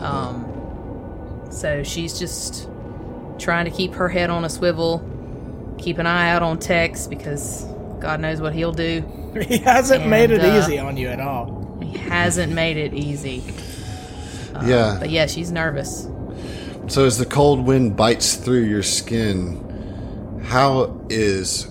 Um, 0.00 0.44
so 1.50 1.82
she's 1.82 2.18
just 2.18 2.68
trying 3.38 3.64
to 3.66 3.70
keep 3.70 3.94
her 3.94 4.08
head 4.08 4.30
on 4.30 4.44
a 4.44 4.48
swivel, 4.48 5.04
keep 5.78 5.98
an 5.98 6.06
eye 6.06 6.30
out 6.30 6.42
on 6.42 6.58
Tex 6.58 7.06
because 7.06 7.64
God 8.00 8.20
knows 8.20 8.40
what 8.40 8.54
he'll 8.54 8.72
do. 8.72 9.04
He 9.36 9.58
hasn't 9.58 10.06
made 10.06 10.30
it 10.30 10.40
uh, 10.40 10.58
easy 10.58 10.78
on 10.78 10.96
you 10.96 11.08
at 11.08 11.20
all. 11.20 11.78
He 11.82 11.98
hasn't 11.98 12.54
made 12.54 12.78
it 12.78 12.94
easy. 12.94 13.44
yeah. 14.64 14.96
But 14.98 15.10
yeah, 15.10 15.26
she's 15.26 15.52
nervous. 15.52 16.08
So 16.88 17.04
as 17.04 17.18
the 17.18 17.26
cold 17.26 17.66
wind 17.66 17.96
bites 17.96 18.36
through 18.36 18.62
your 18.62 18.82
skin, 18.82 20.40
how 20.46 20.98
is 21.10 21.68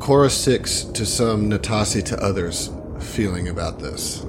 Cora 0.00 0.30
Six 0.30 0.82
to 0.82 1.06
some, 1.06 1.48
Natasi 1.48 2.04
to 2.06 2.20
others 2.20 2.70
feeling 2.98 3.48
about 3.48 3.78
this? 3.78 4.24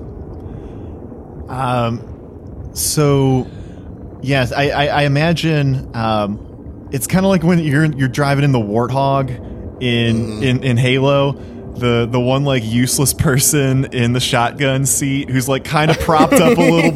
Um, 1.47 2.69
so, 2.73 3.47
yes, 4.21 4.51
I, 4.51 4.69
I, 4.69 4.85
I 4.87 5.01
imagine 5.03 5.95
um, 5.95 6.87
it's 6.91 7.07
kind 7.07 7.25
of 7.25 7.29
like 7.29 7.43
when 7.43 7.59
you're 7.59 7.85
you're 7.85 8.07
driving 8.09 8.43
in 8.43 8.51
the 8.51 8.59
Warthog 8.59 9.29
in 9.81 10.43
in, 10.43 10.63
in 10.63 10.77
Halo. 10.77 11.33
The 11.71 12.05
the 12.05 12.19
one 12.19 12.43
like 12.43 12.63
useless 12.65 13.13
person 13.13 13.85
in 13.93 14.11
the 14.13 14.19
shotgun 14.19 14.85
seat 14.85 15.29
who's 15.29 15.47
like 15.47 15.63
kind 15.63 15.89
of 15.89 15.97
propped 16.01 16.33
up 16.33 16.57
a 16.57 16.61
little 16.61 16.91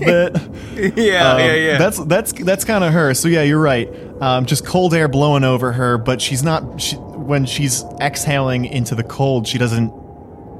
bit. 0.75 0.97
yeah, 0.97 1.31
Um, 1.33 1.39
yeah, 1.39 1.53
yeah. 1.53 1.77
That's 1.77 1.97
that's 2.05 2.33
that's 2.33 2.65
kind 2.65 2.83
of 2.83 2.91
her. 2.93 3.13
So 3.13 3.27
yeah, 3.29 3.41
you're 3.43 3.59
right. 3.61 3.89
Um, 4.21 4.45
just 4.45 4.65
cold 4.65 4.93
air 4.93 5.07
blowing 5.07 5.43
over 5.45 5.71
her, 5.71 5.97
but 5.97 6.21
she's 6.21 6.43
not. 6.43 6.79
She, 6.81 6.97
when 6.97 7.45
she's 7.45 7.83
exhaling 8.01 8.65
into 8.65 8.95
the 8.95 9.03
cold, 9.03 9.47
she 9.47 9.57
doesn't. 9.57 9.91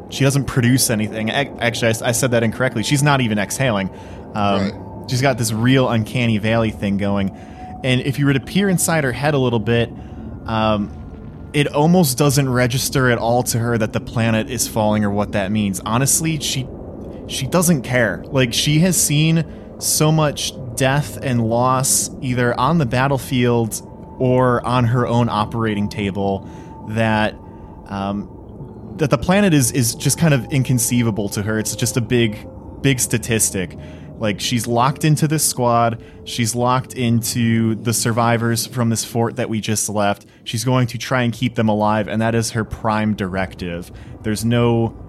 She 0.10 0.24
doesn't 0.24 0.46
produce 0.46 0.90
anything. 0.90 1.30
Ac- 1.30 1.52
Actually, 1.60 1.96
I 2.04 2.12
said 2.14 2.32
that 2.32 2.42
incorrectly. 2.42 2.84
She's 2.84 3.04
not 3.04 3.20
even 3.22 3.38
exhaling. 3.38 3.90
Um, 4.34 4.62
Right. 4.72 4.74
She's 5.08 5.22
got 5.22 5.38
this 5.38 5.52
real 5.52 5.90
uncanny 5.90 6.38
valley 6.38 6.72
thing 6.72 6.98
going, 6.98 7.30
and 7.84 8.02
if 8.02 8.20
you 8.20 8.26
were 8.26 8.34
to 8.34 8.40
peer 8.40 8.70
inside 8.70 9.04
her 9.04 9.12
head 9.12 9.34
a 9.34 9.38
little 9.38 9.60
bit, 9.60 9.90
um, 10.46 11.50
it 11.54 11.68
almost 11.68 12.18
doesn't 12.18 12.50
register 12.50 13.10
at 13.10 13.18
all 13.18 13.42
to 13.44 13.60
her 13.60 13.78
that 13.78 13.94
the 13.94 14.02
planet 14.02 14.50
is 14.50 14.68
falling 14.68 15.06
or 15.06 15.10
what 15.10 15.32
that 15.32 15.52
means. 15.52 15.80
Honestly, 15.86 16.40
she 16.40 16.68
she 17.28 17.48
doesn't 17.48 17.82
care. 17.84 18.24
Like 18.28 18.54
she 18.54 18.80
has 18.80 19.02
seen 19.02 19.46
so 19.80 20.12
much 20.12 20.54
death 20.76 21.18
and 21.22 21.48
loss 21.48 22.10
either 22.22 22.58
on 22.60 22.78
the 22.78 22.86
battlefield 22.86 23.82
or 24.20 24.66
on 24.66 24.86
her 24.86 25.08
own 25.08 25.30
operating 25.30 25.90
table 25.90 26.48
that 26.90 27.34
um, 27.88 28.94
that 28.98 29.10
the 29.10 29.18
planet 29.18 29.54
is 29.54 29.72
is 29.72 29.96
just 29.96 30.18
kind 30.18 30.34
of 30.34 30.46
inconceivable 30.52 31.30
to 31.30 31.42
her. 31.44 31.58
It's 31.60 31.76
just 31.76 31.98
a 31.98 32.02
big 32.02 32.48
big 32.82 33.00
statistic. 33.00 33.78
Like 34.18 34.40
she's 34.40 34.66
locked 34.66 35.04
into 35.04 35.28
this 35.28 35.46
squad, 35.46 36.02
she's 36.24 36.56
locked 36.56 36.94
into 36.94 37.76
the 37.76 37.94
survivors 37.94 38.66
from 38.66 38.90
this 38.90 39.04
fort 39.04 39.36
that 39.36 39.50
we 39.50 39.60
just 39.60 39.90
left. 39.90 40.26
She's 40.44 40.64
going 40.64 40.88
to 40.88 40.98
try 40.98 41.24
and 41.24 41.34
keep 41.34 41.56
them 41.56 41.68
alive 41.68 42.08
and 42.08 42.22
that 42.22 42.34
is 42.36 42.52
her 42.52 42.64
prime 42.64 43.16
directive. 43.16 43.92
There's 44.22 44.46
no 44.46 45.02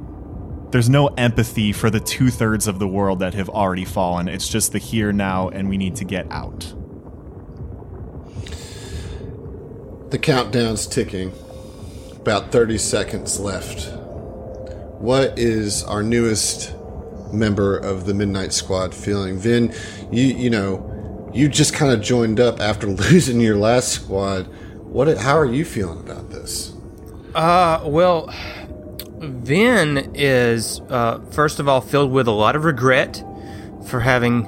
there's 0.70 0.90
no 0.90 1.06
empathy 1.16 1.72
for 1.72 1.90
the 1.90 2.00
two 2.00 2.28
thirds 2.28 2.66
of 2.66 2.78
the 2.78 2.86
world 2.86 3.20
that 3.20 3.34
have 3.34 3.48
already 3.48 3.86
fallen. 3.86 4.28
It's 4.28 4.48
just 4.48 4.72
the 4.72 4.78
here 4.78 5.10
now, 5.10 5.48
and 5.48 5.68
we 5.70 5.78
need 5.78 5.96
to 5.96 6.04
get 6.04 6.30
out. 6.30 6.74
The 10.10 10.18
countdown's 10.18 10.86
ticking. 10.86 11.32
About 12.16 12.52
30 12.52 12.76
seconds 12.78 13.40
left. 13.40 13.90
What 15.00 15.38
is 15.38 15.82
our 15.84 16.02
newest 16.02 16.75
member 17.32 17.76
of 17.76 18.06
the 18.06 18.14
Midnight 18.14 18.52
Squad 18.52 18.94
feeling? 18.94 19.38
Vin, 19.38 19.74
you 20.10 20.24
you 20.24 20.50
know, 20.50 21.30
you 21.34 21.48
just 21.48 21.74
kind 21.74 21.92
of 21.92 22.00
joined 22.00 22.40
up 22.40 22.60
after 22.60 22.86
losing 22.86 23.40
your 23.40 23.56
last 23.56 23.88
squad. 23.88 24.46
What 24.84 25.18
how 25.18 25.36
are 25.36 25.46
you 25.46 25.64
feeling 25.64 26.00
about 26.00 26.30
this? 26.30 26.72
Uh, 27.34 27.80
well, 27.84 28.32
Vin 29.18 30.12
is 30.14 30.80
uh, 30.88 31.20
first 31.30 31.60
of 31.60 31.68
all 31.68 31.80
filled 31.80 32.10
with 32.10 32.26
a 32.26 32.32
lot 32.32 32.56
of 32.56 32.64
regret 32.64 33.22
for 33.86 34.00
having 34.00 34.46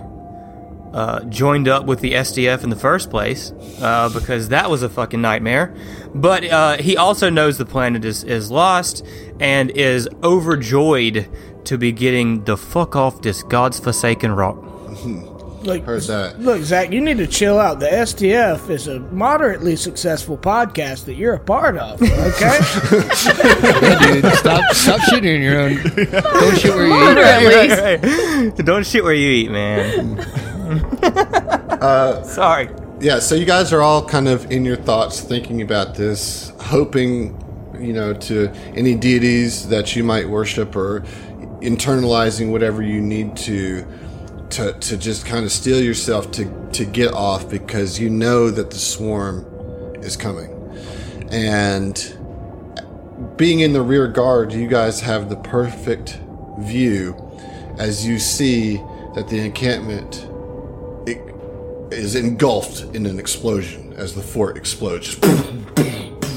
uh, 0.93 1.23
joined 1.25 1.69
up 1.69 1.85
with 1.85 2.01
the 2.01 2.13
SDF 2.13 2.65
in 2.65 2.71
the 2.71 2.77
first 2.77 3.11
place, 3.11 3.53
uh, 3.81 4.11
because 4.13 4.49
that 4.49 4.71
was 4.71 4.83
a 4.83 4.89
fucking 4.89 5.21
nightmare. 5.21 5.75
But 6.15 6.45
uh, 6.45 6.77
he 6.79 6.97
also 6.97 7.29
knows 7.29 7.59
the 7.59 7.67
planet 7.67 8.05
is, 8.05 8.25
is 8.25 8.51
lost 8.51 9.05
and 9.39 9.71
is 9.71 10.09
overjoyed 10.23 11.29
to 11.69 11.79
be 11.79 11.93
getting 11.93 12.45
the 12.45 12.57
fuck 12.57 12.97
off 12.97 13.23
this 13.23 13.43
god's 13.43 13.79
forsaken 13.81 14.33
rock. 14.33 14.57
Look, 15.65 15.83
Heard 15.83 16.03
that. 16.03 16.41
look, 16.41 16.63
Zach, 16.63 16.93
you 16.93 17.01
need 17.01 17.19
to 17.19 17.27
chill 17.27 17.59
out. 17.59 17.81
The 17.81 17.89
STF 17.89 18.71
is 18.71 18.87
a 18.87 19.01
moderately 19.01 19.75
successful 19.75 20.39
podcast 20.39 21.05
that 21.07 21.15
you're 21.17 21.35
a 21.35 21.41
part 21.41 21.77
of. 21.77 22.01
Okay, 22.03 22.59
Yeah, 23.43 24.21
dude, 24.21 24.33
stop, 24.35 24.63
stop 24.73 25.01
shitting 25.11 25.35
in 25.35 25.43
your 25.43 25.61
own. 25.61 25.75
Don't 26.13 26.57
shit 26.59 26.75
where 26.75 26.87
you 26.87 26.95
eat. 26.95 27.01
Mother, 27.01 27.23
at 27.23 28.03
least. 28.05 28.65
Don't 28.65 28.87
shit 28.87 29.03
where 29.03 29.13
you 29.13 29.31
eat, 29.31 29.51
man. 29.51 30.21
Uh, 31.81 32.23
Sorry. 32.23 32.69
Yeah, 33.01 33.19
so 33.19 33.35
you 33.35 33.45
guys 33.45 33.73
are 33.73 33.83
all 33.83 34.05
kind 34.07 34.29
of 34.29 34.51
in 34.53 34.65
your 34.65 34.77
thoughts 34.77 35.21
thinking 35.21 35.61
about 35.63 35.97
this, 35.97 36.53
hoping, 36.61 37.37
you 37.79 37.93
know, 37.93 38.15
to 38.15 38.49
any 38.77 38.95
deities 38.95 39.69
that 39.69 39.95
you 39.97 40.05
might 40.05 40.29
worship 40.29 40.75
or 40.77 41.05
internalizing 41.61 42.51
whatever 42.51 42.83
you 42.83 43.01
need 43.01 43.37
to 43.37 43.87
to 44.51 44.73
to 44.73 44.97
just 44.97 45.27
kind 45.27 45.45
of 45.45 45.53
steel 45.53 45.83
yourself 45.83 46.31
to 46.33 46.71
to 46.73 46.85
get 46.85 47.13
off 47.13 47.49
because 47.51 47.99
you 47.99 48.09
know 48.09 48.51
that 48.51 48.71
the 48.71 48.79
swarm 48.79 49.45
is 50.03 50.17
coming. 50.17 50.55
And 51.31 51.95
being 53.37 53.61
in 53.61 53.73
the 53.73 53.83
rear 53.83 54.09
guard, 54.09 54.53
you 54.53 54.67
guys 54.69 55.01
have 55.01 55.29
the 55.29 55.37
perfect 55.37 56.19
view 56.61 57.17
as 57.79 58.07
you 58.07 58.19
see 58.19 58.77
that 59.15 59.29
the 59.29 59.39
encampment 59.39 60.27
it 61.07 61.19
is 61.93 62.15
engulfed 62.15 62.95
in 62.95 63.07
an 63.07 63.19
explosion 63.19 63.93
as 63.95 64.15
the 64.15 64.23
fort 64.23 64.57
explodes. 64.57 65.19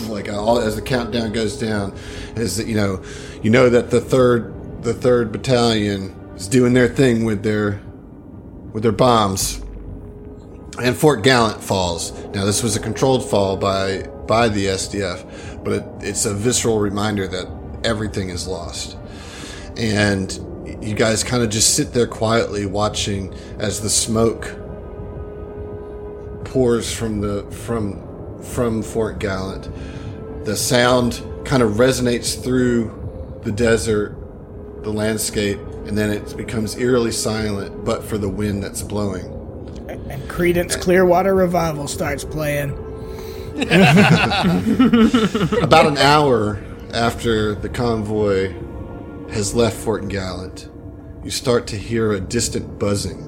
Like 0.07 0.29
all 0.29 0.59
as 0.59 0.75
the 0.75 0.81
countdown 0.81 1.31
goes 1.31 1.57
down, 1.57 1.95
that 2.35 2.65
you 2.67 2.75
know, 2.75 3.01
you 3.41 3.49
know 3.49 3.69
that 3.69 3.91
the 3.91 4.01
third 4.01 4.53
the 4.81 4.93
third 4.93 5.31
battalion 5.31 6.15
is 6.35 6.47
doing 6.47 6.73
their 6.73 6.87
thing 6.87 7.25
with 7.25 7.43
their 7.43 7.81
with 8.73 8.83
their 8.83 8.91
bombs, 8.91 9.61
and 10.81 10.95
Fort 10.95 11.23
Gallant 11.23 11.61
falls. 11.61 12.11
Now 12.33 12.45
this 12.45 12.63
was 12.63 12.75
a 12.75 12.79
controlled 12.79 13.29
fall 13.29 13.57
by 13.57 14.03
by 14.27 14.49
the 14.49 14.67
SDF, 14.67 15.63
but 15.63 15.73
it, 15.73 15.85
it's 16.01 16.25
a 16.25 16.33
visceral 16.33 16.79
reminder 16.79 17.27
that 17.27 17.47
everything 17.83 18.29
is 18.29 18.47
lost 18.47 18.97
and 19.77 20.39
you 20.81 20.95
guys 20.95 21.23
kind 21.23 21.43
of 21.43 21.49
just 21.49 21.75
sit 21.75 21.93
there 21.93 22.07
quietly 22.07 22.65
watching 22.65 23.33
as 23.59 23.81
the 23.81 23.89
smoke 23.89 24.55
pours 26.45 26.93
from 26.93 27.21
the 27.21 27.43
from 27.51 28.41
from 28.41 28.81
Fort 28.81 29.19
Gallant. 29.19 29.69
The 30.45 30.55
sound 30.55 31.23
kind 31.45 31.61
of 31.61 31.73
resonates 31.73 32.41
through 32.41 32.97
the 33.43 33.51
desert, 33.51 34.15
the 34.83 34.91
landscape, 34.91 35.59
and 35.85 35.97
then 35.97 36.09
it 36.09 36.35
becomes 36.37 36.77
eerily 36.77 37.11
silent, 37.11 37.85
but 37.85 38.03
for 38.03 38.17
the 38.17 38.29
wind 38.29 38.63
that's 38.63 38.81
blowing. 38.81 39.25
And 39.89 40.21
Creedence 40.23 40.79
Clearwater 40.79 41.35
Revival 41.35 41.87
starts 41.87 42.23
playing. 42.23 42.71
About 45.61 45.85
an 45.85 45.97
hour 45.97 46.63
after 46.93 47.53
the 47.55 47.69
convoy 47.69 48.53
has 49.31 49.53
left 49.53 49.77
Fort 49.77 50.07
Gallant, 50.07 50.69
you 51.23 51.29
start 51.29 51.67
to 51.67 51.77
hear 51.77 52.11
a 52.13 52.19
distant 52.19 52.79
buzzing. 52.79 53.27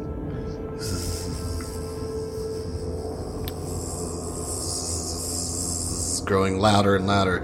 Growing 6.26 6.60
louder 6.60 6.96
and 6.96 7.06
louder. 7.06 7.40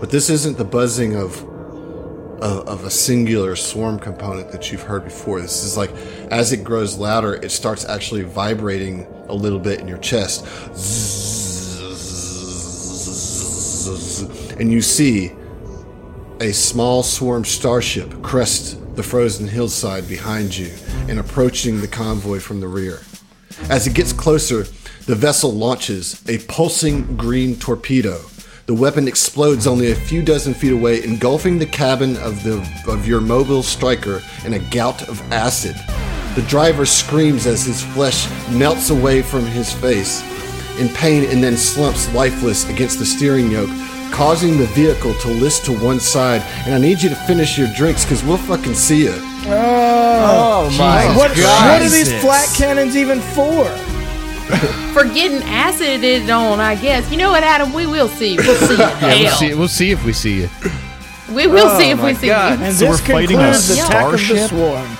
But 0.00 0.10
this 0.10 0.30
isn't 0.30 0.58
the 0.58 0.64
buzzing 0.64 1.16
of, 1.16 1.44
of 2.44 2.68
of 2.68 2.84
a 2.84 2.90
singular 2.90 3.56
swarm 3.56 3.98
component 3.98 4.52
that 4.52 4.70
you've 4.70 4.82
heard 4.82 5.04
before. 5.04 5.40
This 5.40 5.64
is 5.64 5.76
like 5.76 5.90
as 6.30 6.52
it 6.52 6.62
grows 6.62 6.96
louder, 6.96 7.34
it 7.34 7.50
starts 7.50 7.84
actually 7.86 8.22
vibrating 8.22 9.06
a 9.28 9.34
little 9.34 9.58
bit 9.58 9.80
in 9.80 9.88
your 9.88 9.98
chest. 9.98 10.44
And 14.60 14.70
you 14.70 14.82
see 14.82 15.32
a 16.40 16.52
small 16.52 17.02
swarm 17.02 17.44
starship 17.44 18.22
crest 18.22 18.78
the 18.94 19.02
frozen 19.02 19.48
hillside 19.48 20.06
behind 20.06 20.56
you 20.56 20.70
and 21.08 21.18
approaching 21.18 21.80
the 21.80 21.88
convoy 21.88 22.38
from 22.38 22.60
the 22.60 22.68
rear. 22.68 23.00
As 23.70 23.86
it 23.86 23.94
gets 23.94 24.12
closer, 24.12 24.64
the 25.06 25.14
vessel 25.14 25.52
launches 25.52 26.22
a 26.28 26.38
pulsing 26.46 27.16
green 27.16 27.56
torpedo. 27.56 28.20
The 28.66 28.72
weapon 28.72 29.06
explodes 29.06 29.66
only 29.66 29.90
a 29.90 29.94
few 29.94 30.22
dozen 30.22 30.54
feet 30.54 30.72
away, 30.72 31.04
engulfing 31.04 31.58
the 31.58 31.66
cabin 31.66 32.16
of 32.16 32.42
the 32.44 32.66
of 32.88 33.06
your 33.06 33.20
mobile 33.20 33.62
striker 33.62 34.22
in 34.46 34.54
a 34.54 34.58
gout 34.58 35.06
of 35.06 35.20
acid. 35.30 35.76
The 36.34 36.46
driver 36.48 36.86
screams 36.86 37.46
as 37.46 37.66
his 37.66 37.82
flesh 37.82 38.26
melts 38.50 38.88
away 38.88 39.20
from 39.20 39.44
his 39.44 39.70
face 39.70 40.22
in 40.78 40.88
pain 40.88 41.24
and 41.24 41.44
then 41.44 41.58
slumps 41.58 42.12
lifeless 42.14 42.66
against 42.70 42.98
the 42.98 43.04
steering 43.04 43.50
yoke, 43.50 43.68
causing 44.10 44.56
the 44.56 44.66
vehicle 44.68 45.12
to 45.12 45.28
list 45.28 45.66
to 45.66 45.78
one 45.78 46.00
side. 46.00 46.40
And 46.64 46.74
I 46.74 46.78
need 46.78 47.02
you 47.02 47.10
to 47.10 47.16
finish 47.26 47.58
your 47.58 47.68
drinks 47.76 48.06
because 48.06 48.24
we'll 48.24 48.38
fucking 48.38 48.74
see 48.74 49.04
you. 49.04 49.14
Oh, 49.46 50.70
oh 50.70 50.78
my 50.78 51.14
what, 51.14 51.36
what 51.36 51.82
are 51.82 51.88
these 51.90 52.18
flak 52.22 52.48
cannons 52.54 52.96
even 52.96 53.20
for? 53.20 53.68
For 54.92 55.04
getting 55.04 55.42
acided 55.48 56.28
on, 56.30 56.60
I 56.60 56.74
guess. 56.76 57.10
You 57.10 57.16
know 57.16 57.30
what, 57.30 57.42
Adam? 57.42 57.72
We 57.72 57.86
will 57.86 58.08
see. 58.08 58.36
We'll 58.36 58.56
see. 58.56 58.76
Yeah, 58.78 59.20
we'll 59.22 59.30
see. 59.36 59.54
We'll 59.54 59.68
see 59.68 59.90
if 59.90 60.04
we 60.04 60.12
see 60.12 60.42
you. 60.42 60.48
We 61.32 61.46
will 61.46 61.66
Oh 61.68 61.78
see 61.78 61.90
if 61.90 61.98
my 61.98 62.06
we 62.08 62.14
see 62.14 62.26
God. 62.28 62.58
you. 62.60 62.64
And 62.66 62.74
So 62.76 62.86
this 62.86 63.00
we're 63.00 63.12
fighting 63.14 63.36
a 63.38 63.42
concludes 63.52 63.68
the 63.68 63.74
attack 63.82 64.04
of 64.06 64.12
the 64.12 64.18
starship? 64.18 64.48
swarm. 64.50 64.96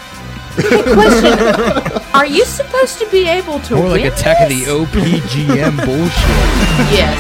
Question: 0.95 2.03
Are 2.15 2.27
you 2.27 2.45
supposed 2.45 2.99
to 3.01 3.07
be 3.11 3.27
able 3.27 3.59
to 3.61 3.75
More 3.77 3.89
like 3.89 4.03
win 4.03 4.13
Attack 4.13 4.41
of 4.43 4.49
the 4.49 4.65
OPGM 4.65 5.77
bullshit. 5.85 6.95
Yes. 6.95 7.19